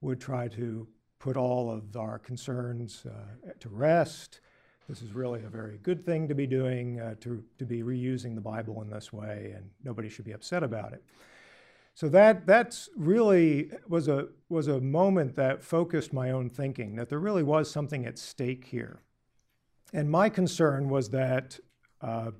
would 0.00 0.20
try 0.20 0.48
to 0.48 0.86
put 1.18 1.36
all 1.36 1.70
of 1.70 1.96
our 1.96 2.18
concerns 2.18 3.04
uh, 3.06 3.50
to 3.60 3.68
rest. 3.68 4.40
This 4.88 5.02
is 5.02 5.12
really 5.12 5.44
a 5.44 5.48
very 5.48 5.78
good 5.78 6.04
thing 6.04 6.28
to 6.28 6.34
be 6.34 6.46
doing, 6.46 7.00
uh, 7.00 7.14
to, 7.20 7.42
to 7.58 7.64
be 7.64 7.82
reusing 7.82 8.34
the 8.34 8.40
Bible 8.40 8.82
in 8.82 8.90
this 8.90 9.12
way, 9.12 9.52
and 9.56 9.70
nobody 9.84 10.08
should 10.08 10.24
be 10.24 10.32
upset 10.32 10.62
about 10.64 10.92
it. 10.92 11.04
So 11.94 12.08
that 12.08 12.46
that's 12.46 12.88
really 12.96 13.70
was 13.86 14.08
a 14.08 14.28
was 14.48 14.66
a 14.66 14.80
moment 14.80 15.36
that 15.36 15.62
focused 15.62 16.12
my 16.12 16.30
own 16.30 16.48
thinking 16.48 16.96
that 16.96 17.08
there 17.08 17.18
really 17.18 17.42
was 17.42 17.70
something 17.70 18.06
at 18.06 18.18
stake 18.18 18.64
here. 18.66 19.00
And 19.92 20.10
my 20.10 20.28
concern 20.30 20.88
was 20.88 21.10
that 21.10 21.58
uh, 22.00 22.30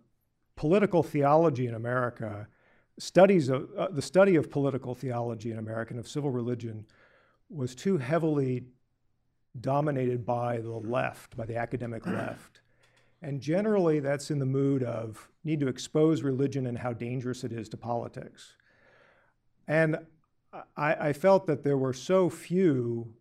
political 0.57 1.03
theology 1.03 1.67
in 1.67 1.75
America, 1.75 2.49
studies 2.99 3.51
of, 3.51 3.69
uh, 3.77 3.89
the 3.89 4.03
study 4.03 4.37
of 4.37 4.51
political 4.51 4.95
theology 4.95 5.51
in 5.51 5.59
America 5.59 5.93
and 5.93 6.01
of 6.01 6.09
civil 6.09 6.31
religion, 6.31 6.87
was 7.51 7.75
too 7.75 7.99
heavily 7.99 8.65
dominated 9.61 10.25
by 10.25 10.59
the 10.59 10.71
left, 10.71 11.37
by 11.37 11.45
the 11.45 11.57
academic 11.57 12.07
left. 12.07 12.63
And 13.21 13.41
generally, 13.41 14.01
that's 14.01 14.31
in 14.31 14.39
the 14.39 14.47
mood 14.47 14.83
of 14.83 15.29
need 15.45 15.61
to 15.61 15.69
expose 15.69 16.23
religion 16.23 16.67
and 16.67 16.79
how 16.79 16.93
dangerous 16.93 17.45
it 17.45 17.53
is 17.53 17.69
to 17.69 17.77
politics. 17.77 18.55
And 19.69 19.99
I, 20.77 21.09
I 21.09 21.13
felt 21.13 21.47
that 21.47 21.63
there 21.63 21.79
were 21.79 21.93
so 21.93 22.29
few 22.29 23.13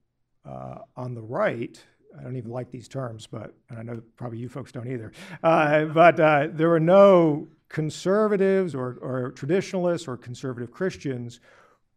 uh, 0.45 0.79
on 0.95 1.13
the 1.13 1.21
right. 1.21 1.81
I 2.19 2.23
don't 2.23 2.35
even 2.35 2.51
like 2.51 2.71
these 2.71 2.87
terms, 2.87 3.27
but 3.27 3.53
and 3.69 3.79
I 3.79 3.83
know 3.83 4.01
probably 4.17 4.39
you 4.39 4.49
folks 4.49 4.71
don't 4.71 4.87
either. 4.87 5.11
Uh, 5.43 5.85
but 5.85 6.19
uh, 6.19 6.47
there 6.51 6.69
were 6.69 6.79
no 6.79 7.47
conservatives 7.69 8.75
or, 8.75 8.97
or 9.01 9.31
traditionalists 9.31 10.07
or 10.07 10.17
conservative 10.17 10.71
Christians 10.71 11.39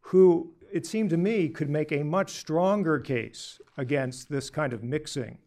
who, 0.01 0.53
it 0.73 0.87
seemed 0.87 1.11
to 1.11 1.17
me, 1.17 1.49
could 1.49 1.69
make 1.69 1.91
a 1.91 2.05
much 2.05 2.31
stronger 2.33 3.01
case 3.01 3.61
against 3.77 4.29
this 4.29 4.51
kind 4.51 4.73
of 4.73 4.85
mixing 4.85 5.39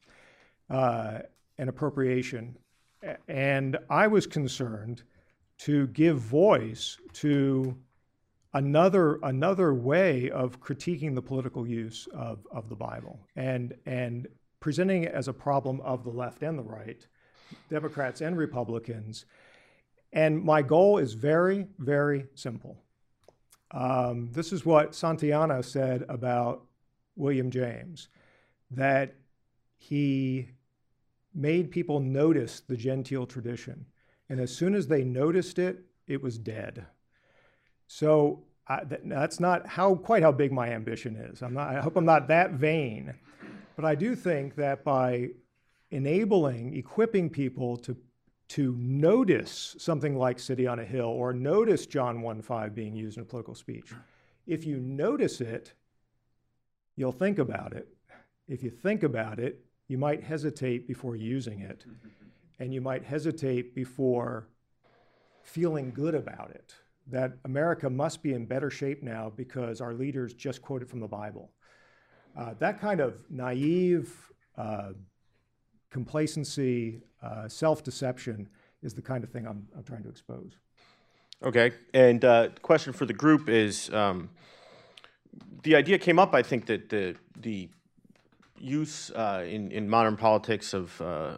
uh, 0.70 1.20
and 1.58 1.70
appropriation. 1.70 2.58
And 3.30 3.78
I 3.90 4.08
was 4.08 4.28
concerned 4.28 5.04
to 5.60 5.88
give 5.88 6.18
voice 6.18 6.98
to 7.14 7.78
another 8.58 9.20
another 9.24 9.74
way 9.74 10.30
of 10.32 10.60
critiquing 10.60 11.14
the 11.14 11.22
political 11.22 11.68
use 11.68 12.08
of, 12.14 12.46
of 12.52 12.70
the 12.70 12.76
Bible 12.76 13.20
and 13.36 13.76
and 13.86 14.28
presenting 14.60 15.04
it 15.04 15.14
as 15.14 15.28
a 15.28 15.34
problem 15.34 15.80
of 15.82 16.04
the 16.04 16.10
left 16.10 16.42
and 16.42 16.58
the 16.58 16.64
right, 16.64 17.06
Democrats 17.70 18.22
and 18.22 18.36
Republicans. 18.36 19.26
And 20.12 20.44
my 20.44 20.64
goal 20.64 20.98
is 20.98 21.14
very, 21.14 21.68
very 21.78 22.26
simple. 22.34 22.82
Um, 23.70 24.32
this 24.32 24.52
is 24.52 24.66
what 24.66 24.96
Santayana 24.96 25.64
said 25.64 26.06
about 26.10 26.66
William 27.16 27.52
James 27.52 28.10
that 28.72 29.16
he 29.78 30.50
made 31.36 31.70
people 31.70 32.00
notice 32.00 32.62
the 32.62 32.78
genteel 32.78 33.28
tradition. 33.28 33.86
And 34.30 34.40
as 34.40 34.56
soon 34.56 34.74
as 34.74 34.88
they 34.88 35.04
noticed 35.04 35.60
it, 35.60 35.86
it 36.08 36.24
was 36.24 36.40
dead. 36.40 36.88
So 37.86 38.47
I, 38.70 38.82
that's 38.84 39.40
not 39.40 39.66
how 39.66 39.96
quite 39.96 40.24
how 40.24 40.32
big 40.32 40.52
my 40.52 40.70
ambition 40.70 41.16
is. 41.16 41.42
I'm 41.42 41.54
not, 41.54 41.70
I 41.70 41.80
hope 41.80 41.96
I'm 41.96 42.06
not 42.06 42.28
that 42.28 42.52
vain, 42.52 43.14
but 43.76 43.86
I 43.86 43.96
do 43.96 44.16
think 44.16 44.56
that 44.56 44.84
by 44.84 45.30
enabling, 45.92 46.76
equipping 46.76 47.30
people 47.30 47.78
to 47.78 47.96
to 48.50 48.74
notice 48.78 49.76
something 49.78 50.18
like 50.18 50.40
City 50.40 50.66
on 50.68 50.80
a 50.80 50.86
Hill 50.86 51.06
or 51.06 51.34
notice 51.34 51.86
John 51.86 52.22
1:5 52.22 52.74
being 52.74 52.96
used 52.96 53.18
in 53.18 53.24
a 53.24 53.26
political 53.26 53.56
speech, 53.56 53.94
if 54.46 54.66
you 54.66 54.78
notice 54.80 55.42
it, 55.42 55.74
you'll 56.96 57.12
think 57.12 57.40
about 57.40 57.74
it. 57.74 57.90
If 58.48 58.64
you 58.64 58.70
think 58.70 59.04
about 59.04 59.40
it, 59.40 59.66
you 59.90 59.98
might 59.98 60.24
hesitate 60.24 60.88
before 60.88 61.18
using 61.18 61.60
it, 61.60 61.86
and 62.60 62.74
you 62.74 62.82
might 62.82 63.04
hesitate 63.04 63.76
before 63.76 64.48
feeling 65.44 65.92
good 65.92 66.16
about 66.16 66.52
it 66.52 66.76
that 67.10 67.34
America 67.46 67.90
must 67.90 68.22
be 68.22 68.34
in 68.34 68.46
better 68.46 68.70
shape 68.70 69.02
now 69.02 69.32
because 69.36 69.82
our 69.82 69.94
leaders 69.94 70.34
just 70.34 70.62
quoted 70.62 70.90
from 70.90 71.00
the 71.00 71.08
Bible. 71.08 71.52
Uh, 72.38 72.54
that 72.60 72.80
kind 72.80 73.00
of 73.00 73.16
naive 73.30 74.14
uh, 74.58 74.90
complacency, 75.90 77.02
uh, 77.24 77.48
self 77.48 77.84
deception 77.84 78.48
is 78.84 78.94
the 78.94 79.02
kind 79.02 79.24
of 79.24 79.32
thing 79.32 79.48
I'm, 79.48 79.68
I'm 79.76 79.84
trying 79.84 80.04
to 80.04 80.10
expose. 80.10 80.60
Okay. 81.44 81.72
And 81.94 82.24
uh, 82.26 82.50
question 82.62 82.94
for 82.94 83.06
the 83.06 83.14
group 83.14 83.50
is 83.50 83.92
um, 83.94 84.30
the 85.64 85.76
idea 85.76 85.98
came 85.98 86.20
up, 86.20 86.34
I 86.34 86.42
think, 86.42 86.66
that 86.68 86.90
the, 86.90 87.16
the 87.40 87.70
use 88.60 89.12
uh, 89.12 89.46
in, 89.48 89.72
in 89.72 89.90
modern 89.90 90.18
politics 90.18 90.74
of, 90.74 91.00
uh, 91.02 91.36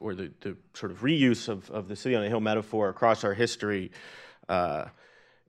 or 0.00 0.14
the, 0.14 0.32
the 0.40 0.56
sort 0.74 0.90
of 0.90 1.00
reuse 1.00 1.48
of, 1.48 1.70
of 1.70 1.88
the 1.88 1.96
city 1.96 2.14
on 2.14 2.24
a 2.24 2.28
hill 2.28 2.40
metaphor 2.40 2.88
across 2.88 3.24
our 3.24 3.34
history 3.34 3.90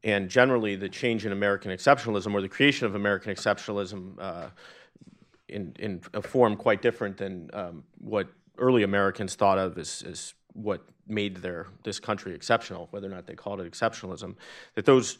and 0.04 0.30
generally 0.30 0.76
the 0.76 0.90
change 0.90 1.26
in 1.26 1.32
American 1.32 1.72
exceptionalism 1.72 2.34
or 2.34 2.42
the 2.42 2.50
creation 2.50 2.86
of 2.86 2.96
American 2.96 3.34
exceptionalism 3.34 4.14
uh, 4.20 4.48
in, 5.48 5.76
in 5.80 6.02
a 6.14 6.22
form 6.22 6.56
quite 6.56 6.82
different 6.82 7.18
than 7.18 7.50
um, 7.54 7.84
what 8.00 8.28
early 8.58 8.84
Americans 8.84 9.36
thought 9.36 9.58
of 9.58 9.78
as, 9.78 10.04
as 10.08 10.34
what 10.54 10.82
made 11.08 11.38
their 11.38 11.68
this 11.84 12.00
country 12.00 12.34
exceptional, 12.34 12.88
whether 12.92 13.08
or 13.08 13.12
not 13.12 13.28
they 13.28 13.36
called 13.36 13.62
it 13.62 13.72
exceptionalism, 13.72 14.36
that 14.76 14.86
those 14.86 15.18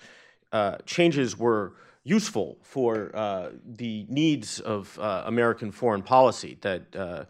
uh, 0.52 0.78
changes 0.86 1.38
were 1.38 1.74
useful 2.04 2.58
for 2.62 3.16
uh, 3.16 3.50
the 3.66 4.06
needs 4.10 4.60
of 4.60 4.98
uh, 5.00 5.24
American 5.26 5.72
foreign 5.72 6.02
policy, 6.02 6.58
that 6.62 6.96
uh, 6.96 7.24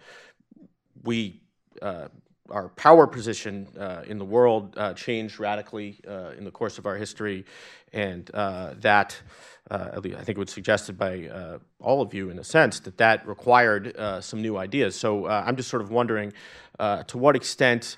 we 1.03 1.39
uh, 1.81 2.07
our 2.49 2.69
power 2.69 3.07
position 3.07 3.67
uh, 3.79 4.03
in 4.05 4.17
the 4.17 4.25
world 4.25 4.73
uh, 4.77 4.93
changed 4.93 5.39
radically 5.39 5.99
uh, 6.07 6.31
in 6.37 6.43
the 6.43 6.51
course 6.51 6.77
of 6.77 6.85
our 6.85 6.95
history, 6.95 7.45
and 7.93 8.29
uh, 8.33 8.73
that, 8.79 9.21
uh, 9.71 9.91
I 9.93 9.99
think 9.99 10.29
it 10.29 10.37
was 10.37 10.51
suggested 10.51 10.97
by 10.97 11.27
uh, 11.27 11.59
all 11.79 12.01
of 12.01 12.13
you 12.13 12.29
in 12.29 12.39
a 12.39 12.43
sense, 12.43 12.79
that 12.81 12.97
that 12.97 13.25
required 13.27 13.95
some 14.21 14.41
new 14.41 14.57
ideas. 14.57 14.95
So 14.95 15.27
I'm 15.27 15.55
just 15.55 15.69
sort 15.69 15.81
of 15.81 15.91
wondering 15.91 16.33
to 16.79 17.17
what 17.17 17.35
extent 17.35 17.97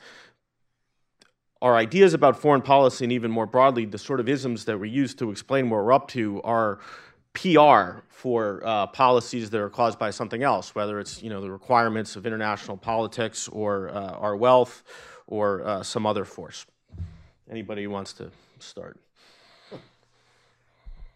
our 1.62 1.76
ideas 1.76 2.14
about 2.14 2.40
foreign 2.40 2.62
policy 2.62 3.06
and 3.06 3.12
even 3.12 3.32
more 3.32 3.48
broadly 3.48 3.86
the 3.86 3.98
sort 3.98 4.20
of 4.20 4.30
isms 4.30 4.66
that 4.66 4.80
we 4.80 4.90
use 4.90 5.16
to 5.16 5.32
explain 5.32 5.70
what 5.70 5.78
we're 5.78 5.94
up 5.94 6.08
to 6.10 6.42
are 6.44 6.80
PR 7.36 8.02
for 8.10 8.62
uh, 8.66 8.88
policies 8.88 9.50
that 9.52 9.62
are 9.62 9.70
caused 9.70 10.00
by 10.00 10.10
something 10.10 10.42
else, 10.42 10.74
whether 10.74 11.00
it's 11.00 11.22
you 11.22 11.30
know 11.30 11.42
the 11.42 11.52
requirements 11.52 12.16
of 12.16 12.26
international 12.26 12.78
politics 12.78 13.48
or 13.50 13.90
uh, 13.90 14.12
our 14.12 14.36
wealth 14.36 14.84
or 15.28 15.64
uh, 15.66 15.84
some 15.84 16.06
other 16.06 16.26
force. 16.26 16.66
Anybody 17.50 17.84
who 17.84 17.92
wants 17.92 18.14
to 18.14 18.32
start? 18.60 19.00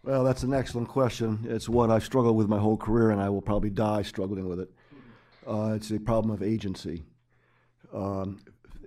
Well, 0.04 0.24
that's 0.24 0.44
an 0.44 0.54
excellent 0.54 0.88
question. 0.88 1.46
It's 1.50 1.68
one 1.68 1.92
I've 1.92 2.06
struggled 2.06 2.38
with 2.38 2.48
my 2.48 2.60
whole 2.60 2.78
career, 2.78 3.12
and 3.12 3.22
I 3.22 3.30
will 3.30 3.42
probably 3.42 3.70
die 3.70 4.02
struggling 4.02 4.48
with 4.48 4.60
it. 4.60 4.72
Uh, 5.48 5.74
it's 5.76 5.92
a 5.92 6.00
problem 6.00 6.32
of 6.34 6.42
agency. 6.42 7.04
Um, 7.94 8.40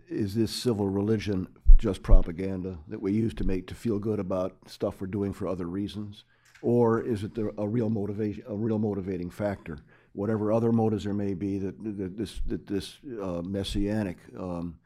is 0.09 0.35
this 0.35 0.51
civil 0.51 0.89
religion 0.89 1.49
just 1.76 2.03
propaganda 2.03 2.78
that 2.89 3.03
we 3.03 3.12
use 3.12 3.35
to 3.35 3.45
make 3.45 3.66
to 3.66 3.74
feel 3.74 3.99
good 3.99 4.20
about 4.20 4.57
stuff 4.66 5.01
we're 5.01 5.07
doing 5.07 5.33
for 5.33 5.49
other 5.49 5.66
reasons? 5.66 6.24
Or 6.62 7.02
is 7.02 7.24
it 7.24 7.34
the, 7.34 7.52
a 7.58 7.68
real 7.68 7.90
motivation, 7.90 8.44
a 8.48 8.54
real 8.54 8.78
motivating 8.78 9.30
factor? 9.30 9.78
Whatever 10.12 10.52
other 10.52 10.72
motives 10.72 11.04
there 11.04 11.14
may 11.14 11.34
be, 11.34 11.58
that, 11.58 11.82
that 11.82 12.16
this 12.16 12.40
that 12.46 12.66
this 12.66 12.98
uh, 13.20 13.42
messianic 13.42 14.18
um, 14.38 14.78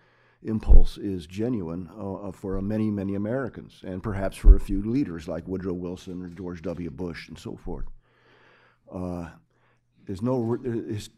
impulse 0.42 0.96
is 0.98 1.26
genuine 1.26 1.88
uh, 1.98 2.32
for 2.32 2.60
many 2.62 2.90
many 2.90 3.14
Americans, 3.14 3.82
and 3.84 4.02
perhaps 4.02 4.36
for 4.36 4.56
a 4.56 4.60
few 4.60 4.82
leaders 4.82 5.28
like 5.28 5.46
Woodrow 5.46 5.74
Wilson 5.74 6.22
or 6.22 6.28
George 6.28 6.62
W. 6.62 6.90
Bush 6.90 7.28
and 7.28 7.38
so 7.38 7.56
forth. 7.56 7.86
Uh, 8.90 9.30
there's 10.07 10.22
no 10.22 10.57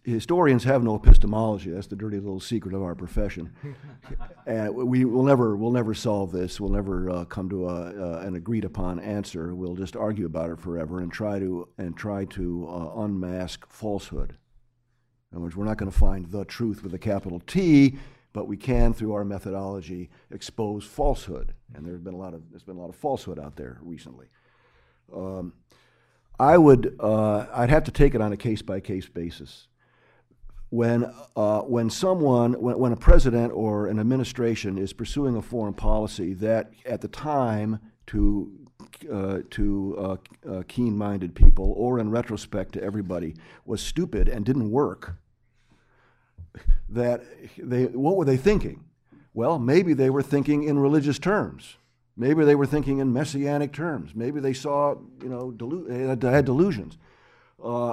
historians 0.02 0.64
have 0.64 0.82
no 0.82 0.96
epistemology. 0.96 1.70
That's 1.70 1.86
the 1.86 1.96
dirty 1.96 2.16
little 2.18 2.40
secret 2.40 2.74
of 2.74 2.82
our 2.82 2.94
profession. 2.94 3.52
and 4.46 4.74
we 4.74 5.04
will 5.04 5.24
never 5.24 5.56
we'll 5.56 5.72
never 5.72 5.92
solve 5.92 6.32
this. 6.32 6.58
We'll 6.58 6.70
never 6.70 7.10
uh, 7.10 7.24
come 7.26 7.50
to 7.50 7.68
a, 7.68 7.74
uh, 7.74 8.20
an 8.20 8.34
agreed 8.34 8.64
upon 8.64 8.98
answer. 8.98 9.54
We'll 9.54 9.76
just 9.76 9.94
argue 9.94 10.24
about 10.24 10.50
it 10.50 10.58
forever 10.58 11.00
and 11.00 11.12
try 11.12 11.38
to 11.38 11.68
and 11.76 11.96
try 11.96 12.24
to 12.26 12.66
uh, 12.66 13.02
unmask 13.02 13.70
falsehood. 13.70 14.38
In 15.30 15.36
other 15.36 15.42
words, 15.42 15.56
we're 15.56 15.66
not 15.66 15.76
going 15.76 15.92
to 15.92 15.98
find 15.98 16.30
the 16.30 16.46
truth 16.46 16.82
with 16.82 16.94
a 16.94 16.98
capital 16.98 17.40
T, 17.40 17.98
but 18.32 18.48
we 18.48 18.56
can 18.56 18.94
through 18.94 19.12
our 19.12 19.24
methodology 19.24 20.08
expose 20.30 20.84
falsehood. 20.84 21.52
And 21.74 21.84
there's 21.84 22.00
been 22.00 22.14
a 22.14 22.18
lot 22.18 22.32
of 22.32 22.48
there's 22.50 22.62
been 22.62 22.76
a 22.76 22.80
lot 22.80 22.88
of 22.88 22.96
falsehood 22.96 23.38
out 23.38 23.56
there 23.56 23.78
recently. 23.82 24.28
Um, 25.14 25.52
I 26.38 26.56
would, 26.56 26.96
uh, 27.00 27.46
I'd 27.52 27.70
have 27.70 27.84
to 27.84 27.90
take 27.90 28.14
it 28.14 28.20
on 28.20 28.32
a 28.32 28.36
case 28.36 28.62
by 28.62 28.80
case 28.80 29.08
basis. 29.08 29.66
When, 30.70 31.12
uh, 31.34 31.62
when 31.62 31.90
someone, 31.90 32.52
when, 32.60 32.78
when 32.78 32.92
a 32.92 32.96
president 32.96 33.52
or 33.52 33.86
an 33.86 33.98
administration 33.98 34.78
is 34.78 34.92
pursuing 34.92 35.36
a 35.36 35.42
foreign 35.42 35.74
policy 35.74 36.34
that 36.34 36.70
at 36.84 37.00
the 37.00 37.08
time 37.08 37.80
to, 38.08 38.52
uh, 39.10 39.38
to 39.50 39.96
uh, 39.98 40.50
uh, 40.50 40.62
keen 40.68 40.96
minded 40.96 41.34
people 41.34 41.72
or 41.76 41.98
in 41.98 42.10
retrospect 42.10 42.74
to 42.74 42.82
everybody 42.82 43.34
was 43.64 43.80
stupid 43.80 44.28
and 44.28 44.44
didn't 44.44 44.70
work, 44.70 45.16
that 46.88 47.24
they, 47.56 47.86
what 47.86 48.16
were 48.16 48.24
they 48.24 48.36
thinking? 48.36 48.84
Well, 49.34 49.58
maybe 49.58 49.94
they 49.94 50.10
were 50.10 50.22
thinking 50.22 50.64
in 50.64 50.78
religious 50.78 51.18
terms. 51.18 51.76
Maybe 52.18 52.44
they 52.44 52.56
were 52.56 52.66
thinking 52.66 52.98
in 52.98 53.12
messianic 53.12 53.72
terms. 53.72 54.10
Maybe 54.12 54.40
they 54.40 54.52
saw, 54.52 54.96
you 55.22 55.28
know, 55.28 55.52
delu- 55.56 56.20
had 56.20 56.44
delusions. 56.44 56.98
Uh, 57.62 57.92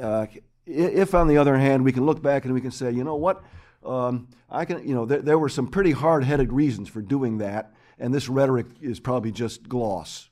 uh, 0.00 0.26
if, 0.64 1.12
on 1.12 1.26
the 1.26 1.38
other 1.38 1.58
hand, 1.58 1.84
we 1.84 1.90
can 1.92 2.06
look 2.06 2.22
back 2.22 2.44
and 2.44 2.54
we 2.54 2.60
can 2.60 2.70
say, 2.70 2.92
you 2.92 3.02
know 3.02 3.16
what, 3.16 3.42
Um, 3.84 4.28
I 4.50 4.64
can, 4.64 4.86
you 4.86 4.94
know, 4.94 5.06
there, 5.06 5.22
there 5.22 5.38
were 5.38 5.48
some 5.48 5.66
pretty 5.68 5.92
hard-headed 5.92 6.52
reasons 6.52 6.88
for 6.88 7.00
doing 7.00 7.38
that, 7.38 7.72
and 7.98 8.12
this 8.12 8.28
rhetoric 8.28 8.66
is 8.80 9.00
probably 9.00 9.30
just 9.32 9.68
gloss. 9.68 10.30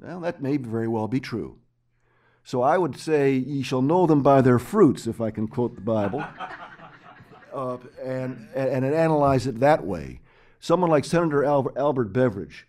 Well, 0.00 0.20
that 0.20 0.40
may 0.42 0.56
very 0.56 0.88
well 0.88 1.08
be 1.08 1.20
true. 1.20 1.58
So 2.44 2.62
I 2.62 2.78
would 2.78 2.96
say, 2.98 3.32
"Ye 3.34 3.62
shall 3.62 3.82
know 3.82 4.06
them 4.06 4.22
by 4.22 4.40
their 4.40 4.58
fruits," 4.58 5.06
if 5.06 5.20
I 5.20 5.30
can 5.30 5.48
quote 5.48 5.74
the 5.74 5.82
Bible, 5.82 6.24
uh, 7.52 7.76
and, 8.02 8.48
and 8.54 8.84
and 8.84 8.94
analyze 8.94 9.46
it 9.46 9.60
that 9.60 9.84
way. 9.84 10.20
Someone 10.60 10.90
like 10.90 11.04
Senator 11.04 11.44
Albert, 11.44 12.12
Beveridge, 12.12 12.66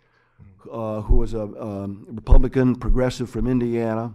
uh, 0.70 1.00
who 1.02 1.16
was 1.16 1.34
a 1.34 1.42
um, 1.42 2.06
Republican 2.08 2.76
progressive 2.76 3.28
from 3.28 3.46
Indiana, 3.48 4.14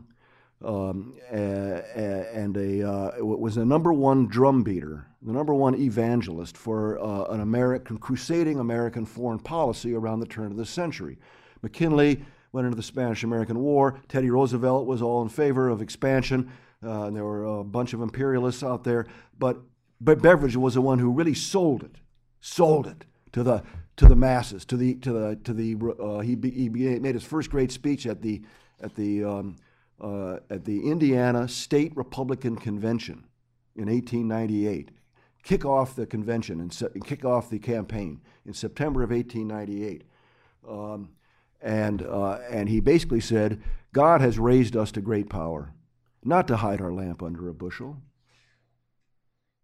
um, 0.64 1.14
and 1.30 2.56
a 2.56 2.90
uh, 2.90 3.24
was 3.24 3.58
a 3.58 3.66
number 3.66 3.92
one 3.92 4.28
drum 4.28 4.64
beater, 4.64 5.08
the 5.22 5.34
number 5.34 5.54
one 5.54 5.76
evangelist 5.76 6.56
for 6.56 6.98
uh, 7.00 7.26
an 7.26 7.42
American 7.42 7.98
crusading 7.98 8.60
American 8.60 9.06
foreign 9.06 9.40
policy 9.40 9.94
around 9.94 10.22
the 10.22 10.26
turn 10.26 10.48
of 10.48 10.58
the 10.58 10.66
century. 10.66 11.18
McKinley 11.62 12.24
went 12.54 12.66
into 12.66 12.78
the 12.78 12.84
Spanish-American 12.84 13.60
War. 13.60 14.00
Teddy 14.08 14.30
Roosevelt 14.30 14.86
was 14.86 15.02
all 15.02 15.22
in 15.22 15.30
favor 15.30 15.68
of 15.68 15.82
expansion, 15.82 16.50
uh, 16.82 17.04
and 17.04 17.16
there 17.16 17.26
were 17.26 17.44
a 17.44 17.64
bunch 17.64 17.92
of 17.94 18.02
imperialists 18.02 18.64
out 18.64 18.86
there. 18.86 19.06
But 19.38 19.58
but 20.00 20.22
Beveridge 20.22 20.56
was 20.56 20.76
the 20.76 20.82
one 20.82 21.00
who 21.00 21.12
really 21.12 21.34
sold 21.34 21.84
it, 21.84 21.98
sold 22.40 22.88
it 22.88 23.06
to 23.36 23.44
the 23.44 23.62
to 23.98 24.08
the 24.08 24.16
masses, 24.16 24.64
to 24.64 24.78
the 24.78 24.96
to 24.96 25.12
the 25.12 25.40
to 25.44 25.54
the. 25.54 25.76
Uh, 26.02 26.20
he, 26.22 26.38
he 26.42 26.70
made 26.70 27.16
his 27.16 27.24
first 27.26 27.50
great 27.50 27.70
speech 27.70 28.08
at 28.08 28.22
the 28.22 28.42
at 28.80 28.96
the 28.96 29.26
um, 29.26 29.58
uh, 30.00 30.38
at 30.50 30.64
the 30.64 30.90
Indiana 30.90 31.46
State 31.50 31.92
Republican 31.98 32.56
Convention 32.56 33.26
in 33.76 33.90
1898. 33.90 34.92
Kick 35.44 35.66
off 35.66 35.98
the 35.98 36.06
convention 36.06 36.62
and, 36.62 36.74
se- 36.74 36.88
kick 37.04 37.26
off 37.26 37.50
the 37.50 37.60
campaign 37.60 38.22
in 38.46 38.54
September 38.54 39.04
of 39.04 39.12
1898. 39.12 40.04
Um, 40.68 41.10
and, 41.62 42.02
uh, 42.02 42.40
and 42.50 42.68
he 42.68 42.80
basically 42.80 43.20
said, 43.20 43.62
God 43.94 44.22
has 44.22 44.40
raised 44.40 44.76
us 44.76 44.92
to 44.94 45.02
great 45.02 45.30
power, 45.30 45.74
not 46.24 46.48
to 46.48 46.58
hide 46.58 46.82
our 46.82 46.92
lamp 46.92 47.22
under 47.22 47.48
a 47.48 47.54
bushel, 47.54 47.98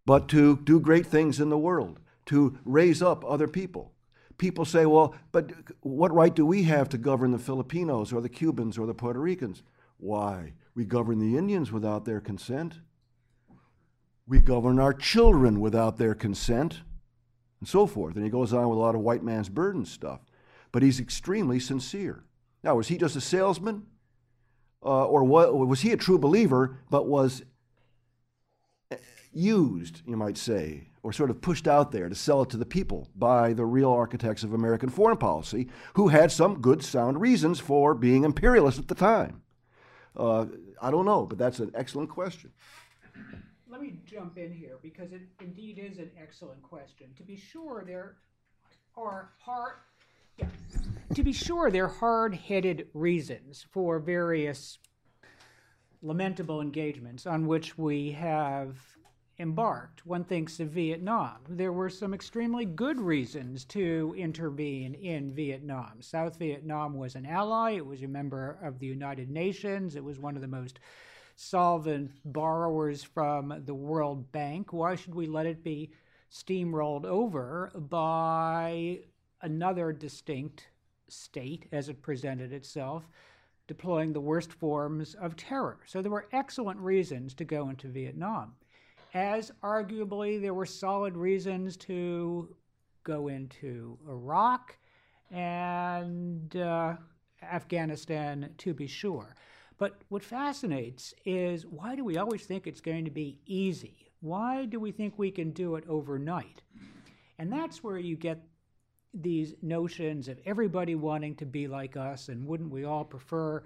but 0.05 0.27
to 0.29 0.57
do 0.57 0.79
great 0.79 1.07
things 1.07 1.39
in 1.39 1.49
the 1.49 1.57
world, 1.57 1.99
to 2.27 2.57
raise 2.65 3.01
up 3.01 3.23
other 3.25 3.47
people. 3.47 3.93
People 4.37 4.65
say, 4.65 4.85
well, 4.85 5.15
but 5.31 5.51
what 5.81 6.13
right 6.13 6.33
do 6.33 6.45
we 6.45 6.63
have 6.63 6.89
to 6.89 6.97
govern 6.97 7.31
the 7.31 7.37
Filipinos 7.37 8.11
or 8.11 8.21
the 8.21 8.29
Cubans 8.29 8.77
or 8.77 8.87
the 8.87 8.93
Puerto 8.93 9.19
Ricans? 9.19 9.61
Why? 9.97 10.53
We 10.73 10.85
govern 10.85 11.19
the 11.19 11.37
Indians 11.37 11.71
without 11.71 12.05
their 12.05 12.19
consent. 12.19 12.79
We 14.27 14.39
govern 14.39 14.79
our 14.79 14.93
children 14.93 15.59
without 15.59 15.97
their 15.97 16.15
consent, 16.15 16.81
and 17.59 17.67
so 17.67 17.85
forth. 17.85 18.15
And 18.15 18.23
he 18.23 18.31
goes 18.31 18.53
on 18.53 18.69
with 18.69 18.77
a 18.77 18.81
lot 18.81 18.95
of 18.95 19.01
white 19.01 19.23
man's 19.23 19.49
burden 19.49 19.85
stuff. 19.85 20.21
But 20.71 20.83
he's 20.83 20.99
extremely 20.99 21.59
sincere. 21.59 22.23
Now, 22.63 22.75
was 22.75 22.87
he 22.87 22.97
just 22.97 23.15
a 23.15 23.21
salesman? 23.21 23.83
Uh, 24.83 25.05
or 25.05 25.23
what, 25.23 25.53
was 25.55 25.81
he 25.81 25.91
a 25.91 25.97
true 25.97 26.17
believer, 26.17 26.79
but 26.89 27.05
was 27.07 27.43
used, 29.33 30.01
you 30.05 30.17
might 30.17 30.37
say, 30.37 30.87
or 31.03 31.13
sort 31.13 31.29
of 31.29 31.41
pushed 31.41 31.67
out 31.67 31.91
there 31.91 32.09
to 32.09 32.15
sell 32.15 32.41
it 32.41 32.49
to 32.49 32.57
the 32.57 32.65
people 32.65 33.07
by 33.15 33.53
the 33.53 33.65
real 33.65 33.91
architects 33.91 34.43
of 34.43 34.53
American 34.53 34.89
foreign 34.89 35.17
policy, 35.17 35.67
who 35.93 36.09
had 36.09 36.31
some 36.31 36.61
good, 36.61 36.83
sound 36.83 37.19
reasons 37.21 37.59
for 37.59 37.93
being 37.93 38.23
imperialist 38.23 38.79
at 38.79 38.87
the 38.87 38.95
time? 38.95 39.41
Uh, 40.15 40.45
I 40.81 40.91
don't 40.91 41.05
know, 41.05 41.25
but 41.25 41.37
that's 41.37 41.59
an 41.59 41.71
excellent 41.73 42.09
question. 42.09 42.51
Let 43.69 43.81
me 43.81 43.99
jump 44.05 44.37
in 44.37 44.51
here 44.51 44.77
because 44.81 45.13
it 45.13 45.21
indeed 45.39 45.79
is 45.79 45.97
an 45.97 46.11
excellent 46.21 46.61
question. 46.61 47.07
To 47.15 47.23
be 47.23 47.37
sure, 47.37 47.83
there 47.87 48.17
are 48.97 49.31
hard. 49.39 49.75
Yeah. 50.37 50.47
To 51.15 51.23
be 51.23 51.33
sure, 51.33 51.71
there 51.71 51.85
are 51.85 51.87
hard-headed 51.87 52.87
reasons 52.93 53.65
for 53.71 53.99
various 53.99 54.79
lamentable 56.01 56.61
engagements 56.61 57.27
on 57.27 57.45
which 57.47 57.77
we 57.77 58.11
have 58.11 58.77
embarked. 59.39 60.05
One 60.05 60.23
thinks 60.23 60.59
of 60.59 60.69
Vietnam. 60.69 61.37
There 61.49 61.73
were 61.73 61.89
some 61.89 62.13
extremely 62.13 62.65
good 62.65 62.99
reasons 62.99 63.65
to 63.65 64.13
intervene 64.17 64.93
in 64.93 65.33
Vietnam. 65.33 66.01
South 66.01 66.37
Vietnam 66.37 66.95
was 66.95 67.15
an 67.15 67.25
ally, 67.25 67.71
it 67.71 67.85
was 67.85 68.03
a 68.03 68.07
member 68.07 68.57
of 68.61 68.79
the 68.79 68.87
United 68.87 69.29
Nations, 69.29 69.95
it 69.95 70.03
was 70.03 70.19
one 70.19 70.35
of 70.35 70.41
the 70.41 70.47
most 70.47 70.79
solvent 71.35 72.11
borrowers 72.25 73.03
from 73.03 73.63
the 73.65 73.73
World 73.73 74.31
Bank. 74.31 74.73
Why 74.73 74.95
should 74.95 75.15
we 75.15 75.25
let 75.25 75.47
it 75.47 75.63
be 75.63 75.91
steamrolled 76.31 77.05
over 77.05 77.71
by 77.75 78.99
another 79.41 79.91
distinct 79.91 80.67
state 81.07 81.65
as 81.71 81.89
it 81.89 82.01
presented 82.01 82.53
itself? 82.53 83.09
Deploying 83.67 84.13
the 84.13 84.21
worst 84.21 84.51
forms 84.51 85.15
of 85.15 85.35
terror. 85.35 85.79
So 85.85 86.01
there 86.01 86.11
were 86.11 86.27
excellent 86.33 86.79
reasons 86.79 87.33
to 87.35 87.45
go 87.45 87.69
into 87.69 87.87
Vietnam 87.87 88.55
as 89.13 89.51
arguably 89.63 90.41
there 90.41 90.53
were 90.53 90.65
solid 90.65 91.17
reasons 91.17 91.75
to 91.75 92.55
go 93.03 93.27
into 93.27 93.97
Iraq 94.07 94.77
and 95.31 96.55
uh, 96.55 96.95
Afghanistan, 97.41 98.49
to 98.57 98.73
be 98.73 98.87
sure. 98.87 99.35
But 99.77 100.01
what 100.09 100.23
fascinates 100.23 101.13
is 101.25 101.65
why 101.65 101.95
do 101.95 102.05
we 102.05 102.17
always 102.17 102.45
think 102.45 102.67
it's 102.67 102.81
going 102.81 103.05
to 103.05 103.11
be 103.11 103.39
easy? 103.45 104.11
Why 104.21 104.65
do 104.65 104.79
we 104.79 104.91
think 104.91 105.17
we 105.17 105.31
can 105.31 105.51
do 105.51 105.75
it 105.75 105.83
overnight? 105.87 106.61
And 107.39 107.51
that's 107.51 107.83
where 107.83 107.97
you 107.97 108.15
get 108.15 108.43
these 109.13 109.55
notions 109.61 110.27
of 110.27 110.39
everybody 110.45 110.95
wanting 110.95 111.35
to 111.35 111.45
be 111.45 111.67
like 111.67 111.97
us 111.97 112.29
and 112.29 112.45
wouldn't 112.45 112.71
we 112.71 112.85
all 112.85 113.03
prefer 113.03 113.63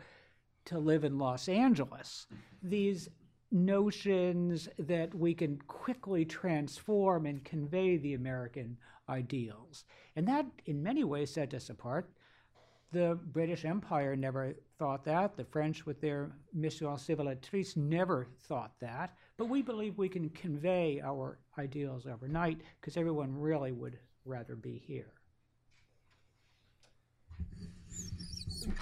to 0.65 0.79
live 0.79 1.03
in 1.03 1.19
Los 1.19 1.47
Angeles? 1.47 2.27
Mm-hmm. 2.33 2.69
These 2.69 3.09
notions 3.51 4.67
that 4.79 5.13
we 5.13 5.33
can 5.33 5.57
quickly 5.67 6.25
transform 6.25 7.25
and 7.25 7.43
convey 7.43 7.97
the 7.97 8.15
American 8.15 8.77
ideals. 9.07 9.85
And 10.15 10.27
that, 10.27 10.45
in 10.65 10.81
many 10.81 11.03
ways, 11.03 11.31
set 11.31 11.53
us 11.53 11.69
apart. 11.69 12.09
The 12.91 13.19
British 13.33 13.65
Empire 13.65 14.15
never 14.15 14.55
thought 14.79 15.03
that. 15.05 15.37
The 15.37 15.45
French, 15.45 15.85
with 15.85 16.01
their 16.01 16.31
Mission 16.53 16.87
Civilisatrice, 16.87 17.77
never 17.77 18.27
thought 18.47 18.73
that. 18.79 19.15
But 19.37 19.49
we 19.49 19.61
believe 19.61 19.97
we 19.97 20.09
can 20.09 20.29
convey 20.29 21.01
our 21.03 21.39
ideals 21.59 22.07
overnight 22.07 22.61
because 22.79 22.97
everyone 22.97 23.37
really 23.37 23.71
would 23.71 23.99
rather 24.23 24.55
be 24.55 24.81
here. 24.87 25.11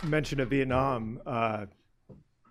Mention 0.04 0.40
of 0.40 0.50
Vietnam 0.50 1.22
uh, 1.26 1.66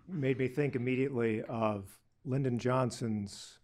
made 0.08 0.38
me 0.38 0.48
think 0.48 0.76
immediately 0.76 1.42
of 1.42 1.84
Lyndon 2.24 2.58
Johnson's, 2.58 3.58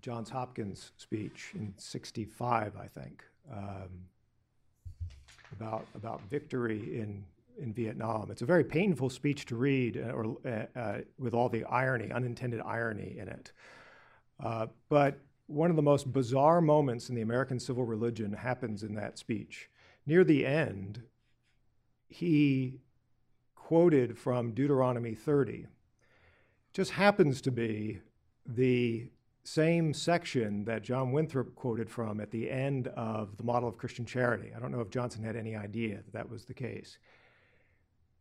Johns 0.00 0.30
Hopkins 0.30 0.92
speech 0.96 1.52
in 1.54 1.74
65, 1.76 2.74
I 2.76 2.86
think, 2.86 3.24
um, 3.52 4.06
about, 5.52 5.86
about 5.94 6.20
victory 6.28 7.00
in, 7.00 7.24
in 7.60 7.72
Vietnam. 7.72 8.30
It's 8.30 8.42
a 8.42 8.46
very 8.46 8.64
painful 8.64 9.10
speech 9.10 9.46
to 9.46 9.56
read 9.56 9.96
uh, 9.96 10.12
or, 10.12 10.36
uh, 10.44 10.78
uh, 10.78 10.98
with 11.18 11.34
all 11.34 11.48
the 11.48 11.64
irony, 11.64 12.10
unintended 12.12 12.60
irony 12.64 13.16
in 13.18 13.28
it. 13.28 13.52
Uh, 14.42 14.66
but 14.88 15.18
one 15.46 15.70
of 15.70 15.76
the 15.76 15.82
most 15.82 16.12
bizarre 16.12 16.60
moments 16.60 17.08
in 17.08 17.14
the 17.14 17.22
American 17.22 17.58
civil 17.58 17.84
religion 17.84 18.32
happens 18.32 18.82
in 18.82 18.94
that 18.94 19.18
speech. 19.18 19.68
Near 20.06 20.24
the 20.24 20.46
end, 20.46 21.02
he 22.10 22.80
quoted 23.54 24.18
from 24.18 24.52
Deuteronomy 24.52 25.14
30, 25.14 25.66
just 26.72 26.90
happens 26.90 27.40
to 27.40 27.50
be 27.50 28.00
the 28.44 29.08
same 29.44 29.94
section 29.94 30.64
that 30.64 30.82
John 30.82 31.12
Winthrop 31.12 31.54
quoted 31.54 31.88
from 31.88 32.20
at 32.20 32.30
the 32.30 32.50
end 32.50 32.88
of 32.88 33.36
the 33.36 33.44
model 33.44 33.68
of 33.68 33.78
Christian 33.78 34.04
charity. 34.04 34.50
I 34.54 34.60
don't 34.60 34.72
know 34.72 34.80
if 34.80 34.90
Johnson 34.90 35.22
had 35.22 35.36
any 35.36 35.56
idea 35.56 35.96
that 35.96 36.12
that 36.12 36.28
was 36.28 36.44
the 36.44 36.54
case. 36.54 36.98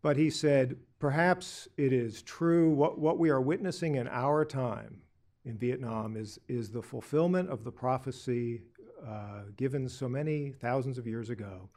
But 0.02 0.16
he 0.16 0.30
said, 0.30 0.78
perhaps 1.00 1.68
it 1.76 1.92
is 1.92 2.22
true, 2.22 2.70
what, 2.70 3.00
what 3.00 3.20
we 3.20 3.30
are 3.30 3.42
witnessing 3.42 3.96
in 3.96 4.08
our 4.08 4.46
time 4.46 5.02
in 5.46 5.58
Vietnam 5.58 6.16
is, 6.16 6.40
is 6.48 6.70
the 6.70 6.82
fulfillment 6.82 7.50
of 7.50 7.64
the 7.64 7.72
prophecy 7.72 8.62
uh, 9.06 9.44
given 9.58 9.90
so 9.90 10.08
many 10.08 10.52
thousands 10.52 10.98
of 10.98 11.08
years 11.08 11.30
ago. 11.30 11.70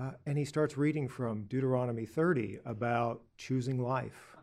Uh, 0.00 0.12
and 0.26 0.38
he 0.38 0.44
starts 0.44 0.76
reading 0.76 1.08
from 1.08 1.42
Deuteronomy 1.44 2.06
30 2.06 2.60
about 2.64 3.22
choosing 3.36 3.82
life 3.82 4.36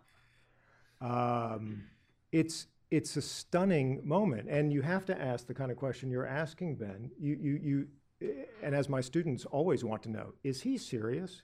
um, 1.02 1.84
it's 2.32 2.68
it's 2.92 3.18
a 3.18 3.22
stunning 3.22 4.00
moment, 4.04 4.48
and 4.50 4.72
you 4.72 4.82
have 4.82 5.06
to 5.06 5.20
ask 5.20 5.48
the 5.48 5.54
kind 5.54 5.72
of 5.72 5.78
question 5.78 6.10
you're 6.10 6.26
asking, 6.26 6.76
Ben. 6.76 7.12
You 7.20 7.38
you 7.40 7.88
you, 8.22 8.38
and 8.64 8.76
as 8.76 8.90
my 8.90 9.02
students 9.02 9.46
always 9.46 9.84
want 9.84 10.04
to 10.04 10.10
know, 10.10 10.34
is 10.44 10.62
he 10.62 10.78
serious? 10.78 11.42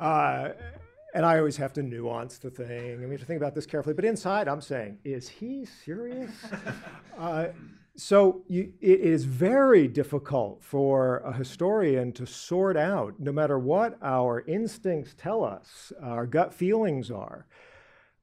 Uh, 0.00 0.50
and 1.14 1.26
I 1.26 1.38
always 1.38 1.58
have 1.58 1.74
to 1.74 1.82
nuance 1.82 2.38
the 2.38 2.50
thing, 2.50 3.02
we 3.04 3.10
have 3.10 3.20
to 3.20 3.26
think 3.26 3.36
about 3.36 3.54
this 3.54 3.66
carefully. 3.66 3.94
But 3.94 4.06
inside, 4.06 4.48
I'm 4.48 4.62
saying, 4.62 4.98
is 5.04 5.28
he 5.28 5.66
serious? 5.66 6.30
uh, 7.18 7.48
so 7.96 8.42
you, 8.48 8.72
it 8.80 9.00
is 9.00 9.24
very 9.24 9.86
difficult 9.86 10.62
for 10.62 11.18
a 11.18 11.32
historian 11.32 12.12
to 12.12 12.26
sort 12.26 12.76
out, 12.76 13.14
no 13.18 13.32
matter 13.32 13.58
what 13.58 13.98
our 14.02 14.42
instincts 14.46 15.14
tell 15.16 15.44
us, 15.44 15.92
our 16.02 16.26
gut 16.26 16.54
feelings 16.54 17.10
are, 17.10 17.46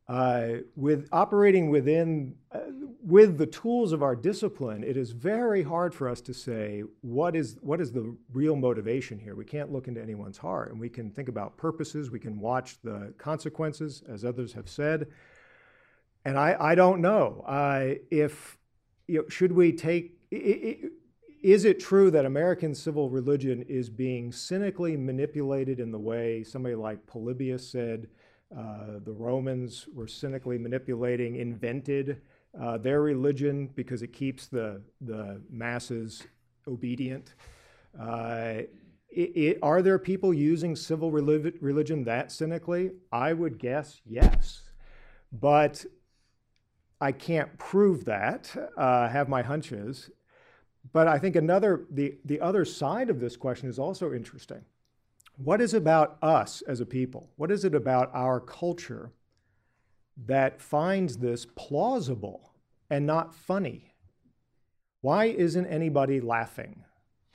uh, 0.09 0.57
with 0.75 1.07
operating 1.11 1.69
within 1.69 2.33
uh, 2.51 2.61
with 3.05 3.37
the 3.37 3.45
tools 3.45 3.91
of 3.91 4.01
our 4.01 4.15
discipline, 4.15 4.83
it 4.83 4.97
is 4.97 5.11
very 5.11 5.61
hard 5.61 5.93
for 5.93 6.09
us 6.09 6.19
to 6.19 6.33
say 6.33 6.83
what 7.01 7.35
is 7.35 7.59
what 7.61 7.79
is 7.79 7.91
the 7.91 8.17
real 8.33 8.55
motivation 8.55 9.19
here. 9.19 9.35
We 9.35 9.45
can't 9.45 9.71
look 9.71 9.87
into 9.87 10.01
anyone's 10.01 10.39
heart, 10.39 10.71
and 10.71 10.79
we 10.79 10.89
can 10.89 11.11
think 11.11 11.29
about 11.29 11.57
purposes. 11.57 12.09
We 12.09 12.19
can 12.19 12.39
watch 12.39 12.81
the 12.81 13.13
consequences, 13.19 14.01
as 14.09 14.25
others 14.25 14.53
have 14.53 14.67
said. 14.67 15.07
And 16.25 16.39
I, 16.39 16.57
I 16.59 16.75
don't 16.75 17.01
know 17.01 17.43
uh, 17.47 17.93
if 18.09 18.58
you 19.09 19.19
know, 19.19 19.29
should 19.29 19.51
we 19.51 19.71
take. 19.71 20.17
Is 20.31 21.65
it 21.65 21.79
true 21.79 22.11
that 22.11 22.25
American 22.25 22.75
civil 22.75 23.09
religion 23.09 23.63
is 23.67 23.89
being 23.89 24.31
cynically 24.31 24.95
manipulated 24.97 25.79
in 25.79 25.91
the 25.91 25.97
way 25.97 26.43
somebody 26.43 26.75
like 26.75 27.05
Polybius 27.07 27.67
said? 27.67 28.07
Uh, 28.55 28.99
the 29.05 29.11
Romans 29.11 29.87
were 29.93 30.07
cynically 30.07 30.57
manipulating, 30.57 31.37
invented 31.37 32.21
uh, 32.59 32.77
their 32.77 33.01
religion 33.01 33.69
because 33.75 34.01
it 34.01 34.11
keeps 34.11 34.47
the, 34.47 34.81
the 35.01 35.41
masses 35.49 36.23
obedient. 36.67 37.35
Uh, 37.99 38.63
it, 39.09 39.31
it, 39.35 39.59
are 39.61 39.81
there 39.81 39.97
people 39.97 40.33
using 40.33 40.75
civil 40.75 41.11
religion 41.11 42.03
that 42.03 42.31
cynically? 42.31 42.91
I 43.11 43.33
would 43.33 43.59
guess 43.59 44.01
yes. 44.05 44.63
But 45.31 45.85
I 47.01 47.11
can't 47.11 47.57
prove 47.57 48.05
that, 48.05 48.53
uh, 48.77 49.07
have 49.07 49.29
my 49.29 49.41
hunches. 49.41 50.09
But 50.91 51.07
I 51.07 51.19
think 51.19 51.35
another, 51.35 51.85
the, 51.89 52.17
the 52.25 52.41
other 52.41 52.65
side 52.65 53.09
of 53.09 53.19
this 53.19 53.37
question 53.37 53.69
is 53.69 53.79
also 53.79 54.13
interesting. 54.13 54.65
What 55.37 55.61
is 55.61 55.73
about 55.73 56.17
us 56.21 56.61
as 56.63 56.81
a 56.81 56.85
people? 56.85 57.29
What 57.37 57.51
is 57.51 57.63
it 57.63 57.73
about 57.73 58.11
our 58.13 58.39
culture 58.39 59.11
that 60.25 60.61
finds 60.61 61.17
this 61.17 61.45
plausible 61.45 62.53
and 62.89 63.05
not 63.05 63.33
funny? 63.33 63.93
Why 65.01 65.25
isn't 65.25 65.65
anybody 65.67 66.19
laughing? 66.19 66.83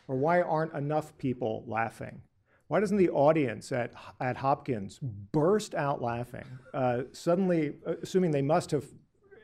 Or 0.07 0.17
why 0.17 0.43
aren't 0.43 0.75
enough 0.75 1.17
people 1.17 1.65
laughing? 1.67 2.21
Why 2.69 2.81
doesn't 2.81 2.97
the 2.97 3.11
audience 3.11 3.73
at, 3.73 3.93
at 4.21 4.37
Hopkins 4.37 4.99
burst 4.99 5.75
out 5.75 6.03
laughing? 6.03 6.45
Uh, 6.75 7.03
suddenly, 7.13 7.75
uh, 7.87 7.95
assuming 8.03 8.31
they 8.31 8.43
must 8.43 8.71
have 8.71 8.85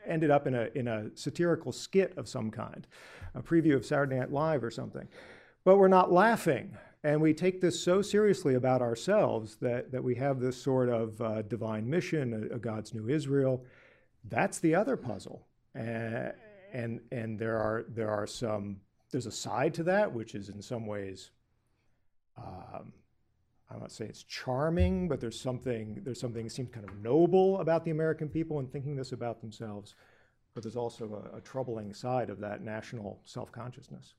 ended 0.07 0.31
up 0.31 0.47
in 0.47 0.55
a, 0.55 0.69
in 0.75 0.87
a 0.87 1.09
satirical 1.15 1.71
skit 1.71 2.13
of 2.17 2.27
some 2.27 2.51
kind, 2.51 2.87
a 3.35 3.41
preview 3.41 3.75
of 3.75 3.85
Saturday 3.85 4.17
Night 4.17 4.31
Live 4.31 4.63
or 4.63 4.71
something. 4.71 5.07
But 5.63 5.77
we're 5.77 5.87
not 5.87 6.11
laughing. 6.11 6.75
And 7.03 7.19
we 7.19 7.33
take 7.33 7.61
this 7.61 7.83
so 7.83 8.01
seriously 8.01 8.55
about 8.55 8.81
ourselves 8.81 9.57
that, 9.57 9.91
that 9.91 10.03
we 10.03 10.15
have 10.15 10.39
this 10.39 10.61
sort 10.61 10.89
of 10.89 11.19
uh, 11.21 11.41
divine 11.43 11.89
mission, 11.89 12.49
a, 12.51 12.55
a, 12.55 12.59
God's 12.59 12.93
new 12.93 13.09
Israel. 13.09 13.65
That's 14.29 14.59
the 14.59 14.75
other 14.75 14.95
puzzle. 14.95 15.47
Uh, 15.75 16.29
and 16.73 17.01
and 17.11 17.37
there 17.37 17.57
are 17.57 17.85
there 17.89 18.09
are 18.09 18.27
some 18.27 18.77
there's 19.11 19.25
a 19.25 19.31
side 19.31 19.73
to 19.73 19.83
that 19.83 20.11
which 20.11 20.35
is 20.35 20.49
in 20.49 20.61
some 20.61 20.85
ways 20.85 21.31
um, 22.37 22.93
I 23.73 23.79
don't 23.79 23.91
say 23.91 24.05
it's 24.05 24.23
charming, 24.23 25.07
but 25.07 25.21
there's 25.21 25.39
something 25.39 26.01
there's 26.03 26.19
something 26.19 26.43
that 26.43 26.51
seems 26.51 26.69
kind 26.71 26.87
of 26.87 26.95
noble 27.01 27.59
about 27.59 27.85
the 27.85 27.91
American 27.91 28.27
people 28.27 28.59
and 28.59 28.71
thinking 28.71 28.95
this 28.95 29.11
about 29.11 29.41
themselves. 29.41 29.95
But 30.53 30.63
there's 30.63 30.75
also 30.75 31.31
a, 31.33 31.37
a 31.37 31.41
troubling 31.41 31.93
side 31.93 32.29
of 32.29 32.39
that 32.41 32.61
national 32.61 33.21
self-consciousness. 33.23 34.15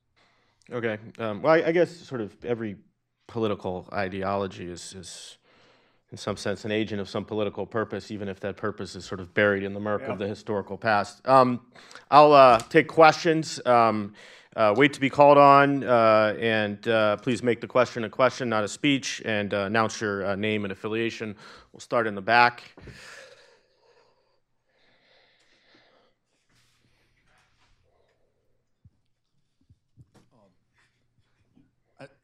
Okay. 0.71 0.99
Um, 1.19 1.43
well, 1.43 1.53
I, 1.53 1.69
I, 1.69 1.73
guess 1.73 1.95
sort 1.95 2.21
of 2.21 2.35
every 2.45 2.77
political 3.27 3.89
ideology 3.93 4.67
is, 4.71 4.95
is, 4.95 5.39
in 6.11 6.19
some 6.19 6.37
sense, 6.37 6.65
an 6.65 6.71
agent 6.71 7.01
of 7.01 7.09
some 7.09 7.25
political 7.25 7.67
purpose, 7.67 8.11
even 8.11 8.29
if 8.29 8.41
that 8.41 8.57
purpose 8.57 8.95
is 8.95 9.05
sort 9.05 9.21
of 9.21 9.35
buried 9.35 9.65
in 9.65 9.75
the 9.75 9.81
murk 9.81 10.03
yeah. 10.03 10.13
of 10.13 10.19
the 10.19 10.29
historical 10.29 10.77
past. 10.77 11.27
Um, 11.29 11.61
I'll 12.11 12.33
uh, 12.33 12.59
take 12.59 12.89
questions. 12.89 13.61
Um, 13.67 14.15
uh, 14.57 14.75
wait 14.77 14.93
to 14.93 15.01
be 15.01 15.09
called 15.09 15.39
on, 15.39 15.85
uh, 15.85 16.37
and 16.39 16.87
uh, 16.89 17.17
please 17.17 17.43
make 17.43 17.61
the 17.61 17.67
question 17.67 18.05
a 18.05 18.11
question, 18.11 18.49
not 18.49 18.65
a 18.65 18.69
speech, 18.69 19.23
and 19.25 19.55
uh, 19.55 19.61
announce 19.61 20.01
your 20.01 20.27
uh, 20.27 20.37
name 20.37 20.65
and 20.65 20.73
affiliation. 20.73 21.35
We'll 21.73 21.81
start 21.81 22.07
in 22.07 22.15
the 22.15 22.23
back. 22.23 22.63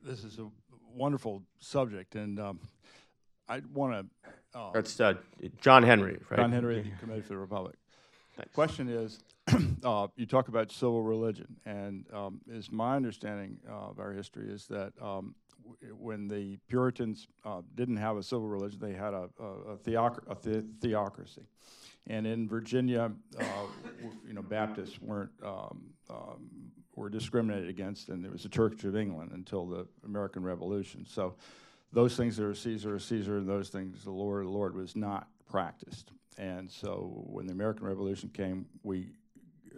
this 0.09 0.25
is 0.25 0.39
a 0.39 0.49
wonderful 0.95 1.43
subject, 1.61 2.15
and 2.15 2.41
um, 2.41 2.59
I 3.49 3.61
want 3.73 3.93
to. 3.93 4.59
Uh, 4.59 4.73
That's 4.73 4.99
uh, 5.01 5.15
John 5.61 5.83
Henry, 5.83 6.19
right? 6.31 6.41
John 6.41 6.51
Henry, 6.51 6.93
Committee 7.01 7.21
for 7.21 7.29
the 7.29 7.39
Republic. 7.39 7.78
Thanks. 8.39 8.55
Question 8.55 8.89
is, 8.89 9.19
uh, 9.85 10.07
you 10.15 10.25
talk 10.25 10.47
about 10.47 10.71
civil 10.71 11.03
religion, 11.03 11.57
and 11.67 12.05
um, 12.15 12.41
is 12.49 12.71
my 12.71 12.95
understanding 12.95 13.59
of 13.69 13.99
our 13.99 14.13
history 14.13 14.49
is 14.49 14.67
that 14.69 14.93
um, 15.03 15.35
when 15.99 16.29
the 16.29 16.57
Puritans 16.69 17.27
uh, 17.45 17.63
didn't 17.75 17.97
have 17.97 18.17
a 18.17 18.23
civil 18.23 18.47
religion, 18.47 18.79
they 18.81 18.93
had 18.93 19.13
a, 19.13 19.29
a, 19.41 19.73
a, 19.73 19.77
theoc- 19.79 20.23
a 20.31 20.37
the- 20.41 20.65
theocracy. 20.81 21.43
And 22.07 22.29
in 22.29 22.49
Virginia, 22.49 23.11
uh, 23.41 23.45
you 24.25 24.35
know, 24.35 24.43
Baptists 24.43 25.03
weren't 25.03 25.33
um, 25.45 25.91
um, 26.09 26.49
were 26.95 27.11
discriminated 27.11 27.69
against, 27.69 28.09
and 28.09 28.25
it 28.25 28.31
was 28.31 28.45
the 28.45 28.49
Church 28.49 28.85
of 28.85 28.97
England 28.97 29.33
until 29.35 29.67
the 29.67 29.85
American 30.05 30.45
Revolution. 30.45 31.05
So, 31.05 31.35
those 31.93 32.17
things 32.17 32.37
that 32.37 32.45
are 32.45 32.55
Caesar 32.55 32.95
are 32.95 32.99
Caesar, 33.01 33.39
and 33.39 33.49
those 33.49 33.69
things 33.69 34.05
the 34.05 34.13
Lord, 34.13 34.47
the 34.47 34.51
Lord 34.51 34.77
was 34.77 34.95
not 34.95 35.27
practiced. 35.51 36.13
And 36.39 36.71
so, 36.71 37.25
when 37.27 37.47
the 37.47 37.53
American 37.53 37.85
Revolution 37.85 38.31
came, 38.33 38.67
we 38.83 39.11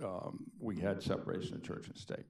um, 0.03 0.45
we 0.59 0.79
had 0.79 1.03
separation 1.03 1.55
of 1.55 1.63
church 1.63 1.89
and 1.89 1.97
state. 1.97 2.27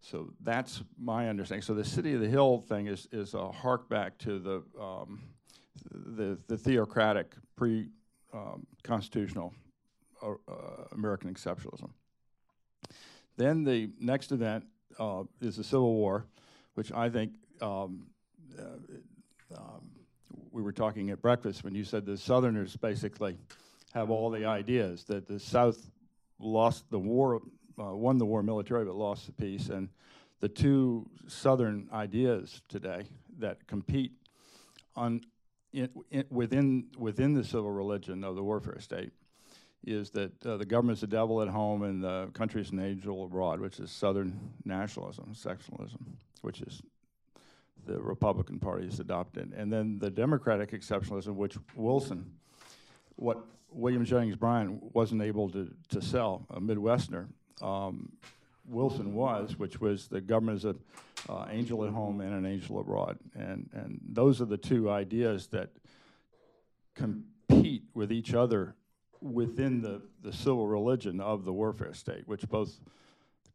So 0.00 0.32
that's 0.42 0.82
my 0.98 1.28
understanding. 1.28 1.62
So 1.62 1.74
the 1.74 1.84
city 1.84 2.14
of 2.14 2.20
the 2.20 2.28
hill 2.28 2.64
thing 2.68 2.86
is 2.86 3.08
is 3.12 3.34
a 3.34 3.50
hark 3.50 3.88
back 3.88 4.18
to 4.18 4.38
the 4.38 4.62
um, 4.80 5.20
the, 5.90 6.38
the 6.46 6.56
theocratic 6.56 7.34
pre 7.56 7.88
um, 8.32 8.66
constitutional 8.82 9.52
uh, 10.22 10.30
uh, 10.48 10.54
American 10.92 11.32
exceptionalism. 11.32 11.90
Then 13.36 13.64
the 13.64 13.90
next 14.00 14.32
event 14.32 14.64
uh, 14.98 15.24
is 15.40 15.56
the 15.56 15.64
Civil 15.64 15.92
War, 15.94 16.26
which 16.74 16.92
I 16.92 17.10
think 17.10 17.32
um, 17.60 18.06
uh, 18.58 19.56
um, 19.56 19.90
we 20.56 20.62
were 20.62 20.72
talking 20.72 21.10
at 21.10 21.20
breakfast 21.20 21.62
when 21.64 21.74
you 21.74 21.84
said 21.84 22.06
the 22.06 22.16
Southerners 22.16 22.74
basically 22.78 23.36
have 23.92 24.08
all 24.08 24.30
the 24.30 24.46
ideas 24.46 25.04
that 25.04 25.28
the 25.28 25.38
South 25.38 25.90
lost 26.38 26.90
the 26.90 26.98
war, 26.98 27.42
uh, 27.78 27.94
won 27.94 28.16
the 28.16 28.24
war 28.24 28.42
militarily, 28.42 28.86
but 28.86 28.96
lost 28.96 29.26
the 29.26 29.32
peace, 29.32 29.68
and 29.68 29.90
the 30.40 30.48
two 30.48 31.06
Southern 31.26 31.90
ideas 31.92 32.62
today 32.70 33.04
that 33.38 33.66
compete 33.66 34.12
on 34.96 35.20
in, 35.74 35.90
in, 36.10 36.24
within 36.30 36.86
within 36.96 37.34
the 37.34 37.44
civil 37.44 37.70
religion 37.70 38.24
of 38.24 38.34
the 38.34 38.42
warfare 38.42 38.80
state 38.80 39.12
is 39.84 40.08
that 40.12 40.46
uh, 40.46 40.56
the 40.56 40.64
government's 40.64 41.02
the 41.02 41.06
devil 41.06 41.42
at 41.42 41.48
home 41.48 41.82
and 41.82 42.02
the 42.02 42.30
country's 42.32 42.70
an 42.70 42.80
angel 42.80 43.26
abroad, 43.26 43.60
which 43.60 43.78
is 43.78 43.90
Southern 43.90 44.54
nationalism, 44.64 45.34
sectionalism, 45.34 46.16
which 46.40 46.62
is 46.62 46.80
the 47.86 48.00
Republican 48.00 48.58
Party 48.58 48.86
has 48.86 49.00
adopted. 49.00 49.52
And 49.56 49.72
then 49.72 49.98
the 49.98 50.10
Democratic 50.10 50.72
exceptionalism, 50.72 51.34
which 51.34 51.56
Wilson, 51.74 52.32
what 53.16 53.44
William 53.70 54.04
Jennings 54.04 54.36
Bryan 54.36 54.80
wasn't 54.92 55.22
able 55.22 55.48
to, 55.50 55.72
to 55.90 56.02
sell, 56.02 56.46
a 56.50 56.60
Midwesterner, 56.60 57.28
um, 57.62 58.12
Wilson 58.68 59.14
was, 59.14 59.58
which 59.58 59.80
was 59.80 60.08
the 60.08 60.20
government 60.20 60.58
is 60.58 60.64
an 60.64 60.78
uh, 61.28 61.46
angel 61.50 61.84
at 61.84 61.92
home 61.92 62.20
and 62.20 62.32
an 62.32 62.44
angel 62.44 62.80
abroad. 62.80 63.18
And, 63.34 63.68
and 63.72 64.00
those 64.08 64.40
are 64.40 64.46
the 64.46 64.56
two 64.56 64.90
ideas 64.90 65.46
that 65.48 65.70
compete 66.94 67.84
with 67.94 68.10
each 68.10 68.34
other 68.34 68.74
within 69.20 69.82
the, 69.82 70.02
the 70.22 70.32
civil 70.32 70.66
religion 70.66 71.20
of 71.20 71.44
the 71.44 71.52
warfare 71.52 71.94
state, 71.94 72.26
which 72.26 72.48
both 72.48 72.80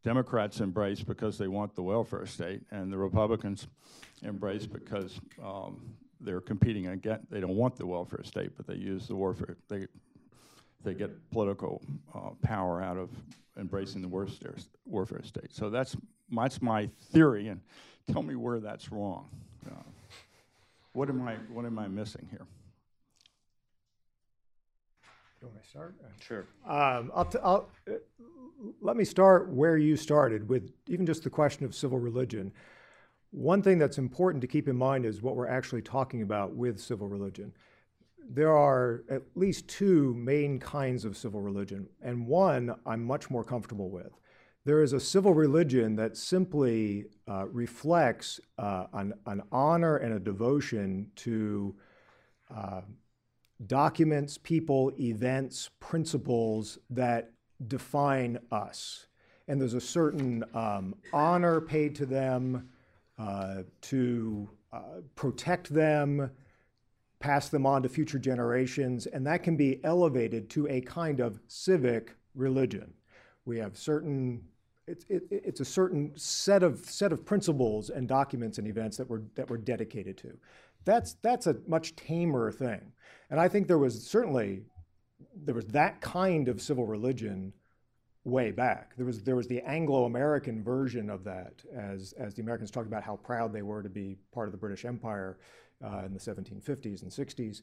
Democrats 0.04 0.60
embrace 0.60 1.04
because 1.04 1.38
they 1.38 1.47
want 1.47 1.76
the 1.76 1.84
welfare 1.84 2.26
state, 2.26 2.62
and 2.72 2.91
the 2.91 2.97
Republicans 2.97 3.68
embrace 4.24 4.66
because 4.66 5.20
um, 5.43 5.80
they're 6.20 6.41
competing 6.41 6.88
against. 6.88 7.30
They 7.30 7.39
don't 7.39 7.56
want 7.56 7.76
the 7.76 7.86
welfare 7.86 8.24
state, 8.24 8.52
but 8.58 8.66
they 8.68 8.76
use 8.76 9.08
the 9.08 9.16
warfare. 9.16 9.58
They 9.68 9.88
they 10.84 10.93
get 10.93 11.12
political 11.30 11.82
uh, 12.16 12.32
power 12.41 12.82
out 12.82 12.97
of 12.97 13.10
embracing 13.58 14.02
the 14.02 14.08
warfare 14.08 14.56
warfare 14.86 15.24
state. 15.24 15.54
So 15.54 15.70
that's 15.70 15.95
that's 16.32 16.62
my 16.62 16.89
theory, 17.12 17.49
and 17.49 17.62
tell 18.12 18.24
me 18.24 18.36
where 18.36 18.60
that's 18.60 18.91
wrong. 18.91 19.30
Uh, 19.70 19.84
what 20.93 21.10
am 21.10 21.28
I 21.28 21.36
what 21.54 21.66
am 21.66 21.78
I 21.78 21.88
missing 21.88 22.28
here? 22.32 22.45
You 25.41 25.47
want 25.47 25.55
me 25.55 25.61
to 25.63 25.69
start? 25.69 25.95
Sure. 26.19 26.45
Um, 26.67 27.11
I'll, 27.15 27.25
t- 27.25 27.39
I'll, 27.43 27.67
uh, 27.89 27.93
let 28.79 28.95
me 28.95 29.03
start 29.03 29.49
where 29.49 29.75
you 29.75 29.95
started 29.95 30.47
with 30.47 30.71
even 30.87 31.03
just 31.03 31.23
the 31.23 31.31
question 31.31 31.65
of 31.65 31.73
civil 31.73 31.97
religion. 31.97 32.51
One 33.31 33.63
thing 33.63 33.79
that's 33.79 33.97
important 33.97 34.41
to 34.41 34.47
keep 34.47 34.67
in 34.67 34.75
mind 34.75 35.03
is 35.03 35.23
what 35.23 35.35
we're 35.35 35.47
actually 35.47 35.81
talking 35.81 36.21
about 36.21 36.53
with 36.53 36.79
civil 36.79 37.07
religion. 37.07 37.53
There 38.29 38.55
are 38.55 39.03
at 39.09 39.23
least 39.33 39.67
two 39.67 40.13
main 40.13 40.59
kinds 40.59 41.05
of 41.05 41.17
civil 41.17 41.41
religion, 41.41 41.87
and 42.03 42.27
one 42.27 42.75
I'm 42.85 43.03
much 43.03 43.31
more 43.31 43.43
comfortable 43.43 43.89
with. 43.89 44.11
There 44.63 44.83
is 44.83 44.93
a 44.93 44.99
civil 44.99 45.33
religion 45.33 45.95
that 45.95 46.17
simply 46.17 47.05
uh, 47.27 47.47
reflects 47.47 48.39
uh, 48.59 48.85
an, 48.93 49.13
an 49.25 49.41
honor 49.51 49.97
and 49.97 50.13
a 50.13 50.19
devotion 50.19 51.09
to 51.15 51.75
uh, 52.55 52.81
documents, 53.68 54.38
people, 54.38 54.91
events, 54.99 55.70
principles 55.80 56.80
that 56.89 57.32
define 57.68 58.39
us. 58.51 59.07
And 59.47 59.59
there's 59.59 59.74
a 59.74 59.82
certain 59.82 60.43
um, 60.53 60.95
honor 61.14 61.62
paid 61.62 61.95
to 61.95 62.05
them 62.05 62.70
uh, 63.18 63.64
to 63.82 64.49
uh, 64.72 65.01
protect 65.16 65.74
them, 65.74 66.32
pass 67.20 67.49
them 67.49 67.66
on 67.66 67.84
to 67.84 67.89
future 67.89 68.20
generations, 68.20 69.05
and 69.05 69.26
that 69.28 69.43
can 69.43 69.55
be 69.55 69.80
elevated 69.84 70.49
to 70.51 70.68
a 70.68 70.82
kind 70.82 71.20
of 71.20 71.39
civic 71.47 72.16
religion. 72.34 72.93
We 73.45 73.57
have 73.57 73.78
certain 73.78 74.43
it's, 74.88 75.05
it, 75.09 75.24
it's 75.30 75.59
a 75.59 75.66
certain 75.66 76.12
set 76.16 76.64
of 76.64 76.80
set 76.80 77.14
of 77.14 77.26
principles 77.26 77.89
and 77.89 78.07
documents 78.07 78.57
and 78.57 78.68
events 78.68 78.97
that 78.97 79.09
we're 79.09 79.22
that 79.36 79.49
we're 79.49 79.57
dedicated 79.57 80.18
to. 80.20 80.38
That's 80.86 81.15
that's 81.21 81.47
a 81.47 81.57
much 81.67 81.95
tamer 81.95 82.51
thing, 82.51 82.91
and 83.29 83.39
I 83.39 83.47
think 83.47 83.67
there 83.67 83.77
was 83.77 84.07
certainly 84.07 84.63
there 85.36 85.55
was 85.55 85.67
that 85.67 86.01
kind 86.01 86.47
of 86.47 86.61
civil 86.61 86.86
religion 86.86 87.53
way 88.23 88.51
back. 88.51 88.95
There 88.97 89.05
was 89.05 89.23
there 89.23 89.36
was 89.36 89.47
the 89.47 89.61
Anglo-American 89.61 90.63
version 90.63 91.09
of 91.09 91.23
that, 91.25 91.63
as 91.75 92.13
as 92.13 92.34
the 92.36 92.41
Americans 92.41 92.71
talked 92.71 92.88
about 92.88 93.03
how 93.03 93.17
proud 93.17 93.53
they 93.53 93.61
were 93.61 93.84
to 93.84 93.89
be 93.89 94.17
part 94.34 94.47
of 94.47 94.51
the 94.51 94.57
British 94.57 94.86
Empire 94.86 95.38
uh, 95.84 96.03
in 96.05 96.13
the 96.13 96.19
1750s 96.19 97.01
and 97.03 97.11
60s, 97.11 97.61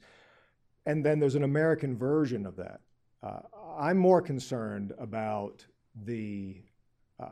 and 0.86 1.04
then 1.04 1.18
there's 1.18 1.34
an 1.34 1.44
American 1.44 1.96
version 1.96 2.46
of 2.46 2.56
that. 2.56 2.80
Uh, 3.22 3.40
I'm 3.78 3.98
more 3.98 4.22
concerned 4.22 4.92
about 4.98 5.64
the 6.04 6.62
uh, 7.20 7.28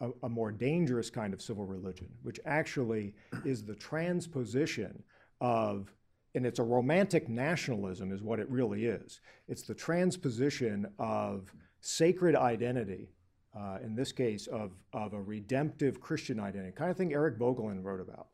a, 0.00 0.10
a, 0.24 0.28
more 0.28 0.50
dangerous 0.50 1.10
kind 1.10 1.32
of 1.32 1.40
civil 1.40 1.64
religion, 1.64 2.08
which 2.22 2.40
actually 2.44 3.14
is 3.44 3.64
the 3.64 3.74
transposition 3.74 5.02
of, 5.40 5.92
and 6.34 6.46
it's 6.46 6.58
a 6.58 6.64
romantic 6.64 7.28
nationalism, 7.28 8.12
is 8.12 8.22
what 8.22 8.38
it 8.38 8.48
really 8.48 8.86
is. 8.86 9.20
It's 9.48 9.62
the 9.62 9.74
transposition 9.74 10.86
of 10.98 11.52
sacred 11.80 12.36
identity, 12.36 13.08
uh, 13.56 13.78
in 13.82 13.94
this 13.94 14.12
case, 14.12 14.46
of, 14.46 14.72
of 14.92 15.12
a 15.12 15.20
redemptive 15.20 16.00
Christian 16.00 16.38
identity, 16.38 16.72
kind 16.72 16.90
of 16.90 16.96
thing 16.96 17.12
Eric 17.12 17.38
Voegelin 17.38 17.82
wrote 17.82 18.00
about. 18.00 18.28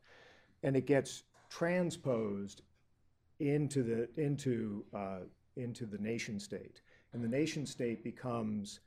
And 0.63 0.75
it 0.75 0.85
gets 0.85 1.23
transposed 1.49 2.61
into 3.39 3.83
the, 3.83 4.09
into, 4.21 4.83
uh, 4.93 5.19
into 5.55 5.85
the 5.85 5.97
nation 5.97 6.39
state. 6.39 6.81
And 7.13 7.23
the 7.23 7.27
nation 7.27 7.65
state 7.65 8.03
becomes 8.03 8.79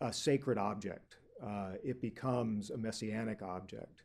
a 0.00 0.12
sacred 0.12 0.58
object 0.58 1.16
uh, 1.42 1.72
it 1.84 2.00
becomes 2.00 2.70
a 2.70 2.76
messianic 2.76 3.42
object. 3.42 4.02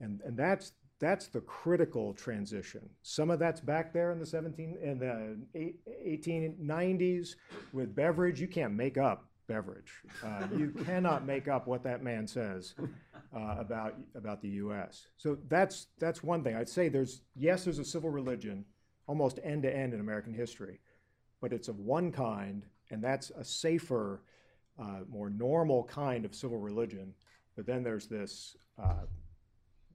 And, 0.00 0.20
and 0.24 0.36
that's, 0.36 0.72
that's 1.00 1.26
the 1.26 1.40
critical 1.40 2.14
transition. 2.14 2.88
Some 3.02 3.30
of 3.30 3.38
that's 3.38 3.60
back 3.60 3.92
there 3.92 4.12
in 4.12 4.18
the 4.18 4.26
17 4.26 4.78
in 4.82 4.98
the 4.98 5.38
1890s 6.06 7.34
with 7.72 7.94
Beveridge. 7.94 8.40
You 8.40 8.48
can't 8.48 8.74
make 8.74 8.96
up 8.96 9.26
Beveridge. 9.46 9.92
Uh, 10.24 10.46
you 10.56 10.70
cannot 10.84 11.26
make 11.26 11.48
up 11.48 11.66
what 11.66 11.82
that 11.84 12.02
man 12.02 12.26
says 12.26 12.74
uh, 13.36 13.56
about 13.58 13.96
about 14.14 14.40
the 14.40 14.48
U.S. 14.50 15.08
So 15.16 15.36
that's 15.48 15.88
that's 15.98 16.22
one 16.22 16.44
thing 16.44 16.56
I'd 16.56 16.68
say. 16.68 16.88
There's 16.88 17.22
yes, 17.34 17.64
there's 17.64 17.78
a 17.78 17.84
civil 17.84 18.10
religion 18.10 18.64
almost 19.06 19.38
end 19.44 19.62
to 19.64 19.76
end 19.76 19.92
in 19.92 20.00
American 20.00 20.32
history, 20.32 20.80
but 21.40 21.52
it's 21.52 21.68
of 21.68 21.78
one 21.78 22.10
kind, 22.12 22.64
and 22.90 23.02
that's 23.02 23.30
a 23.30 23.44
safer 23.44 24.22
uh, 24.78 25.00
more 25.08 25.30
normal 25.30 25.84
kind 25.84 26.24
of 26.24 26.34
civil 26.34 26.58
religion. 26.58 27.14
But 27.56 27.66
then 27.66 27.82
there's 27.82 28.06
this 28.06 28.56
uh, 28.82 29.04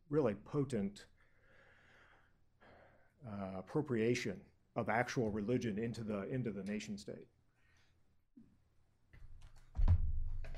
really 0.10 0.36
potent 0.46 1.06
uh, 3.28 3.60
appropriation 3.60 4.40
of 4.76 4.90
actual 4.90 5.30
religion 5.30 5.78
into 5.78 6.04
the 6.04 6.28
into 6.30 6.52
the 6.52 6.64
nation 6.64 6.98
state. 6.98 7.28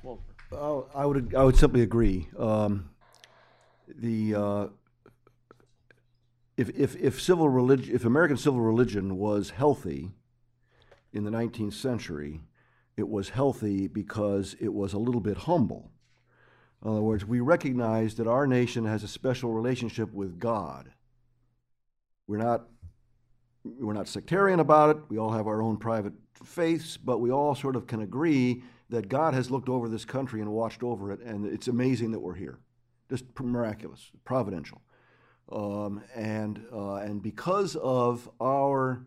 Well, 0.02 0.20
oh, 0.52 0.88
I 0.94 1.06
would 1.06 1.34
I 1.34 1.44
would 1.44 1.56
simply 1.56 1.82
agree. 1.82 2.28
Um, 2.38 2.90
the 3.88 4.34
uh, 4.34 4.66
if, 6.56 6.70
if, 6.70 6.96
if 6.96 7.20
civil 7.20 7.48
religion 7.48 7.94
if 7.94 8.04
American 8.04 8.36
civil 8.36 8.60
religion 8.60 9.16
was 9.16 9.50
healthy 9.50 10.12
in 11.12 11.24
the 11.24 11.30
19th 11.30 11.74
century, 11.74 12.40
it 12.96 13.08
was 13.08 13.30
healthy 13.30 13.86
because 13.86 14.56
it 14.60 14.72
was 14.72 14.92
a 14.92 14.98
little 14.98 15.20
bit 15.20 15.38
humble. 15.38 15.90
In 16.84 16.90
other 16.90 17.00
words, 17.00 17.24
we 17.24 17.40
recognize 17.40 18.16
that 18.16 18.26
our 18.26 18.46
nation 18.46 18.84
has 18.84 19.04
a 19.04 19.08
special 19.08 19.52
relationship 19.52 20.12
with 20.12 20.38
God. 20.40 20.90
We're 22.26 22.38
not, 22.38 22.66
we're 23.64 23.92
not 23.92 24.08
sectarian 24.08 24.58
about 24.58 24.96
it. 24.96 25.02
We 25.08 25.18
all 25.18 25.30
have 25.30 25.46
our 25.46 25.62
own 25.62 25.76
private 25.76 26.14
faiths, 26.42 26.96
but 26.96 27.18
we 27.20 27.30
all 27.30 27.54
sort 27.54 27.76
of 27.76 27.86
can 27.86 28.02
agree 28.02 28.64
that 28.88 29.08
God 29.08 29.32
has 29.32 29.50
looked 29.50 29.68
over 29.68 29.88
this 29.88 30.04
country 30.04 30.40
and 30.40 30.50
watched 30.50 30.82
over 30.82 31.12
it, 31.12 31.20
and 31.20 31.46
it's 31.46 31.68
amazing 31.68 32.10
that 32.12 32.20
we're 32.20 32.34
here. 32.34 32.58
Just 33.08 33.24
miraculous, 33.40 34.10
providential. 34.24 34.82
Um, 35.50 36.02
and, 36.14 36.64
uh, 36.72 36.94
and 36.94 37.22
because 37.22 37.76
of 37.76 38.28
our 38.40 39.04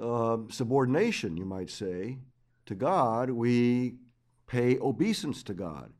uh, 0.00 0.38
subordination, 0.50 1.36
you 1.36 1.44
might 1.44 1.70
say, 1.70 2.18
to 2.66 2.74
God, 2.74 3.30
we 3.30 3.96
pay 4.46 4.78
obeisance 4.78 5.42
to 5.44 5.54
God. 5.54 5.92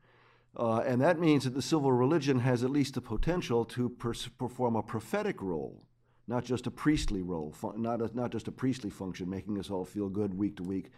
Uh, 0.57 0.78
and 0.86 1.00
that 1.00 1.18
means 1.18 1.44
that 1.44 1.55
the 1.55 1.62
civil 1.62 1.92
religion 1.92 2.38
has 2.38 2.62
at 2.62 2.70
least 2.70 2.94
the 2.94 3.00
potential 3.00 3.64
to 3.64 3.88
perform 3.88 4.76
a 4.76 4.82
prophetic 4.82 5.42
role, 5.42 5.84
not 6.28 6.44
just 6.44 6.66
a 6.66 6.70
priestly 6.70 7.22
role, 7.22 7.55
not, 7.76 8.00
a, 8.00 8.11
not 8.14 8.30
just 8.30 8.46
a 8.46 8.52
priestly 8.52 8.90
function, 8.90 9.28
making 9.28 9.59
us 9.59 9.70
all 9.70 9.84
feel 9.84 10.09
good 10.09 10.32
week 10.32 10.57
to 10.57 10.62
week, 10.62 10.90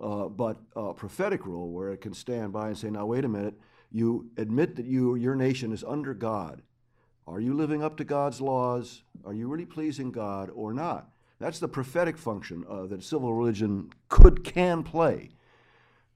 uh, 0.00 0.26
but 0.26 0.58
a 0.76 0.94
prophetic 0.94 1.46
role 1.46 1.72
where 1.72 1.92
it 1.92 2.00
can 2.00 2.14
stand 2.14 2.52
by 2.52 2.68
and 2.68 2.78
say, 2.78 2.90
now, 2.90 3.04
wait 3.06 3.24
a 3.24 3.28
minute, 3.28 3.54
you 3.90 4.30
admit 4.36 4.76
that 4.76 4.86
you, 4.86 5.16
your 5.16 5.34
nation 5.34 5.72
is 5.72 5.84
under 5.84 6.14
God. 6.14 6.62
Are 7.26 7.40
you 7.40 7.54
living 7.54 7.82
up 7.82 7.96
to 7.98 8.04
God's 8.04 8.40
laws? 8.40 9.02
Are 9.24 9.34
you 9.34 9.48
really 9.48 9.66
pleasing 9.66 10.10
God 10.10 10.50
or 10.54 10.72
not? 10.72 11.08
That's 11.38 11.58
the 11.58 11.68
prophetic 11.68 12.16
function 12.16 12.64
uh, 12.68 12.86
that 12.86 13.02
civil 13.02 13.34
religion 13.34 13.90
could, 14.08 14.44
can 14.44 14.82
play. 14.82 15.30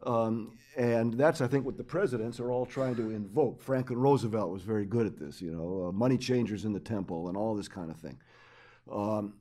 Um, 0.03 0.59
and 0.77 1.15
that's, 1.15 1.41
I 1.41 1.47
think, 1.47 1.65
what 1.65 1.77
the 1.77 1.85
presidents 1.85 2.39
are 2.39 2.51
all 2.51 2.67
trying 2.67 2.97
to 2.97 3.11
invoke. 3.11 3.63
Franklin 3.63 3.99
Roosevelt 3.99 4.51
was 4.51 4.63
very 4.63 4.85
good 4.85 5.07
at 5.07 5.19
this, 5.19 5.41
you 5.41 5.51
know, 5.51 5.89
uh, 5.89 5.93
money 5.93 6.19
changers 6.19 6.65
in 6.65 6.73
the 6.73 6.81
temple 6.81 7.29
and 7.29 7.37
all 7.37 7.55
this 7.55 7.69
kind 7.69 7.91
of 7.91 7.97
thing. 7.97 8.19
Um, 8.93 9.35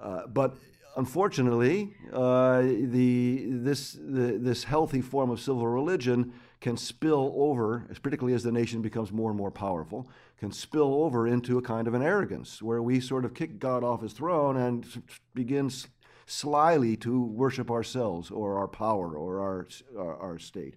uh, 0.00 0.26
but 0.28 0.56
unfortunately, 0.96 1.92
uh, 2.12 2.62
the, 2.62 3.46
this, 3.48 3.92
the, 3.92 4.38
this 4.40 4.64
healthy 4.64 5.00
form 5.00 5.30
of 5.30 5.40
civil 5.40 5.66
religion 5.66 6.32
can 6.60 6.76
spill 6.76 7.32
over, 7.36 7.86
particularly 8.02 8.34
as 8.34 8.42
the 8.42 8.52
nation 8.52 8.82
becomes 8.82 9.10
more 9.10 9.30
and 9.30 9.38
more 9.38 9.50
powerful, 9.50 10.08
can 10.38 10.52
spill 10.52 10.94
over 11.02 11.26
into 11.26 11.58
a 11.58 11.62
kind 11.62 11.88
of 11.88 11.94
an 11.94 12.02
arrogance 12.02 12.62
where 12.62 12.82
we 12.82 13.00
sort 13.00 13.24
of 13.24 13.34
kick 13.34 13.58
God 13.58 13.82
off 13.82 14.02
his 14.02 14.12
throne 14.12 14.56
and 14.56 15.02
begin 15.34 15.70
slyly 16.30 16.96
to 16.96 17.24
worship 17.24 17.70
ourselves 17.72 18.30
or 18.30 18.56
our 18.56 18.68
power 18.68 19.16
or 19.16 19.40
our, 19.40 19.66
our, 19.98 20.16
our 20.16 20.38
state. 20.38 20.74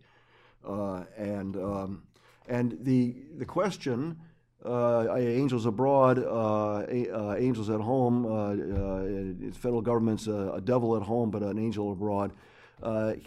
Uh, 0.68 1.04
and, 1.16 1.56
um, 1.58 2.04
and 2.48 2.78
the, 2.82 3.16
the 3.38 3.46
question 3.46 4.18
uh, 4.66 5.16
angels 5.16 5.66
abroad, 5.66 6.18
uh, 6.18 6.78
uh, 6.78 7.36
angels 7.38 7.70
at 7.70 7.80
home, 7.80 8.26
uh, 8.26 9.50
uh, 9.50 9.52
federal 9.54 9.82
government's 9.82 10.26
a, 10.28 10.54
a, 10.54 10.62
devil 10.62 10.96
at 10.96 11.04
home, 11.04 11.30
but 11.30 11.44
an 11.44 11.60
angel 11.60 11.92
abroad. 11.92 12.32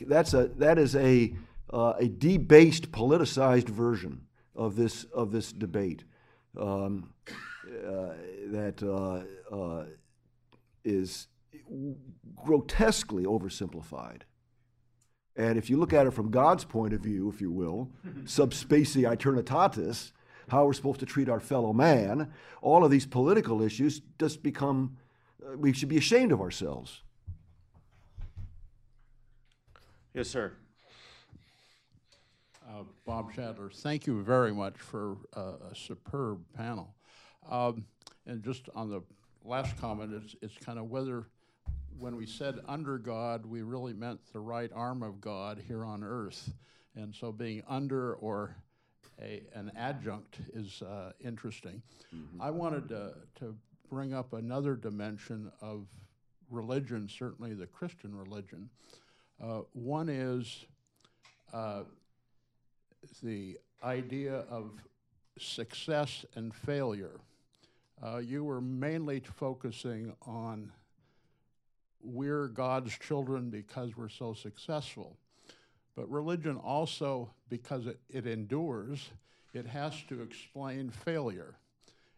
that's 0.06 0.34
a, 0.34 0.48
that 0.56 0.78
is 0.78 0.96
a, 0.96 1.32
a 1.70 2.08
debased, 2.08 2.90
politicized 2.90 3.68
version 3.68 4.22
of 4.54 4.74
this, 4.74 5.04
of 5.04 5.30
this 5.30 5.52
debate 5.52 6.04
um, 6.58 7.12
that 8.50 8.82
is 10.84 11.28
grotesquely 12.34 13.24
oversimplified. 13.24 14.22
And 15.36 15.58
if 15.58 15.68
you 15.68 15.76
look 15.76 15.92
at 15.92 16.06
it 16.06 16.12
from 16.12 16.30
God's 16.30 16.64
point 16.64 16.94
of 16.94 17.00
view, 17.00 17.28
if 17.28 17.40
you 17.40 17.52
will, 17.52 17.90
sub 18.24 18.54
specie 18.54 19.02
aeternitatis, 19.02 20.12
how 20.48 20.64
we're 20.64 20.72
supposed 20.72 21.00
to 21.00 21.06
treat 21.06 21.28
our 21.28 21.40
fellow 21.40 21.72
man, 21.72 22.32
all 22.62 22.84
of 22.84 22.90
these 22.90 23.06
political 23.06 23.62
issues 23.62 24.00
just 24.18 24.42
become, 24.42 24.96
uh, 25.44 25.56
we 25.56 25.72
should 25.72 25.88
be 25.88 25.98
ashamed 25.98 26.32
of 26.32 26.40
ourselves. 26.40 27.02
Yes, 30.14 30.28
sir. 30.28 30.52
Uh, 32.66 32.84
Bob 33.04 33.32
Shadler, 33.32 33.72
thank 33.72 34.06
you 34.06 34.22
very 34.22 34.52
much 34.52 34.78
for 34.78 35.18
uh, 35.36 35.52
a 35.70 35.74
superb 35.74 36.40
panel. 36.56 36.94
Um, 37.50 37.84
and 38.26 38.42
just 38.42 38.68
on 38.74 38.88
the 38.88 39.02
last 39.44 39.76
comment, 39.78 40.12
it's, 40.14 40.34
it's 40.42 40.64
kind 40.64 40.78
of 40.78 40.90
whether 40.90 41.26
when 41.98 42.16
we 42.16 42.26
said 42.26 42.60
under 42.66 42.98
God, 42.98 43.46
we 43.46 43.62
really 43.62 43.92
meant 43.92 44.20
the 44.32 44.40
right 44.40 44.70
arm 44.74 45.02
of 45.02 45.20
God 45.20 45.62
here 45.66 45.84
on 45.84 46.04
earth. 46.04 46.52
And 46.94 47.14
so 47.14 47.32
being 47.32 47.62
under 47.68 48.14
or 48.14 48.56
a, 49.20 49.42
an 49.54 49.72
adjunct 49.76 50.38
is 50.54 50.82
uh, 50.82 51.12
interesting. 51.20 51.82
I 52.40 52.50
wanted 52.50 52.88
to, 52.88 53.14
to 53.40 53.56
bring 53.90 54.12
up 54.12 54.32
another 54.32 54.74
dimension 54.74 55.50
of 55.60 55.86
religion, 56.50 57.08
certainly 57.08 57.54
the 57.54 57.66
Christian 57.66 58.14
religion. 58.14 58.68
Uh, 59.42 59.60
one 59.72 60.08
is 60.08 60.66
uh, 61.52 61.82
the 63.22 63.58
idea 63.82 64.44
of 64.50 64.70
success 65.38 66.24
and 66.34 66.54
failure. 66.54 67.20
Uh, 68.02 68.18
you 68.18 68.44
were 68.44 68.60
mainly 68.60 69.20
focusing 69.20 70.12
on 70.22 70.70
we're 72.06 72.48
God's 72.48 72.96
children 72.98 73.50
because 73.50 73.96
we're 73.96 74.08
so 74.08 74.34
successful. 74.34 75.16
But 75.94 76.10
religion 76.10 76.56
also, 76.56 77.30
because 77.48 77.86
it, 77.86 77.98
it 78.08 78.26
endures, 78.26 79.10
it 79.54 79.66
has 79.66 79.94
to 80.08 80.22
explain 80.22 80.90
failure. 80.90 81.54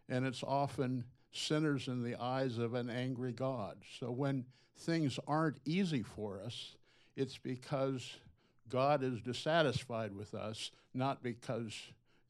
And 0.09 0.25
it's 0.25 0.43
often 0.43 1.05
sinners 1.31 1.87
in 1.87 2.03
the 2.03 2.15
eyes 2.21 2.57
of 2.57 2.73
an 2.73 2.89
angry 2.89 3.31
God. 3.31 3.77
So 3.99 4.11
when 4.11 4.45
things 4.77 5.19
aren't 5.27 5.59
easy 5.65 6.03
for 6.03 6.41
us, 6.41 6.75
it's 7.15 7.37
because 7.37 8.15
God 8.69 9.03
is 9.03 9.21
dissatisfied 9.21 10.15
with 10.15 10.33
us, 10.33 10.71
not 10.93 11.23
because 11.23 11.75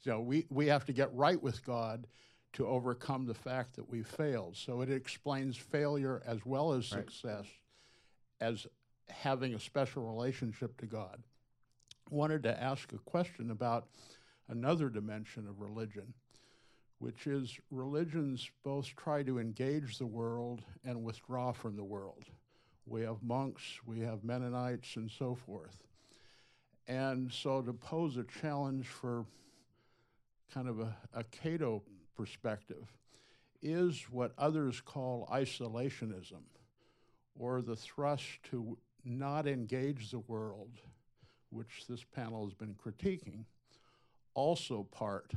you 0.03 0.11
know, 0.11 0.21
we, 0.21 0.45
we 0.49 0.67
have 0.67 0.85
to 0.85 0.93
get 0.93 1.13
right 1.13 1.41
with 1.41 1.65
God 1.65 2.07
to 2.53 2.67
overcome 2.67 3.25
the 3.25 3.33
fact 3.33 3.75
that 3.75 3.89
we 3.89 4.01
failed. 4.01 4.55
So 4.55 4.81
it 4.81 4.89
explains 4.89 5.55
failure 5.57 6.21
as 6.25 6.45
well 6.45 6.73
as 6.73 6.85
success 6.85 7.45
as 8.41 8.65
having 9.09 9.53
a 9.53 9.59
special 9.59 10.03
relationship 10.03 10.77
to 10.77 10.85
God. 10.85 11.21
Wanted 12.09 12.43
to 12.43 12.63
ask 12.63 12.91
a 12.93 12.97
question 12.97 13.51
about 13.51 13.87
another 14.47 14.89
dimension 14.89 15.47
of 15.47 15.61
religion, 15.61 16.13
which 16.97 17.27
is 17.27 17.59
religions 17.69 18.49
both 18.63 18.87
try 18.95 19.21
to 19.23 19.39
engage 19.39 19.97
the 19.97 20.07
world 20.07 20.63
and 20.83 21.03
withdraw 21.03 21.51
from 21.51 21.75
the 21.75 21.83
world. 21.83 22.23
We 22.85 23.01
have 23.01 23.21
monks, 23.21 23.79
we 23.85 23.99
have 23.99 24.23
Mennonites, 24.23 24.95
and 24.95 25.11
so 25.11 25.35
forth. 25.35 25.83
And 26.87 27.31
so 27.31 27.61
to 27.61 27.73
pose 27.73 28.17
a 28.17 28.23
challenge 28.23 28.87
for 28.87 29.25
kind 30.51 30.67
of 30.67 30.79
a, 30.79 30.95
a 31.13 31.23
Cato 31.25 31.83
perspective 32.19 32.97
is 33.61 34.01
what 34.11 34.33
others 34.37 34.81
call 34.81 35.25
isolationism, 35.31 36.43
or 37.37 37.61
the 37.61 37.77
thrust 37.77 38.25
to 38.51 38.77
not 39.05 39.47
engage 39.47 40.11
the 40.11 40.19
world, 40.19 40.71
which 41.49 41.85
this 41.87 42.03
panel 42.03 42.43
has 42.43 42.53
been 42.53 42.75
critiquing, 42.75 43.45
also 44.33 44.83
part 44.91 45.31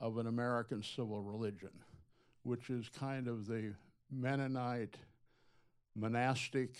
of 0.00 0.18
an 0.18 0.28
American 0.28 0.80
civil 0.80 1.20
religion, 1.20 1.70
which 2.44 2.70
is 2.70 2.88
kind 2.88 3.26
of 3.26 3.48
the 3.48 3.74
Mennonite, 4.12 4.96
monastic. 5.96 6.76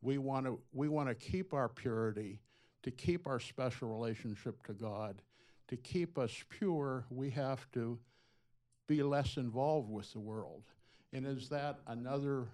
We 0.00 0.16
want 0.16 0.46
to 0.46 0.58
we 0.72 0.88
want 0.88 1.10
to 1.10 1.14
keep 1.14 1.52
our 1.52 1.68
purity, 1.68 2.40
to 2.82 2.90
keep 2.90 3.26
our 3.26 3.40
special 3.40 3.88
relationship 3.88 4.66
to 4.66 4.72
God, 4.72 5.20
to 5.68 5.76
keep 5.76 6.16
us 6.16 6.32
pure. 6.48 7.04
We 7.10 7.28
have 7.30 7.70
to 7.72 7.98
be 8.86 9.02
less 9.02 9.36
involved 9.36 9.90
with 9.90 10.12
the 10.12 10.20
world. 10.20 10.62
And 11.12 11.26
is 11.26 11.48
that 11.50 11.78
another 11.86 12.46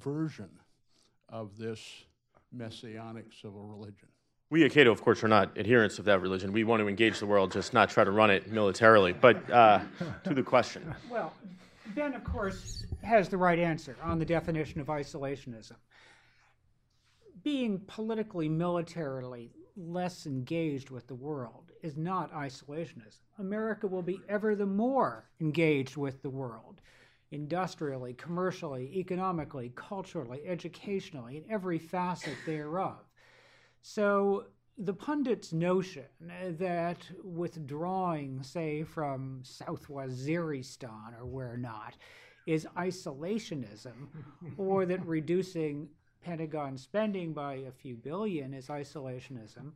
version 0.00 0.50
of 1.28 1.56
this 1.56 1.80
messianic 2.52 3.26
civil 3.40 3.62
religion? 3.62 4.08
We 4.50 4.64
at 4.64 4.72
Cato, 4.72 4.92
of 4.92 5.02
course, 5.02 5.24
are 5.24 5.28
not 5.28 5.56
adherents 5.58 5.98
of 5.98 6.04
that 6.04 6.20
religion. 6.20 6.52
We 6.52 6.64
want 6.64 6.80
to 6.80 6.88
engage 6.88 7.18
the 7.18 7.26
world, 7.26 7.50
just 7.50 7.72
not 7.72 7.90
try 7.90 8.04
to 8.04 8.10
run 8.10 8.30
it 8.30 8.52
militarily. 8.52 9.12
But 9.12 9.50
uh, 9.50 9.80
to 10.24 10.34
the 10.34 10.42
question. 10.42 10.94
Well, 11.10 11.32
Ben, 11.94 12.14
of 12.14 12.24
course, 12.24 12.84
has 13.02 13.28
the 13.28 13.36
right 13.36 13.58
answer 13.58 13.96
on 14.02 14.18
the 14.18 14.24
definition 14.24 14.80
of 14.80 14.86
isolationism. 14.88 15.76
Being 17.42 17.80
politically, 17.86 18.48
militarily 18.48 19.50
less 19.76 20.26
engaged 20.26 20.90
with 20.90 21.06
the 21.08 21.14
world 21.14 21.72
is 21.82 21.96
not 21.96 22.32
isolationism. 22.32 23.23
America 23.38 23.86
will 23.86 24.02
be 24.02 24.20
ever 24.28 24.54
the 24.54 24.66
more 24.66 25.28
engaged 25.40 25.96
with 25.96 26.22
the 26.22 26.30
world 26.30 26.80
industrially, 27.30 28.14
commercially, 28.14 28.96
economically, 28.96 29.72
culturally, 29.74 30.40
educationally, 30.46 31.38
in 31.38 31.44
every 31.50 31.78
facet 31.78 32.36
thereof. 32.46 32.98
So 33.82 34.44
the 34.78 34.94
pundit's 34.94 35.52
notion 35.52 36.04
that 36.20 36.98
withdrawing, 37.22 38.42
say, 38.42 38.84
from 38.84 39.40
South 39.42 39.88
Waziristan 39.88 41.18
or 41.18 41.26
where 41.26 41.56
not, 41.56 41.94
is 42.46 42.66
isolationism, 42.76 44.08
or 44.56 44.86
that 44.86 45.04
reducing 45.04 45.88
Pentagon 46.22 46.76
spending 46.78 47.32
by 47.32 47.54
a 47.54 47.72
few 47.72 47.96
billion 47.96 48.54
is 48.54 48.68
isolationism, 48.68 49.72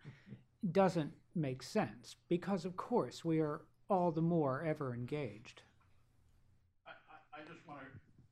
doesn't 0.72 1.12
make 1.34 1.62
sense 1.62 2.16
because, 2.28 2.64
of 2.64 2.76
course, 2.76 3.24
we 3.24 3.40
are 3.40 3.62
all 3.88 4.10
the 4.10 4.22
more 4.22 4.62
ever 4.62 4.94
engaged. 4.94 5.62
I, 6.86 6.90
I, 6.90 7.40
I 7.40 7.44
just 7.46 7.66
want 7.66 7.80
to, 7.80 7.86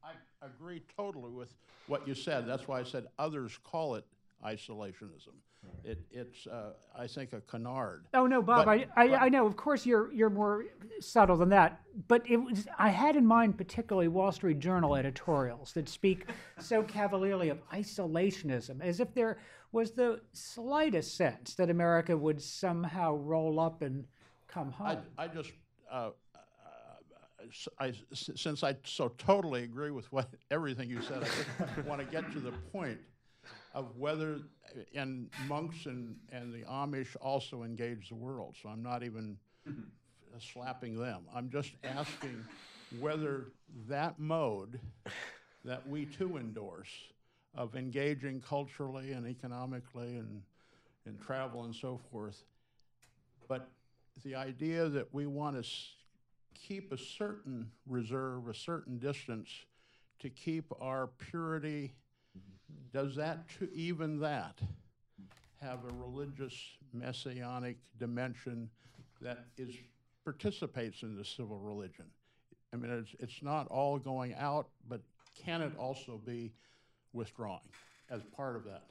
I 0.04 0.46
agree 0.46 0.82
totally 0.96 1.30
with 1.30 1.54
what 1.86 2.06
you 2.06 2.14
said. 2.14 2.46
That's 2.46 2.68
why 2.68 2.80
I 2.80 2.82
said 2.82 3.06
others 3.18 3.58
call 3.64 3.94
it 3.94 4.04
isolationism. 4.44 5.34
It, 5.84 6.00
it's, 6.10 6.46
uh, 6.48 6.72
I 6.98 7.06
think, 7.06 7.32
a 7.32 7.40
canard. 7.42 8.06
Oh 8.12 8.26
no, 8.26 8.42
Bob. 8.42 8.64
But- 8.64 8.68
I, 8.70 8.86
I, 8.96 9.08
but- 9.08 9.22
I 9.22 9.28
know. 9.28 9.46
Of 9.46 9.56
course, 9.56 9.86
you're 9.86 10.12
you're 10.12 10.30
more 10.30 10.64
subtle 11.00 11.36
than 11.36 11.48
that. 11.50 11.80
But 12.08 12.28
it 12.28 12.36
was 12.38 12.66
I 12.78 12.88
had 12.88 13.14
in 13.16 13.24
mind 13.24 13.56
particularly 13.56 14.08
Wall 14.08 14.32
Street 14.32 14.58
Journal 14.58 14.96
editorials 14.96 15.72
that 15.74 15.88
speak 15.88 16.26
so 16.58 16.82
cavalierly 16.82 17.50
of 17.50 17.58
isolationism, 17.70 18.80
as 18.80 18.98
if 19.00 19.14
there 19.14 19.38
was 19.72 19.92
the 19.92 20.20
slightest 20.32 21.16
sense 21.16 21.54
that 21.54 21.70
America 21.70 22.16
would 22.16 22.42
somehow 22.42 23.14
roll 23.14 23.60
up 23.60 23.82
and 23.82 24.04
come 24.48 24.72
home. 24.72 24.98
I, 25.18 25.24
I 25.24 25.28
just, 25.28 25.52
uh, 25.90 26.10
uh, 26.34 26.38
s- 27.48 27.68
I, 27.78 27.88
s- 28.12 28.30
since 28.36 28.62
I 28.62 28.76
so 28.84 29.08
totally 29.18 29.64
agree 29.64 29.90
with 29.90 30.10
what, 30.12 30.28
everything 30.50 30.88
you 30.88 31.02
said, 31.02 31.24
I 31.24 31.64
just 31.74 31.86
want 31.86 32.00
to 32.00 32.06
get 32.06 32.30
to 32.32 32.40
the 32.40 32.52
point 32.72 32.98
of 33.76 33.94
whether, 33.98 34.38
and 34.94 35.28
monks 35.46 35.84
and, 35.84 36.16
and 36.32 36.52
the 36.52 36.62
Amish 36.62 37.14
also 37.20 37.62
engage 37.62 38.08
the 38.08 38.14
world, 38.14 38.56
so 38.60 38.70
I'm 38.70 38.82
not 38.82 39.02
even 39.02 39.36
slapping 40.40 40.98
them. 40.98 41.24
I'm 41.34 41.50
just 41.50 41.72
asking 41.84 42.42
whether 43.00 43.48
that 43.86 44.18
mode 44.18 44.80
that 45.66 45.86
we 45.86 46.06
too 46.06 46.38
endorse 46.38 46.88
of 47.54 47.76
engaging 47.76 48.40
culturally 48.40 49.12
and 49.12 49.26
economically 49.26 50.16
and, 50.16 50.40
and 51.04 51.20
travel 51.20 51.64
and 51.64 51.74
so 51.74 52.00
forth, 52.10 52.44
but 53.46 53.68
the 54.24 54.34
idea 54.34 54.88
that 54.88 55.12
we 55.12 55.26
want 55.26 55.62
to 55.62 55.70
keep 56.54 56.92
a 56.92 56.98
certain 56.98 57.70
reserve, 57.86 58.48
a 58.48 58.54
certain 58.54 58.98
distance 58.98 59.50
to 60.20 60.30
keep 60.30 60.72
our 60.80 61.08
purity, 61.18 61.92
does 62.92 63.14
that, 63.16 63.44
even 63.74 64.20
that, 64.20 64.58
have 65.60 65.80
a 65.84 65.94
religious 65.94 66.54
messianic 66.92 67.76
dimension 67.98 68.68
that 69.20 69.46
is, 69.56 69.74
participates 70.24 71.02
in 71.02 71.16
the 71.16 71.24
civil 71.24 71.58
religion? 71.58 72.04
I 72.72 72.76
mean, 72.76 72.90
it's, 72.90 73.14
it's 73.18 73.42
not 73.42 73.68
all 73.68 73.98
going 73.98 74.34
out, 74.34 74.68
but 74.88 75.00
can 75.44 75.62
it 75.62 75.72
also 75.78 76.20
be 76.24 76.52
withdrawing 77.12 77.60
as 78.10 78.22
part 78.36 78.56
of 78.56 78.64
that? 78.64 78.82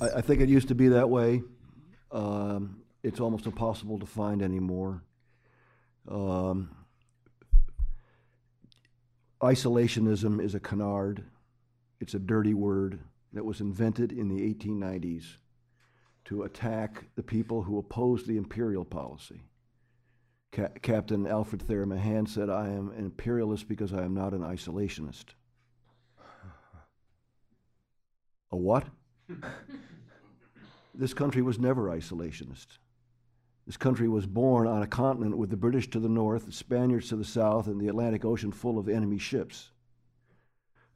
I, 0.00 0.18
I 0.18 0.20
think 0.20 0.40
it 0.40 0.48
used 0.48 0.68
to 0.68 0.74
be 0.74 0.88
that 0.88 1.08
way. 1.08 1.42
Um, 2.10 2.82
it's 3.02 3.20
almost 3.20 3.46
impossible 3.46 3.98
to 3.98 4.06
find 4.06 4.42
anymore. 4.42 5.02
Um, 6.08 6.70
isolationism 9.42 10.40
is 10.40 10.54
a 10.54 10.60
canard. 10.60 11.24
It's 12.00 12.14
a 12.14 12.18
dirty 12.18 12.54
word 12.54 13.00
that 13.32 13.44
was 13.44 13.60
invented 13.60 14.12
in 14.12 14.28
the 14.28 14.54
1890s 14.54 15.36
to 16.26 16.44
attack 16.44 17.04
the 17.16 17.22
people 17.22 17.62
who 17.62 17.78
opposed 17.78 18.26
the 18.26 18.36
imperial 18.36 18.84
policy. 18.84 19.42
Ca- 20.52 20.68
Captain 20.82 21.26
Alfred 21.26 21.62
Thayer 21.62 21.86
Mahan 21.86 22.26
said, 22.26 22.50
I 22.50 22.68
am 22.68 22.90
an 22.90 23.04
imperialist 23.04 23.68
because 23.68 23.92
I 23.92 24.02
am 24.04 24.14
not 24.14 24.32
an 24.32 24.42
isolationist. 24.42 25.34
A 28.52 28.56
what? 28.56 28.86
this 30.94 31.14
country 31.14 31.42
was 31.42 31.58
never 31.58 31.88
isolationist. 31.88 32.66
This 33.66 33.76
country 33.76 34.08
was 34.08 34.26
born 34.26 34.66
on 34.66 34.82
a 34.82 34.86
continent 34.86 35.36
with 35.36 35.50
the 35.50 35.56
British 35.56 35.88
to 35.90 36.00
the 36.00 36.08
north, 36.08 36.46
the 36.46 36.52
Spaniards 36.52 37.08
to 37.10 37.16
the 37.16 37.24
south, 37.24 37.68
and 37.68 37.80
the 37.80 37.88
Atlantic 37.88 38.24
Ocean 38.24 38.50
full 38.50 38.78
of 38.78 38.88
enemy 38.88 39.18
ships. 39.18 39.70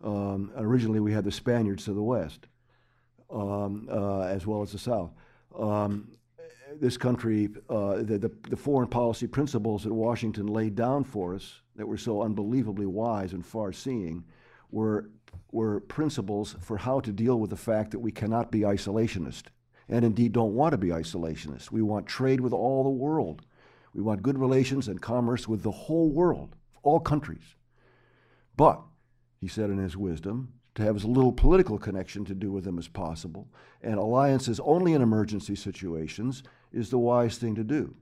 Um, 0.03 0.51
originally, 0.57 1.01
we 1.01 1.13
had 1.13 1.25
the 1.25 1.33
Spaniards 1.33 1.85
to 1.85 1.93
the 1.93 2.03
west, 2.03 2.47
um, 3.31 3.89
uh, 3.91 4.23
as 4.23 4.47
well 4.47 4.63
as 4.63 4.73
the 4.73 4.79
south. 4.79 5.13
Um, 5.57 6.09
this 6.81 6.97
country, 6.97 7.49
uh, 7.71 7.97
the, 7.97 8.19
the, 8.19 8.33
the, 8.51 8.57
foreign 8.57 8.89
policy 8.89 9.27
principles 9.27 9.85
that 9.85 9.95
Washington 9.95 10.47
laid 10.47 10.75
down 10.75 11.05
for 11.05 11.35
us 11.35 11.63
that 11.77 11.87
were 11.87 11.97
so 11.97 12.23
unbelievably 12.23 12.85
wise 12.85 13.33
and 13.33 13.47
far 13.47 13.73
seeing 13.73 14.25
were, 14.71 15.09
were 15.53 15.81
principles 15.81 16.57
for 16.61 16.77
how 16.77 17.01
to 17.01 17.13
deal 17.13 17.39
with 17.39 17.51
the 17.51 17.57
fact 17.57 17.93
that 17.93 18.01
we 18.01 18.13
cannot 18.13 18.51
be 18.51 18.61
isolationist 18.61 19.45
and 19.89 20.05
indeed 20.05 20.33
don't 20.33 20.55
want 20.55 20.73
to 20.73 20.79
be 20.79 20.89
isolationists. 20.89 21.71
We 21.71 21.83
want 21.83 22.07
trade 22.07 22.41
with 22.41 22.53
all 22.53 22.83
the 22.83 22.91
world. 22.91 23.43
We 23.95 24.03
want 24.03 24.23
good 24.23 24.39
relations 24.39 24.89
and 24.89 25.01
commerce 25.01 25.49
with 25.49 25.63
the 25.63 25.71
whole 25.71 26.11
world, 26.11 26.57
all 26.83 27.01
countries. 27.01 27.55
But, 28.57 28.81
he 29.41 29.49
said 29.49 29.71
in 29.71 29.79
his 29.79 29.97
wisdom, 29.97 30.53
to 30.75 30.83
have 30.83 30.97
as 30.97 31.05
little 31.05 31.33
political 31.33 31.79
connection 31.79 32.25
to 32.27 32.35
do 32.35 32.53
with 32.53 32.65
them 32.65 32.79
as 32.79 32.89
possible, 32.89 33.49
and 33.83 33.99
alliances 33.99 34.61
only 34.61 34.93
in 34.93 35.03
emergency 35.03 35.57
situations 35.57 36.43
is 36.73 36.91
the 36.91 36.99
wise 36.99 37.39
thing 37.39 37.55
to 37.55 37.65
do 37.65 37.95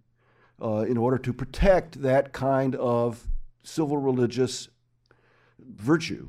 uh, 0.63 0.85
in 0.89 0.97
order 0.97 1.19
to 1.19 1.33
protect 1.33 2.03
that 2.03 2.33
kind 2.33 2.75
of 2.77 3.29
civil 3.63 3.97
religious 3.97 4.69
virtue, 5.59 6.29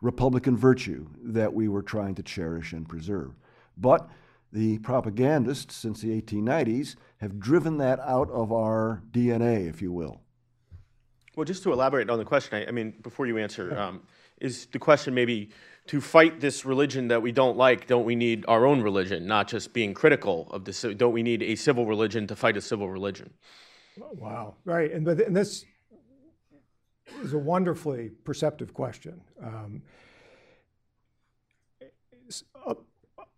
Republican 0.00 0.56
virtue 0.56 1.06
that 1.22 1.54
we 1.54 1.68
were 1.68 1.82
trying 1.82 2.14
to 2.14 2.22
cherish 2.22 2.72
and 2.72 2.88
preserve. 2.88 3.32
But 3.76 4.08
the 4.54 4.78
propagandists 4.78 5.74
since 5.74 6.00
the 6.00 6.22
1890s 6.22 6.94
have 7.16 7.40
driven 7.40 7.76
that 7.78 7.98
out 7.98 8.30
of 8.30 8.52
our 8.52 9.02
DNA, 9.10 9.68
if 9.68 9.82
you 9.82 9.90
will. 9.90 10.20
Well, 11.34 11.44
just 11.44 11.64
to 11.64 11.72
elaborate 11.72 12.08
on 12.08 12.18
the 12.18 12.24
question, 12.24 12.62
I, 12.62 12.68
I 12.68 12.70
mean, 12.70 12.94
before 13.02 13.26
you 13.26 13.36
answer, 13.36 13.76
um, 13.76 14.02
is 14.40 14.66
the 14.66 14.78
question 14.78 15.12
maybe 15.12 15.50
to 15.88 16.00
fight 16.00 16.40
this 16.40 16.64
religion 16.64 17.08
that 17.08 17.20
we 17.20 17.32
don't 17.32 17.56
like, 17.56 17.88
don't 17.88 18.04
we 18.04 18.14
need 18.14 18.44
our 18.46 18.64
own 18.64 18.80
religion, 18.80 19.26
not 19.26 19.48
just 19.48 19.72
being 19.72 19.92
critical 19.92 20.48
of 20.52 20.64
this? 20.64 20.82
Don't 20.82 21.12
we 21.12 21.24
need 21.24 21.42
a 21.42 21.56
civil 21.56 21.84
religion 21.84 22.28
to 22.28 22.36
fight 22.36 22.56
a 22.56 22.60
civil 22.60 22.88
religion? 22.88 23.34
Wow, 23.96 24.54
right. 24.64 24.92
And, 24.92 25.06
and 25.08 25.36
this 25.36 25.64
is 27.22 27.32
a 27.32 27.38
wonderfully 27.38 28.10
perceptive 28.22 28.72
question. 28.72 29.20
Um, 29.42 29.82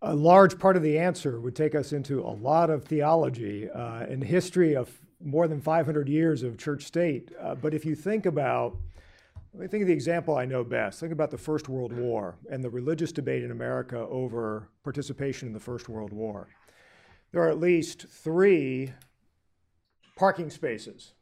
a 0.01 0.13
large 0.13 0.59
part 0.59 0.77
of 0.77 0.83
the 0.83 0.99
answer 0.99 1.39
would 1.39 1.55
take 1.55 1.73
us 1.73 1.91
into 1.91 2.21
a 2.21 2.29
lot 2.29 2.69
of 2.69 2.85
theology 2.85 3.69
uh, 3.69 4.03
and 4.03 4.23
history 4.23 4.75
of 4.75 4.91
more 5.23 5.47
than 5.47 5.59
500 5.59 6.07
years 6.07 6.43
of 6.43 6.57
church 6.57 6.83
state. 6.83 7.31
Uh, 7.41 7.55
but 7.55 7.73
if 7.73 7.85
you 7.85 7.95
think 7.95 8.27
about, 8.27 8.77
let 9.53 9.61
me 9.61 9.67
think 9.67 9.81
of 9.81 9.87
the 9.87 9.93
example 9.93 10.35
I 10.35 10.45
know 10.45 10.63
best. 10.63 10.99
Think 10.99 11.11
about 11.11 11.31
the 11.31 11.37
First 11.37 11.67
World 11.67 11.91
War 11.91 12.35
and 12.51 12.63
the 12.63 12.69
religious 12.69 13.11
debate 13.11 13.43
in 13.43 13.49
America 13.49 13.97
over 13.97 14.69
participation 14.83 15.47
in 15.47 15.53
the 15.53 15.59
First 15.59 15.89
World 15.89 16.13
War. 16.13 16.47
There 17.31 17.41
are 17.41 17.49
at 17.49 17.59
least 17.59 18.07
three 18.07 18.93
parking 20.15 20.51
spaces. 20.51 21.13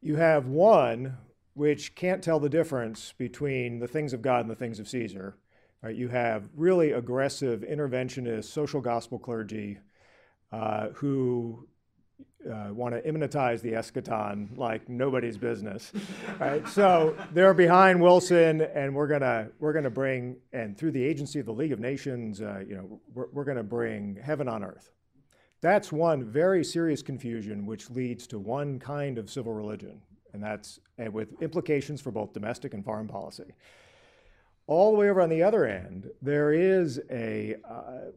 You 0.00 0.16
have 0.16 0.46
one 0.46 1.16
which 1.54 1.94
can't 1.94 2.22
tell 2.22 2.40
the 2.40 2.48
difference 2.48 3.12
between 3.16 3.78
the 3.78 3.88
things 3.88 4.12
of 4.12 4.22
God 4.22 4.40
and 4.40 4.50
the 4.50 4.56
things 4.56 4.80
of 4.80 4.88
Caesar 4.88 5.36
Right? 5.82 5.96
You 5.96 6.08
have 6.08 6.48
really 6.54 6.92
aggressive 6.92 7.60
interventionist 7.62 8.44
social 8.44 8.80
gospel 8.80 9.18
clergy 9.18 9.78
uh, 10.52 10.88
who 10.90 11.66
uh, 12.48 12.72
want 12.72 12.94
to 12.94 13.02
immanentize 13.02 13.60
the 13.60 13.72
eschaton 13.72 14.56
like 14.56 14.88
nobody's 14.88 15.36
business. 15.36 15.92
right? 16.38 16.66
So 16.68 17.16
they're 17.32 17.54
behind 17.54 18.00
Wilson, 18.00 18.62
and 18.62 18.94
we're 18.94 19.08
gonna 19.08 19.48
we're 19.58 19.72
gonna 19.72 19.90
bring 19.90 20.36
and 20.52 20.76
through 20.76 20.92
the 20.92 21.04
agency 21.04 21.38
of 21.38 21.46
the 21.46 21.52
League 21.52 21.72
of 21.72 21.80
Nations, 21.80 22.40
uh, 22.40 22.62
you 22.66 22.76
know, 22.76 23.00
we're, 23.14 23.26
we're 23.32 23.44
gonna 23.44 23.62
bring 23.62 24.18
heaven 24.22 24.48
on 24.48 24.64
earth. 24.64 24.90
That's 25.60 25.92
one 25.92 26.24
very 26.24 26.64
serious 26.64 27.02
confusion, 27.02 27.66
which 27.66 27.90
leads 27.90 28.26
to 28.28 28.38
one 28.38 28.78
kind 28.78 29.18
of 29.18 29.28
civil 29.28 29.52
religion, 29.52 30.00
and 30.32 30.42
that's 30.42 30.80
and 30.96 31.12
with 31.12 31.40
implications 31.42 32.00
for 32.00 32.10
both 32.10 32.32
domestic 32.32 32.72
and 32.72 32.84
foreign 32.84 33.08
policy. 33.08 33.52
All 34.70 34.92
the 34.92 34.98
way 34.98 35.10
over 35.10 35.20
on 35.20 35.30
the 35.30 35.42
other 35.42 35.66
end, 35.66 36.08
there 36.22 36.52
is 36.52 37.00
a 37.10 37.56
uh, 37.68 38.12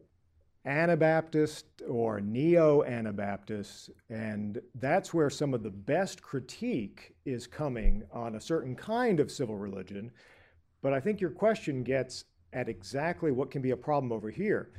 Anabaptist 0.64 1.66
or 1.88 2.20
neo 2.20 2.84
Anabaptist, 2.84 3.90
and 4.08 4.60
that's 4.76 5.12
where 5.12 5.30
some 5.30 5.52
of 5.52 5.64
the 5.64 5.70
best 5.70 6.22
critique 6.22 7.16
is 7.24 7.48
coming 7.48 8.04
on 8.12 8.36
a 8.36 8.40
certain 8.40 8.76
kind 8.76 9.18
of 9.18 9.32
civil 9.32 9.56
religion. 9.56 10.12
But 10.80 10.92
I 10.92 11.00
think 11.00 11.20
your 11.20 11.30
question 11.30 11.82
gets 11.82 12.24
at 12.52 12.68
exactly 12.68 13.32
what 13.32 13.50
can 13.50 13.60
be 13.60 13.72
a 13.72 13.76
problem 13.76 14.12
over 14.12 14.30
here. 14.30 14.70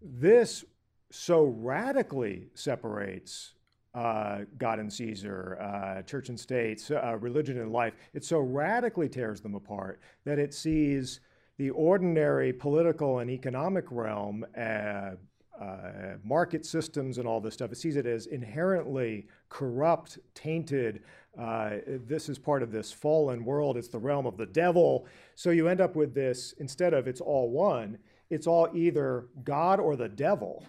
This 0.00 0.64
so 1.10 1.46
radically 1.46 2.46
separates 2.54 3.53
uh, 3.94 4.40
God 4.58 4.78
and 4.78 4.92
Caesar, 4.92 5.58
uh, 5.60 6.02
church 6.02 6.28
and 6.28 6.38
state, 6.38 6.90
uh, 6.90 7.16
religion 7.16 7.60
and 7.60 7.72
life. 7.72 7.94
It 8.12 8.24
so 8.24 8.40
radically 8.40 9.08
tears 9.08 9.40
them 9.40 9.54
apart 9.54 10.00
that 10.24 10.38
it 10.38 10.52
sees 10.52 11.20
the 11.58 11.70
ordinary 11.70 12.52
political 12.52 13.20
and 13.20 13.30
economic 13.30 13.84
realm, 13.90 14.44
uh, 14.58 15.12
uh, 15.60 16.16
market 16.24 16.66
systems 16.66 17.18
and 17.18 17.28
all 17.28 17.40
this 17.40 17.54
stuff, 17.54 17.70
it 17.70 17.76
sees 17.76 17.96
it 17.96 18.06
as 18.06 18.26
inherently 18.26 19.26
corrupt, 19.48 20.18
tainted. 20.34 21.02
Uh, 21.38 21.76
this 21.86 22.28
is 22.28 22.38
part 22.38 22.62
of 22.62 22.72
this 22.72 22.92
fallen 22.92 23.44
world. 23.44 23.76
It's 23.76 23.88
the 23.88 23.98
realm 23.98 24.26
of 24.26 24.36
the 24.36 24.46
devil. 24.46 25.06
So 25.36 25.50
you 25.50 25.68
end 25.68 25.80
up 25.80 25.94
with 25.94 26.12
this 26.12 26.54
instead 26.58 26.92
of 26.92 27.06
it's 27.06 27.20
all 27.20 27.50
one, 27.50 27.98
it's 28.30 28.48
all 28.48 28.68
either 28.74 29.26
God 29.44 29.78
or 29.78 29.94
the 29.94 30.08
devil. 30.08 30.64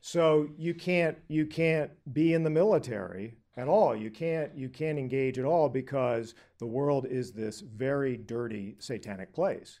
So 0.00 0.48
you 0.56 0.74
can't 0.74 1.18
you 1.28 1.46
can't 1.46 1.90
be 2.12 2.34
in 2.34 2.44
the 2.44 2.50
military 2.50 3.34
at 3.56 3.68
all. 3.68 3.96
You 3.96 4.10
can't 4.10 4.56
you 4.56 4.68
can't 4.68 4.98
engage 4.98 5.38
at 5.38 5.44
all 5.44 5.68
because 5.68 6.34
the 6.58 6.66
world 6.66 7.06
is 7.06 7.32
this 7.32 7.60
very 7.60 8.16
dirty 8.16 8.76
satanic 8.78 9.32
place. 9.32 9.80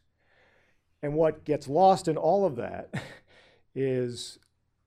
And 1.02 1.14
what 1.14 1.44
gets 1.44 1.68
lost 1.68 2.08
in 2.08 2.16
all 2.16 2.44
of 2.44 2.56
that 2.56 2.92
is 3.74 4.38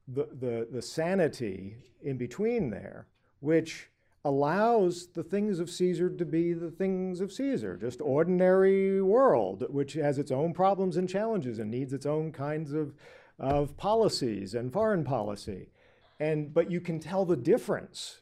the, 0.07 0.27
the, 0.39 0.67
the 0.69 0.81
sanity 0.81 1.77
in 2.01 2.17
between 2.17 2.69
there, 2.69 3.07
which 3.39 3.89
allows 4.23 5.07
the 5.07 5.23
things 5.23 5.59
of 5.59 5.69
Caesar 5.69 6.09
to 6.09 6.25
be 6.25 6.53
the 6.53 6.69
things 6.69 7.21
of 7.21 7.31
Caesar, 7.31 7.75
just 7.77 8.01
ordinary 8.01 9.01
world, 9.01 9.65
which 9.69 9.93
has 9.93 10.19
its 10.19 10.31
own 10.31 10.53
problems 10.53 10.97
and 10.97 11.09
challenges 11.09 11.59
and 11.59 11.71
needs 11.71 11.93
its 11.93 12.05
own 12.05 12.31
kinds 12.31 12.71
of, 12.73 12.93
of 13.39 13.75
policies 13.77 14.53
and 14.53 14.71
foreign 14.71 15.03
policy. 15.03 15.69
And, 16.19 16.53
but 16.53 16.69
you 16.69 16.81
can 16.81 16.99
tell 16.99 17.25
the 17.25 17.37
difference. 17.37 18.19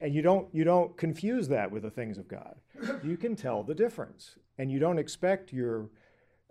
And 0.00 0.14
you 0.14 0.22
don't, 0.22 0.48
you 0.52 0.64
don't 0.64 0.96
confuse 0.96 1.48
that 1.48 1.70
with 1.70 1.82
the 1.82 1.90
things 1.90 2.18
of 2.18 2.28
God. 2.28 2.56
You 3.02 3.16
can 3.16 3.36
tell 3.36 3.62
the 3.62 3.74
difference. 3.74 4.36
And 4.58 4.70
you 4.70 4.78
don't 4.78 4.98
expect 4.98 5.52
your 5.52 5.88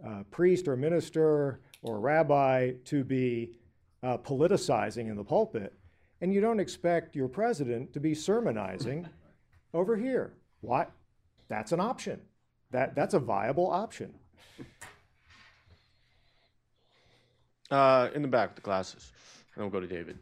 uh, 0.06 0.24
priest 0.32 0.68
or 0.68 0.76
minister 0.76 1.62
or 1.82 2.00
rabbi 2.00 2.72
to 2.86 3.04
be 3.04 3.52
uh, 4.02 4.18
politicizing 4.18 5.10
in 5.10 5.16
the 5.16 5.24
pulpit, 5.24 5.74
and 6.22 6.34
you 6.34 6.42
don't 6.42 6.60
expect 6.60 7.16
your 7.16 7.28
president 7.28 7.94
to 7.94 8.00
be 8.00 8.14
sermonizing 8.14 9.08
over 9.74 9.96
here. 9.96 10.34
What? 10.62 10.92
That's 11.48 11.72
an 11.72 11.80
option. 11.80 12.22
That, 12.72 12.96
that's 12.96 13.14
a 13.14 13.20
viable 13.20 13.70
option. 13.70 14.14
Uh, 17.74 18.08
in 18.14 18.22
the 18.22 18.28
back 18.28 18.50
with 18.50 18.56
the 18.58 18.62
glasses. 18.62 19.12
And 19.56 19.64
we'll 19.64 19.72
go 19.72 19.80
to 19.80 19.88
David. 19.88 20.20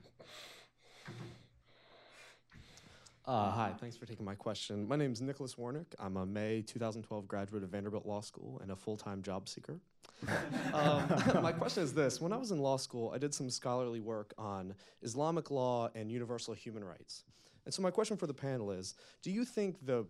Uh, 3.26 3.52
hi, 3.52 3.74
thanks 3.78 3.98
for 3.98 4.06
taking 4.06 4.24
my 4.24 4.36
question. 4.36 4.88
My 4.88 4.96
name 4.96 5.12
is 5.12 5.20
Nicholas 5.20 5.56
Warnick. 5.56 5.88
I'm 6.00 6.16
a 6.16 6.26
May 6.26 6.62
2012 6.62 7.28
graduate 7.28 7.62
of 7.64 7.70
Vanderbilt 7.70 8.06
Law 8.06 8.22
School 8.22 8.60
and 8.62 8.72
a 8.72 8.76
full 8.78 8.96
time 8.96 9.22
job 9.22 9.50
seeker. 9.50 9.82
um, 10.74 11.04
my 11.42 11.52
question 11.52 11.84
is 11.84 11.94
this 11.94 12.22
When 12.22 12.32
I 12.32 12.38
was 12.38 12.52
in 12.52 12.60
law 12.60 12.78
school, 12.78 13.12
I 13.14 13.18
did 13.18 13.34
some 13.34 13.50
scholarly 13.50 14.00
work 14.00 14.34
on 14.38 14.74
Islamic 15.02 15.52
law 15.52 15.90
and 15.94 16.10
universal 16.10 16.54
human 16.54 16.86
rights. 16.86 17.26
And 17.66 17.74
so, 17.74 17.82
my 17.82 17.92
question 17.92 18.16
for 18.16 18.28
the 18.28 18.34
panel 18.34 18.72
is 18.72 18.96
Do 19.22 19.30
you 19.30 19.44
think 19.44 19.86
the, 19.86 20.06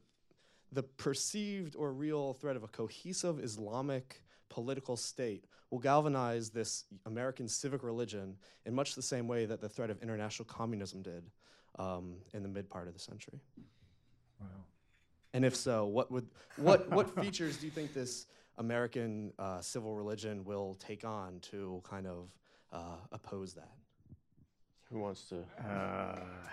the 0.71 0.83
perceived 0.83 1.75
or 1.75 1.91
real 1.91 2.33
threat 2.33 2.55
of 2.55 2.61
a 2.61 2.67
cohesive 2.67 3.39
Islamic 3.39 4.21
political 4.51 4.95
state 4.95 5.45
will 5.71 5.79
galvanize 5.79 6.49
this 6.49 6.85
American 7.05 7.47
civic 7.47 7.81
religion 7.81 8.35
in 8.65 8.75
much 8.75 8.93
the 8.93 9.01
same 9.01 9.27
way 9.27 9.45
that 9.45 9.61
the 9.61 9.69
threat 9.69 9.89
of 9.89 10.01
international 10.03 10.45
communism 10.45 11.01
did? 11.01 11.23
um, 11.77 12.15
in 12.33 12.43
the 12.43 12.49
mid 12.49 12.69
part 12.69 12.87
of 12.87 12.93
the 12.93 12.99
century. 12.99 13.39
Wow. 14.39 14.47
And 15.33 15.45
if 15.45 15.55
so, 15.55 15.85
what 15.85 16.11
would 16.11 16.27
what 16.57 16.89
what 16.89 17.15
features 17.21 17.57
do 17.57 17.65
you 17.65 17.71
think 17.71 17.93
this 17.93 18.27
American 18.57 19.33
uh, 19.39 19.61
civil 19.61 19.95
religion 19.95 20.43
will 20.43 20.75
take 20.75 21.05
on 21.05 21.39
to 21.51 21.81
kind 21.87 22.07
of 22.07 22.29
uh, 22.71 22.97
oppose 23.11 23.53
that. 23.53 23.71
Who 24.91 24.99
wants 24.99 25.23
to? 25.29 25.43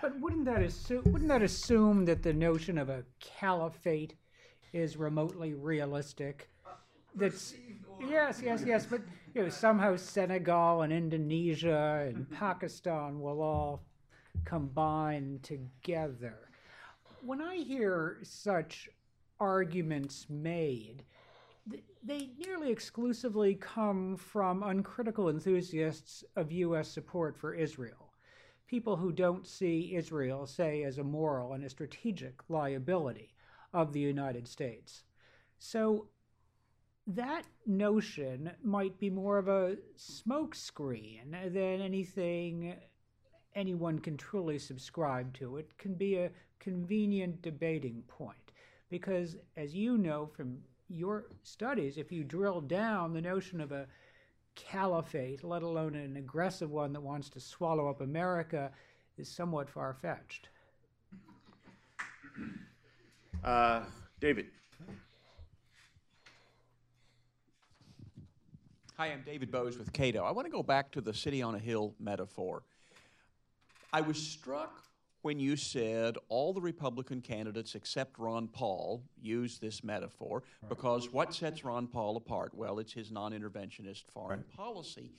But 0.01 0.17
wouldn't 0.19 0.45
that 0.45 0.61
assume 0.61 1.03
wouldn't 1.05 1.29
that 1.29 1.41
assume 1.41 2.05
that 2.05 2.23
the 2.23 2.33
notion 2.33 2.77
of 2.77 2.89
a 2.89 3.03
caliphate 3.19 4.15
is 4.71 4.95
remotely 4.95 5.53
realistic? 5.53 6.49
That's 7.15 7.53
yes, 8.07 8.41
yes, 8.43 8.63
yes. 8.65 8.85
But 8.85 9.01
you 9.33 9.43
know, 9.43 9.49
somehow 9.49 9.95
Senegal 9.95 10.81
and 10.81 10.93
Indonesia 10.93 12.07
and 12.07 12.29
Pakistan 12.31 13.19
will 13.19 13.41
all 13.41 13.83
combine 14.45 15.39
together. 15.43 16.49
When 17.21 17.41
I 17.41 17.57
hear 17.57 18.19
such 18.23 18.89
arguments 19.39 20.27
made, 20.29 21.03
they 22.03 22.29
nearly 22.37 22.71
exclusively 22.71 23.55
come 23.55 24.15
from 24.15 24.63
uncritical 24.63 25.29
enthusiasts 25.29 26.23
of 26.35 26.51
U.S. 26.51 26.87
support 26.87 27.37
for 27.37 27.53
Israel 27.53 28.09
people 28.69 28.95
who 28.95 29.11
don't 29.11 29.47
see 29.47 29.95
Israel, 29.95 30.45
say, 30.45 30.83
as 30.83 30.99
a 30.99 31.03
moral 31.03 31.53
and 31.53 31.63
a 31.63 31.69
strategic 31.69 32.43
liability 32.49 33.33
of 33.73 33.91
the 33.91 33.99
United 33.99 34.47
States. 34.47 35.03
So 35.57 36.07
that 37.15 37.43
notion 37.65 38.51
might 38.63 38.97
be 38.99 39.09
more 39.09 39.37
of 39.37 39.47
a 39.47 39.77
smokescreen 39.97 41.31
than 41.31 41.81
anything 41.81 42.75
anyone 43.55 43.99
can 43.99 44.15
truly 44.15 44.59
subscribe 44.59 45.33
to. 45.33 45.57
It 45.57 45.77
can 45.77 45.95
be 45.95 46.15
a 46.15 46.31
convenient 46.59 47.41
debating 47.41 48.03
point 48.07 48.51
because, 48.89 49.37
as 49.57 49.73
you 49.73 49.97
know 49.97 50.27
from 50.27 50.59
your 50.87 51.25
studies, 51.43 51.97
if 51.97 52.11
you 52.11 52.23
drill 52.23 52.61
down 52.61 53.13
the 53.13 53.21
notion 53.21 53.59
of 53.59 53.71
a 53.71 53.87
caliphate, 54.55 55.43
let 55.43 55.63
alone 55.63 55.95
an 55.95 56.17
aggressive 56.17 56.69
one 56.69 56.93
that 56.93 57.01
wants 57.01 57.29
to 57.29 57.39
swallow 57.39 57.89
up 57.89 58.01
America, 58.01 58.71
is 59.17 59.27
somewhat 59.27 59.69
far 59.69 59.93
fetched. 59.93 60.49
Uh, 63.43 63.83
David. 64.19 64.47
Hi, 68.99 69.13
I'm 69.13 69.23
David 69.25 69.49
Boaz 69.49 69.77
with 69.77 69.93
Cato. 69.93 70.25
I 70.25 70.31
want 70.31 70.45
to 70.45 70.51
go 70.51 70.61
back 70.61 70.91
to 70.91 70.99
the 70.99 71.13
city 71.13 71.41
on 71.41 71.55
a 71.55 71.57
hill 71.57 71.95
metaphor. 72.01 72.63
I 73.93 74.01
was 74.01 74.17
struck 74.17 74.83
when 75.21 75.39
you 75.39 75.55
said 75.55 76.17
all 76.27 76.51
the 76.51 76.59
Republican 76.59 77.21
candidates 77.21 77.75
except 77.75 78.19
Ron 78.19 78.49
Paul 78.49 79.01
use 79.21 79.57
this 79.57 79.85
metaphor 79.85 80.43
because 80.67 81.13
what 81.13 81.33
sets 81.33 81.63
Ron 81.63 81.87
Paul 81.87 82.17
apart? 82.17 82.53
Well, 82.53 82.77
it's 82.79 82.91
his 82.91 83.09
non 83.09 83.31
interventionist 83.31 84.03
foreign 84.11 84.43
policy. 84.53 85.13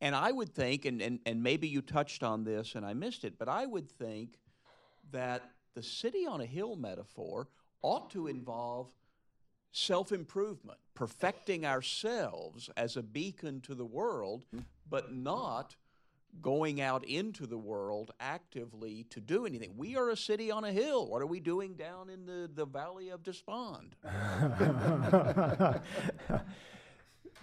And 0.00 0.16
I 0.16 0.32
would 0.32 0.54
think, 0.54 0.86
and, 0.86 1.02
and, 1.02 1.20
and 1.26 1.42
maybe 1.42 1.68
you 1.68 1.82
touched 1.82 2.22
on 2.22 2.42
this 2.42 2.74
and 2.74 2.86
I 2.86 2.94
missed 2.94 3.22
it, 3.22 3.34
but 3.38 3.50
I 3.50 3.66
would 3.66 3.90
think 3.90 4.38
that 5.12 5.42
the 5.74 5.82
city 5.82 6.26
on 6.26 6.40
a 6.40 6.46
hill 6.46 6.74
metaphor 6.74 7.48
ought 7.82 8.08
to 8.12 8.28
involve 8.28 8.88
self 9.72 10.12
improvement, 10.12 10.78
perfecting 10.94 11.64
ourselves 11.66 12.70
as 12.76 12.96
a 12.96 13.02
beacon 13.02 13.60
to 13.62 13.74
the 13.74 13.84
world, 13.84 14.44
but 14.88 15.14
not 15.14 15.76
going 16.42 16.80
out 16.80 17.04
into 17.04 17.46
the 17.46 17.58
world 17.58 18.10
actively 18.20 19.04
to 19.10 19.20
do 19.20 19.46
anything. 19.46 19.72
We 19.76 19.96
are 19.96 20.10
a 20.10 20.16
city 20.16 20.50
on 20.50 20.64
a 20.64 20.72
hill. 20.72 21.06
What 21.08 21.22
are 21.22 21.26
we 21.26 21.40
doing 21.40 21.74
down 21.74 22.10
in 22.10 22.26
the, 22.26 22.50
the 22.52 22.66
valley 22.66 23.10
of 23.10 23.22
despond? 23.22 23.96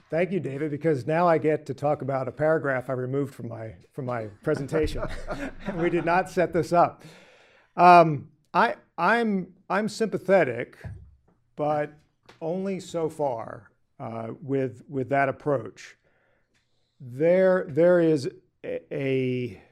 Thank 0.09 0.31
you, 0.31 0.39
David, 0.39 0.69
because 0.69 1.07
now 1.07 1.27
I 1.27 1.39
get 1.39 1.65
to 1.65 1.73
talk 1.73 2.03
about 2.03 2.27
a 2.27 2.31
paragraph 2.31 2.89
I 2.89 2.93
removed 2.93 3.33
from 3.33 3.49
my 3.49 3.73
from 3.93 4.05
my 4.05 4.27
presentation. 4.43 5.01
we 5.75 5.89
did 5.89 6.05
not 6.05 6.29
set 6.29 6.53
this 6.53 6.71
up. 6.71 7.03
Um, 7.75 8.29
I 8.53 8.75
I'm 8.95 9.53
I'm 9.71 9.89
sympathetic, 9.89 10.77
but 11.55 11.93
only 12.43 12.79
so 12.79 13.09
far 13.09 13.71
uh, 13.99 14.27
with 14.41 14.83
with 14.87 15.09
that 15.09 15.29
approach. 15.29 15.97
There 16.99 17.65
there 17.67 17.99
is 17.99 18.29
a, 18.63 18.81
a 18.93 19.63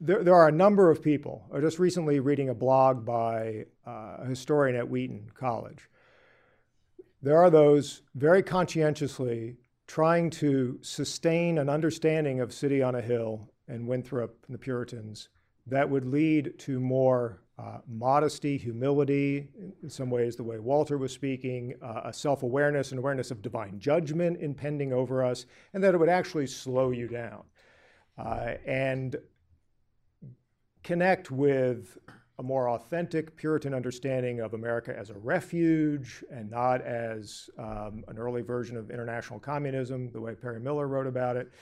there, 0.00 0.24
there 0.24 0.34
are 0.34 0.48
a 0.48 0.52
number 0.52 0.90
of 0.90 1.02
people. 1.02 1.46
I 1.50 1.56
was 1.56 1.64
just 1.64 1.78
recently 1.78 2.20
reading 2.20 2.48
a 2.48 2.54
blog 2.54 3.04
by 3.04 3.66
uh, 3.86 4.16
a 4.20 4.26
historian 4.26 4.76
at 4.76 4.88
Wheaton 4.88 5.30
College. 5.34 5.88
There 7.22 7.36
are 7.36 7.50
those 7.50 8.02
very 8.14 8.42
conscientiously 8.42 9.56
trying 9.86 10.30
to 10.30 10.78
sustain 10.80 11.58
an 11.58 11.68
understanding 11.68 12.40
of 12.40 12.52
City 12.52 12.82
on 12.82 12.94
a 12.94 13.02
Hill 13.02 13.50
and 13.68 13.86
Winthrop 13.86 14.38
and 14.46 14.54
the 14.54 14.58
Puritans 14.58 15.28
that 15.70 15.88
would 15.88 16.04
lead 16.04 16.58
to 16.58 16.80
more 16.80 17.40
uh, 17.58 17.78
modesty, 17.86 18.56
humility, 18.56 19.48
in 19.82 19.90
some 19.90 20.10
ways, 20.10 20.34
the 20.34 20.42
way 20.42 20.58
Walter 20.58 20.96
was 20.96 21.12
speaking, 21.12 21.74
uh, 21.82 22.02
a 22.04 22.12
self 22.12 22.42
awareness 22.42 22.90
and 22.90 22.98
awareness 22.98 23.30
of 23.30 23.42
divine 23.42 23.78
judgment 23.78 24.40
impending 24.40 24.92
over 24.92 25.24
us, 25.24 25.46
and 25.74 25.84
that 25.84 25.94
it 25.94 25.98
would 25.98 26.08
actually 26.08 26.46
slow 26.46 26.90
you 26.90 27.06
down 27.06 27.42
uh, 28.18 28.54
and 28.66 29.16
connect 30.82 31.30
with 31.30 31.98
a 32.38 32.42
more 32.42 32.70
authentic 32.70 33.36
Puritan 33.36 33.74
understanding 33.74 34.40
of 34.40 34.54
America 34.54 34.96
as 34.98 35.10
a 35.10 35.18
refuge 35.18 36.24
and 36.30 36.50
not 36.50 36.80
as 36.80 37.50
um, 37.58 38.02
an 38.08 38.16
early 38.16 38.40
version 38.40 38.78
of 38.78 38.90
international 38.90 39.38
communism, 39.38 40.10
the 40.10 40.20
way 40.20 40.34
Perry 40.34 40.58
Miller 40.58 40.88
wrote 40.88 41.06
about 41.06 41.36
it. 41.36 41.52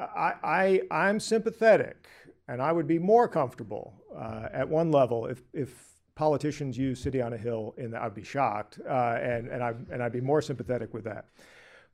I, 0.00 0.80
I, 0.90 1.08
am 1.08 1.20
sympathetic, 1.20 2.08
and 2.48 2.62
I 2.62 2.72
would 2.72 2.86
be 2.86 2.98
more 2.98 3.28
comfortable 3.28 3.94
uh, 4.16 4.48
at 4.52 4.68
one 4.68 4.90
level 4.90 5.26
if, 5.26 5.42
if 5.52 5.90
politicians 6.14 6.76
use 6.78 7.00
City 7.00 7.20
on 7.20 7.32
a 7.32 7.36
Hill. 7.36 7.74
In 7.76 7.90
the, 7.90 8.02
I'd 8.02 8.14
be 8.14 8.24
shocked, 8.24 8.80
uh, 8.88 9.18
and 9.20 9.48
and 9.48 9.62
I 9.62 9.74
and 9.90 10.02
I'd 10.02 10.12
be 10.12 10.20
more 10.20 10.42
sympathetic 10.42 10.94
with 10.94 11.04
that. 11.04 11.26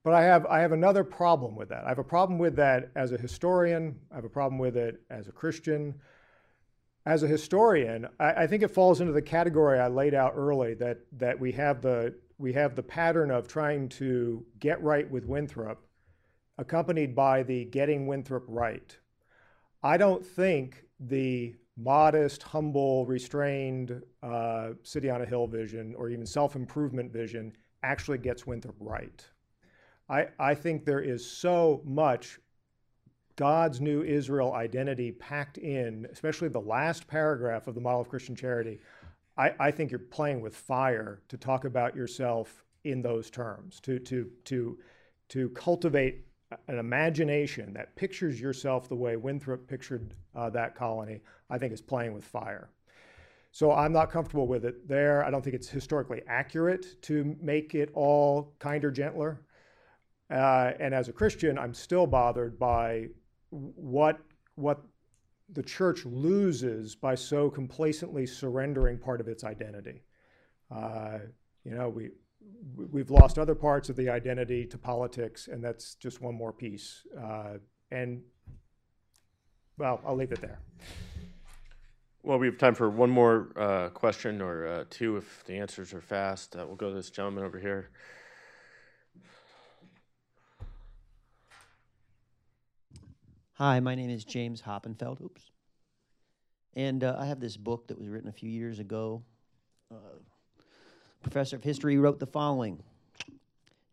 But 0.03 0.15
I 0.15 0.23
have 0.23 0.47
I 0.47 0.61
have 0.61 0.73
another 0.73 1.05
problem 1.05 1.57
with 1.57 1.69
that. 1.71 1.85
I 1.85 1.89
have 1.89 1.99
a 1.99 2.05
problem 2.05 2.39
with 2.39 2.57
that 2.57 2.91
as 2.95 3.13
a 3.13 3.19
historian. 3.19 3.99
I 4.13 4.17
have 4.17 4.25
a 4.25 4.29
problem 4.29 4.59
with 4.59 4.77
it 4.77 5.01
as 5.11 5.29
a 5.29 5.33
Christian. 5.33 5.95
As 7.07 7.23
a 7.23 7.29
historian, 7.29 8.09
I, 8.19 8.33
I 8.33 8.47
think 8.49 8.65
it 8.65 8.73
falls 8.73 9.01
into 9.01 9.13
the 9.13 9.23
category 9.23 9.79
I 9.79 9.87
laid 9.87 10.15
out 10.15 10.33
early 10.37 10.75
that 10.75 10.99
that 11.19 11.39
we 11.39 11.53
have 11.53 11.83
the 11.83 12.15
we 12.39 12.53
have 12.53 12.77
the 12.77 12.83
pattern 12.83 13.31
of 13.31 13.49
trying 13.49 13.89
to 13.91 14.45
get 14.59 14.83
right 14.83 15.11
with 15.11 15.25
Winthrop 15.25 15.86
accompanied 16.59 17.15
by 17.15 17.43
the 17.43 17.65
Getting 17.67 18.07
Winthrop 18.07 18.45
Right. 18.49 18.97
I 19.83 19.97
don't 19.97 20.25
think 20.25 20.85
the 20.99 21.55
modest, 21.77 22.43
humble, 22.43 23.07
restrained 23.07 24.03
uh, 24.23 24.71
city 24.83 25.11
on 25.11 25.23
a 25.23 25.27
hill 25.27 25.47
vision 25.47 25.95
or 25.97 26.09
even 26.09 26.27
self 26.27 26.57
improvement 26.57 27.13
vision 27.13 27.53
actually 27.83 28.19
gets 28.19 28.47
Winthrop 28.47 28.77
right. 28.81 29.25
I, 30.09 30.29
I 30.39 30.55
think 30.55 30.85
there 30.85 31.01
is 31.01 31.29
so 31.29 31.83
much 31.85 32.39
God's 33.37 33.81
new 33.81 34.03
Israel 34.03 34.55
identity 34.55 35.13
packed 35.13 35.59
in, 35.59 36.07
especially 36.11 36.49
the 36.49 36.61
last 36.61 37.07
paragraph 37.07 37.67
of 37.67 37.75
the 37.75 37.81
model 37.81 38.01
of 38.01 38.09
Christian 38.09 38.35
charity. 38.35 38.81
I, 39.37 39.53
I 39.61 39.71
think 39.71 39.91
you're 39.91 39.99
playing 39.99 40.41
with 40.41 40.57
fire 40.57 41.21
to 41.29 41.37
talk 41.37 41.67
about 41.67 41.95
yourself 41.95 42.65
in 42.85 43.03
those 43.03 43.29
terms, 43.29 43.81
to, 43.81 43.99
to, 43.99 44.31
to, 44.45 44.79
to 45.29 45.49
cultivate 45.51 46.25
an 46.69 46.79
imagination 46.79 47.73
that 47.75 47.95
pictures 47.97 48.41
yourself 48.41 48.89
the 48.89 48.95
way 48.95 49.17
Winthrop 49.17 49.67
pictured 49.67 50.15
uh, 50.35 50.51
that 50.51 50.75
colony, 50.75 51.21
I 51.51 51.59
think 51.59 51.73
is 51.73 51.81
playing 51.81 52.13
with 52.13 52.25
fire. 52.25 52.71
So 53.51 53.73
I'm 53.73 53.93
not 53.93 54.11
comfortable 54.11 54.47
with 54.47 54.65
it 54.65 54.87
there. 54.87 55.25
I 55.25 55.31
don't 55.31 55.43
think 55.43 55.57
it's 55.57 55.69
historically 55.69 56.23
accurate 56.29 57.01
to 57.03 57.37
make 57.41 57.75
it 57.75 57.91
all 57.95 58.55
kinder, 58.59 58.91
gentler. 58.91 59.41
Uh, 60.31 60.73
and 60.79 60.95
as 60.95 61.09
a 61.09 61.13
Christian, 61.13 61.59
I'm 61.59 61.73
still 61.73 62.07
bothered 62.07 62.59
by 62.59 63.09
what 63.51 64.21
what 64.57 64.83
the 65.53 65.63
church 65.63 66.05
loses 66.05 66.97
by 66.97 67.15
so 67.15 67.49
complacently 67.49 68.27
surrendering 68.27 68.99
part 68.99 69.21
of 69.21 69.29
its 69.29 69.45
identity. 69.45 70.03
Uh, 70.75 71.19
you 71.65 71.75
know, 71.75 71.89
we 71.89 72.11
we've 72.77 73.11
lost 73.11 73.39
other 73.39 73.55
parts 73.55 73.89
of 73.89 73.97
the 73.97 74.09
identity 74.09 74.67
to 74.67 74.79
politics, 74.79 75.49
and 75.49 75.63
that's 75.63 75.95
just 75.95 76.21
one 76.21 76.35
more 76.35 76.53
piece. 76.53 77.07
Uh, 77.19 77.55
and 77.91 78.23
well, 79.79 80.01
I'll 80.07 80.17
leave 80.17 80.33
it 80.33 80.41
there. 80.41 80.59
Well, 82.23 82.39
we 82.39 82.47
have 82.47 82.59
time 82.59 82.75
for 82.75 82.91
one 82.91 83.11
more 83.11 83.53
uh, 83.57 83.89
question 83.91 84.43
or 84.43 84.67
uh, 84.67 84.85
two 84.91 85.17
if 85.17 85.45
the 85.45 85.55
answers 85.59 85.95
are 85.95 86.01
fast. 86.01 86.57
Uh, 86.57 86.65
we'll 86.67 86.77
go 86.77 86.89
to 86.89 86.95
this 86.95 87.11
gentleman 87.11 87.45
over 87.45 87.59
here. 87.59 87.91
Hi, 93.55 93.81
my 93.81 93.95
name 93.95 94.11
is 94.11 94.25
James 94.25 94.61
Hoppenfeld. 94.63 95.23
Oops. 95.23 95.51
And 96.75 97.05
uh, 97.05 97.17
I 97.19 97.27
have 97.27 97.41
this 97.41 97.57
book 97.57 97.89
that 97.89 97.99
was 97.99 98.09
written 98.09 98.29
a 98.29 98.33
few 98.33 98.51
years 98.51 98.81
ago 98.81 99.23
uh, 99.91 100.19
professor 101.27 101.57
of 101.57 101.65
history, 101.65 101.99
wrote 101.99 102.21
the 102.21 102.27
following 102.27 102.81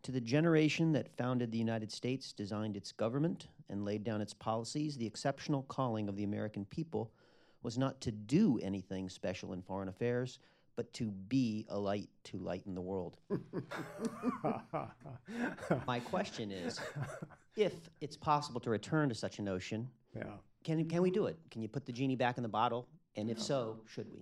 To 0.04 0.12
the 0.12 0.20
generation 0.20 0.92
that 0.92 1.08
founded 1.16 1.50
the 1.50 1.58
United 1.58 1.90
States, 1.90 2.32
designed 2.32 2.76
its 2.76 2.92
government, 2.92 3.48
and 3.68 3.84
laid 3.84 4.04
down 4.04 4.20
its 4.20 4.32
policies, 4.32 4.96
the 4.96 5.06
exceptional 5.06 5.64
calling 5.64 6.08
of 6.08 6.14
the 6.14 6.22
American 6.22 6.64
people 6.66 7.10
was 7.64 7.76
not 7.76 8.00
to 8.02 8.12
do 8.12 8.60
anything 8.62 9.08
special 9.08 9.52
in 9.52 9.62
foreign 9.62 9.88
affairs, 9.88 10.38
but 10.76 10.92
to 10.92 11.10
be 11.10 11.66
a 11.70 11.78
light 11.78 12.08
to 12.22 12.38
lighten 12.38 12.72
the 12.72 12.80
world. 12.80 13.16
My 15.86 15.98
question 15.98 16.52
is 16.52 16.78
if 17.56 17.72
it's 18.00 18.16
possible 18.16 18.60
to 18.60 18.70
return 18.70 19.08
to 19.08 19.14
such 19.14 19.40
a 19.40 19.42
notion, 19.42 19.88
Yeah. 20.16 20.22
can, 20.62 20.88
can 20.88 21.02
we 21.02 21.10
do 21.10 21.26
it? 21.26 21.36
Can 21.50 21.62
you 21.62 21.68
put 21.68 21.84
the 21.84 21.92
genie 21.92 22.16
back 22.16 22.36
in 22.36 22.44
the 22.44 22.48
bottle? 22.48 22.86
And 23.16 23.28
if 23.28 23.40
so, 23.40 23.80
should 23.92 24.06
we? 24.12 24.20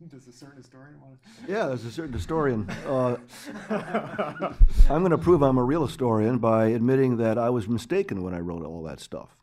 Does 0.08 0.26
a 0.28 0.32
certain 0.32 0.56
historian 0.56 0.98
want 1.00 1.18
to? 1.22 1.52
Yeah, 1.52 1.66
there's 1.66 1.84
a 1.84 1.90
certain 1.90 2.12
historian. 2.12 2.68
Uh, 2.86 3.16
I'm 4.90 5.00
going 5.00 5.10
to 5.10 5.18
prove 5.18 5.42
I'm 5.42 5.58
a 5.58 5.62
real 5.62 5.86
historian 5.86 6.38
by 6.38 6.68
admitting 6.68 7.18
that 7.18 7.38
I 7.38 7.50
was 7.50 7.68
mistaken 7.68 8.22
when 8.22 8.34
I 8.34 8.40
wrote 8.40 8.64
all 8.64 8.82
that 8.84 9.00
stuff. 9.00 9.36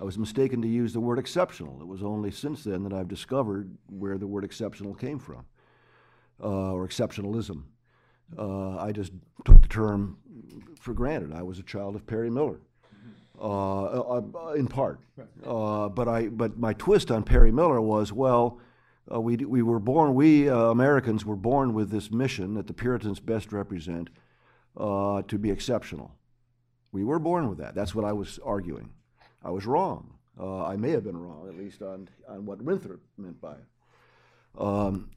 I 0.00 0.04
was 0.04 0.18
mistaken 0.18 0.62
to 0.62 0.68
use 0.68 0.92
the 0.92 1.00
word 1.00 1.18
exceptional. 1.18 1.80
It 1.80 1.86
was 1.86 2.02
only 2.02 2.30
since 2.30 2.62
then 2.62 2.84
that 2.84 2.92
I've 2.92 3.08
discovered 3.08 3.76
where 3.88 4.18
the 4.18 4.26
word 4.26 4.44
exceptional 4.44 4.94
came 4.94 5.18
from, 5.18 5.44
uh, 6.42 6.72
or 6.72 6.86
exceptionalism. 6.86 7.64
Uh, 8.38 8.76
I 8.76 8.92
just 8.92 9.12
took 9.44 9.62
the 9.62 9.68
term 9.68 10.18
for 10.78 10.94
granted. 10.94 11.32
I 11.32 11.42
was 11.42 11.58
a 11.58 11.64
child 11.64 11.96
of 11.96 12.06
Perry 12.06 12.30
Miller, 12.30 12.60
uh, 13.40 14.00
uh, 14.00 14.52
in 14.56 14.68
part. 14.68 15.00
Uh, 15.44 15.88
but 15.88 16.06
I, 16.06 16.28
but 16.28 16.58
my 16.58 16.74
twist 16.74 17.10
on 17.10 17.24
Perry 17.24 17.50
Miller 17.50 17.80
was, 17.80 18.12
well, 18.12 18.60
uh, 19.12 19.20
we, 19.20 19.36
we 19.36 19.62
were 19.62 19.78
born, 19.78 20.14
we 20.14 20.48
uh, 20.48 20.56
Americans 20.56 21.24
were 21.24 21.36
born 21.36 21.74
with 21.74 21.90
this 21.90 22.10
mission 22.10 22.54
that 22.54 22.66
the 22.66 22.72
Puritans 22.72 23.20
best 23.20 23.52
represent 23.52 24.08
uh, 24.76 25.22
to 25.22 25.38
be 25.38 25.50
exceptional. 25.50 26.14
We 26.92 27.04
were 27.04 27.18
born 27.18 27.48
with 27.48 27.58
that. 27.58 27.74
That's 27.74 27.94
what 27.94 28.04
I 28.04 28.12
was 28.12 28.38
arguing. 28.44 28.90
I 29.42 29.50
was 29.50 29.66
wrong. 29.66 30.14
Uh, 30.38 30.64
I 30.64 30.76
may 30.76 30.90
have 30.90 31.04
been 31.04 31.16
wrong, 31.16 31.48
at 31.48 31.56
least 31.56 31.82
on, 31.82 32.08
on 32.28 32.46
what 32.46 32.62
Winthrop 32.62 33.00
meant 33.18 33.40
by 33.40 33.52
it. 33.52 34.60
Um, 34.60 35.10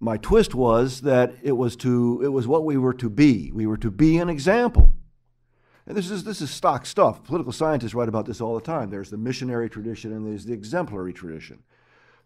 my 0.00 0.16
twist 0.16 0.54
was 0.54 1.02
that 1.02 1.34
it 1.42 1.52
was 1.52 1.76
to 1.76 2.20
it 2.22 2.28
was 2.28 2.46
what 2.46 2.64
we 2.64 2.76
were 2.76 2.94
to 2.94 3.10
be. 3.10 3.50
We 3.52 3.66
were 3.66 3.76
to 3.78 3.90
be 3.90 4.18
an 4.18 4.28
example. 4.28 4.94
And 5.86 5.96
this 5.96 6.10
is 6.10 6.24
this 6.24 6.40
is 6.40 6.50
stock 6.50 6.86
stuff. 6.86 7.24
Political 7.24 7.52
scientists 7.52 7.94
write 7.94 8.08
about 8.08 8.26
this 8.26 8.40
all 8.40 8.54
the 8.54 8.60
time. 8.60 8.90
There's 8.90 9.10
the 9.10 9.16
missionary 9.16 9.68
tradition 9.68 10.12
and 10.12 10.26
there's 10.26 10.44
the 10.44 10.52
exemplary 10.52 11.12
tradition. 11.12 11.62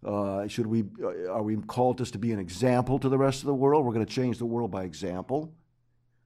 Uh, 0.04 0.48
should 0.48 0.66
we 0.66 0.84
uh, 1.02 1.30
are 1.30 1.42
we 1.42 1.56
called 1.56 1.98
just 1.98 2.12
to 2.12 2.18
be 2.18 2.32
an 2.32 2.38
example 2.40 2.98
to 2.98 3.08
the 3.08 3.18
rest 3.18 3.40
of 3.40 3.46
the 3.46 3.54
world? 3.54 3.84
We're 3.84 3.92
going 3.92 4.06
to 4.06 4.12
change 4.12 4.38
the 4.38 4.46
world 4.46 4.70
by 4.70 4.82
example, 4.82 5.54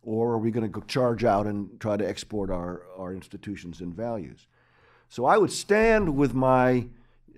or 0.03 0.32
are 0.32 0.39
we 0.39 0.51
going 0.51 0.73
to 0.73 0.81
charge 0.86 1.24
out 1.24 1.47
and 1.47 1.78
try 1.78 1.97
to 1.97 2.09
export 2.09 2.51
our 2.51 2.82
our 2.97 3.12
institutions 3.12 3.81
and 3.81 3.94
values? 3.94 4.47
So 5.09 5.27
I 5.27 5.36
would 5.36 5.53
stand 5.53 6.16
with 6.16 6.35
my. 6.35 6.86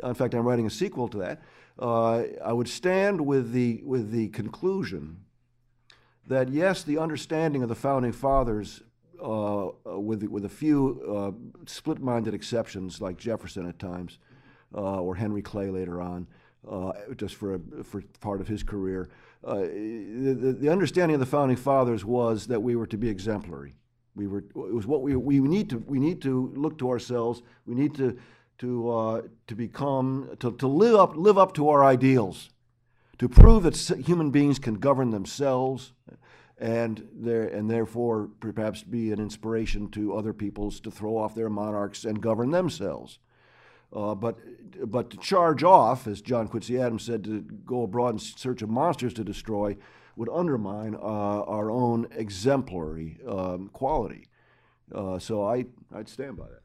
In 0.03 0.15
fact, 0.15 0.35
I'm 0.35 0.47
writing 0.47 0.67
a 0.67 0.71
sequel 0.71 1.09
to 1.09 1.19
that. 1.19 1.43
Uh, 1.77 2.23
I 2.45 2.53
would 2.53 2.69
stand 2.69 3.21
with 3.21 3.53
the 3.53 3.83
with 3.85 4.13
the 4.13 4.29
conclusion 4.29 5.25
that 6.29 6.51
yes, 6.51 6.83
the 6.85 6.99
understanding 6.99 7.63
of 7.63 7.69
the 7.69 7.75
founding 7.75 8.13
fathers, 8.13 8.83
uh, 9.21 9.69
with 9.85 10.23
with 10.23 10.45
a 10.45 10.49
few 10.49 11.03
uh, 11.09 11.67
split-minded 11.67 12.33
exceptions 12.33 13.01
like 13.01 13.17
Jefferson 13.17 13.69
at 13.69 13.79
times, 13.79 14.19
uh, 14.75 15.01
or 15.01 15.15
Henry 15.15 15.43
Clay 15.43 15.71
later 15.71 16.01
on, 16.01 16.27
uh, 16.69 16.93
just 17.17 17.35
for 17.35 17.55
a, 17.55 17.61
for 17.85 18.03
part 18.21 18.41
of 18.41 18.49
his 18.49 18.63
career. 18.63 19.09
Uh, 19.45 19.61
the, 19.61 20.57
the 20.59 20.69
understanding 20.69 21.15
of 21.15 21.21
the 21.21 21.27
founding 21.27 21.57
fathers 21.57 22.05
was 22.05 22.47
that 22.49 22.61
we 22.61 22.77
were 22.77 22.87
to 22.87 22.99
be 22.99 23.09
exemplary. 23.09 23.75
We 24.15 24.27
were 24.27 24.39
it 24.39 24.75
was 24.75 24.87
what 24.87 25.03
we 25.03 25.15
we 25.15 25.39
need 25.39 25.71
to 25.71 25.79
we 25.79 26.01
need 26.01 26.21
to 26.23 26.53
look 26.57 26.77
to 26.79 26.91
ourselves. 26.91 27.43
We 27.67 27.75
need 27.77 27.95
to 27.97 28.19
to 28.59 28.91
uh, 28.91 29.23
to 29.47 29.55
become 29.55 30.31
to, 30.41 30.53
to 30.53 30.67
live 30.67 30.97
up 30.97 31.17
live 31.17 31.39
up 31.39 31.55
to 31.55 31.69
our 31.69 31.85
ideals, 31.85 32.51
to 33.19 33.29
prove 33.29 33.63
that 33.63 33.77
human 34.05 34.31
beings 34.31 34.59
can 34.59 34.75
govern 34.75 35.11
themselves, 35.11 35.93
and 36.59 37.07
there 37.15 37.45
and 37.45 37.71
therefore 37.71 38.29
perhaps 38.41 38.83
be 38.83 39.13
an 39.13 39.21
inspiration 39.21 39.89
to 39.91 40.17
other 40.17 40.33
peoples 40.33 40.81
to 40.81 40.91
throw 40.91 41.17
off 41.17 41.37
their 41.37 41.49
monarchs 41.49 42.05
and 42.05 42.21
govern 42.21 42.51
themselves. 42.51 43.21
Uh, 43.93 44.15
but 44.15 44.39
but 44.87 45.11
to 45.11 45.17
charge 45.17 45.65
off, 45.65 46.07
as 46.07 46.21
John 46.21 46.47
Quincy 46.47 46.79
Adams 46.79 47.05
said, 47.05 47.25
to 47.25 47.41
go 47.41 47.83
abroad 47.83 48.15
in 48.15 48.19
search 48.19 48.63
of 48.63 48.69
monsters 48.69 49.15
to 49.15 49.25
destroy, 49.25 49.77
would 50.17 50.29
undermine 50.29 50.95
uh, 50.95 50.99
our 50.99 51.71
own 51.71 52.07
exemplary 52.13 53.19
um, 53.27 53.71
quality. 53.73 54.29
Uh, 54.95 55.19
so 55.19 55.45
I 55.45 55.65
I'd 55.95 56.09
stand 56.09 56.37
by 56.37 56.47
that. 56.47 56.63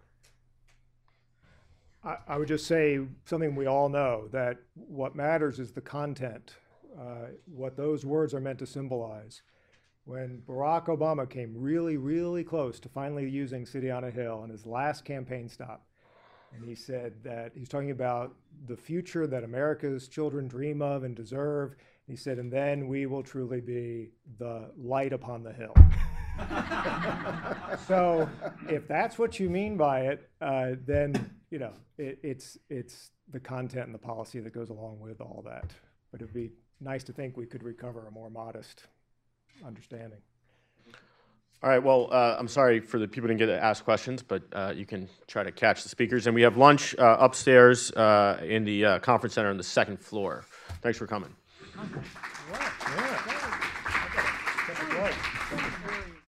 I, 2.04 2.34
I 2.34 2.38
would 2.38 2.48
just 2.48 2.68
say 2.68 3.00
something 3.26 3.56
we 3.56 3.68
all 3.68 3.90
know 3.90 4.28
that 4.32 4.58
what 4.74 5.16
matters 5.16 5.60
is 5.60 5.72
the 5.72 5.82
content, 5.82 6.56
uh, 7.00 7.28
what 7.46 7.78
those 7.78 8.06
words 8.06 8.34
are 8.34 8.42
meant 8.42 8.60
to 8.60 8.66
symbolize. 8.66 9.42
When 10.06 10.42
Barack 10.46 10.88
Obama 10.88 11.30
came 11.30 11.54
really, 11.56 11.96
really 11.96 12.44
close 12.44 12.80
to 12.82 12.90
finally 12.90 13.30
using 13.30 13.66
City 13.66 13.90
on 13.90 14.04
a 14.04 14.12
Hill 14.12 14.44
in 14.44 14.50
his 14.50 14.66
last 14.66 15.06
campaign 15.06 15.48
stop, 15.48 15.86
and 16.56 16.64
he 16.66 16.76
said 16.76 17.14
that 17.24 17.52
he's 17.56 17.70
talking 17.70 17.92
about 17.92 18.34
the 18.68 18.78
future 18.78 19.28
that 19.28 19.44
America's 19.44 20.08
children 20.08 20.48
dream 20.48 20.82
of 20.82 21.04
and 21.04 21.16
deserve. 21.16 21.76
He 22.08 22.16
said, 22.16 22.38
and 22.38 22.52
then 22.52 22.88
we 22.88 23.06
will 23.06 23.24
truly 23.24 23.62
be 23.62 24.10
the 24.38 24.70
light 24.78 25.14
upon 25.14 25.44
the 25.44 25.54
hill. 25.54 25.74
so 27.88 28.28
if 28.68 28.88
that's 28.88 29.18
what 29.18 29.40
you 29.40 29.50
mean 29.50 29.78
by 29.78 30.02
it, 30.02 30.30
uh, 30.42 30.72
then 30.86 31.32
you 31.52 31.60
know 31.60 31.74
it, 31.98 32.20
it's 32.24 32.58
it's 32.70 33.12
the 33.32 33.40
content 33.40 33.86
and 33.86 33.94
the 33.94 34.00
policy 34.00 34.40
that 34.40 34.54
goes 34.54 34.70
along 34.70 35.00
with 35.00 35.22
all 35.22 35.44
that. 35.46 35.72
But 36.12 36.22
it'd 36.22 36.34
be 36.34 36.52
nice 36.82 37.04
to 37.06 37.14
think 37.14 37.38
we 37.38 37.46
could 37.46 37.64
recover 37.64 38.08
a 38.08 38.12
more 38.12 38.30
modest 38.30 38.86
understanding. 39.66 40.20
All 41.64 41.70
right, 41.70 41.82
well, 41.82 42.10
uh, 42.12 42.36
I'm 42.38 42.50
sorry 42.50 42.82
for 42.82 43.00
the 43.00 43.08
people 43.08 43.30
who 43.30 43.36
didn't 43.36 43.48
get 43.48 43.56
to 43.56 43.64
ask 43.64 43.86
questions, 43.86 44.22
but 44.22 44.44
uh, 44.52 44.74
you 44.76 44.86
can 44.86 45.08
try 45.28 45.44
to 45.44 45.52
catch 45.52 45.84
the 45.84 45.88
speakers. 45.88 46.28
And 46.28 46.36
we 46.36 46.42
have 46.42 46.58
lunch 46.58 46.94
uh, 47.00 47.16
upstairs 47.18 47.90
uh, 47.92 48.42
in 48.46 48.66
the 48.66 48.84
uh, 48.84 49.00
conference 49.00 49.36
center 49.36 49.50
on 49.50 49.56
the 49.56 49.64
second 49.64 49.98
floor. 49.98 50.44
Thanks 50.82 50.98
for 50.98 51.08
coming. 51.08 51.34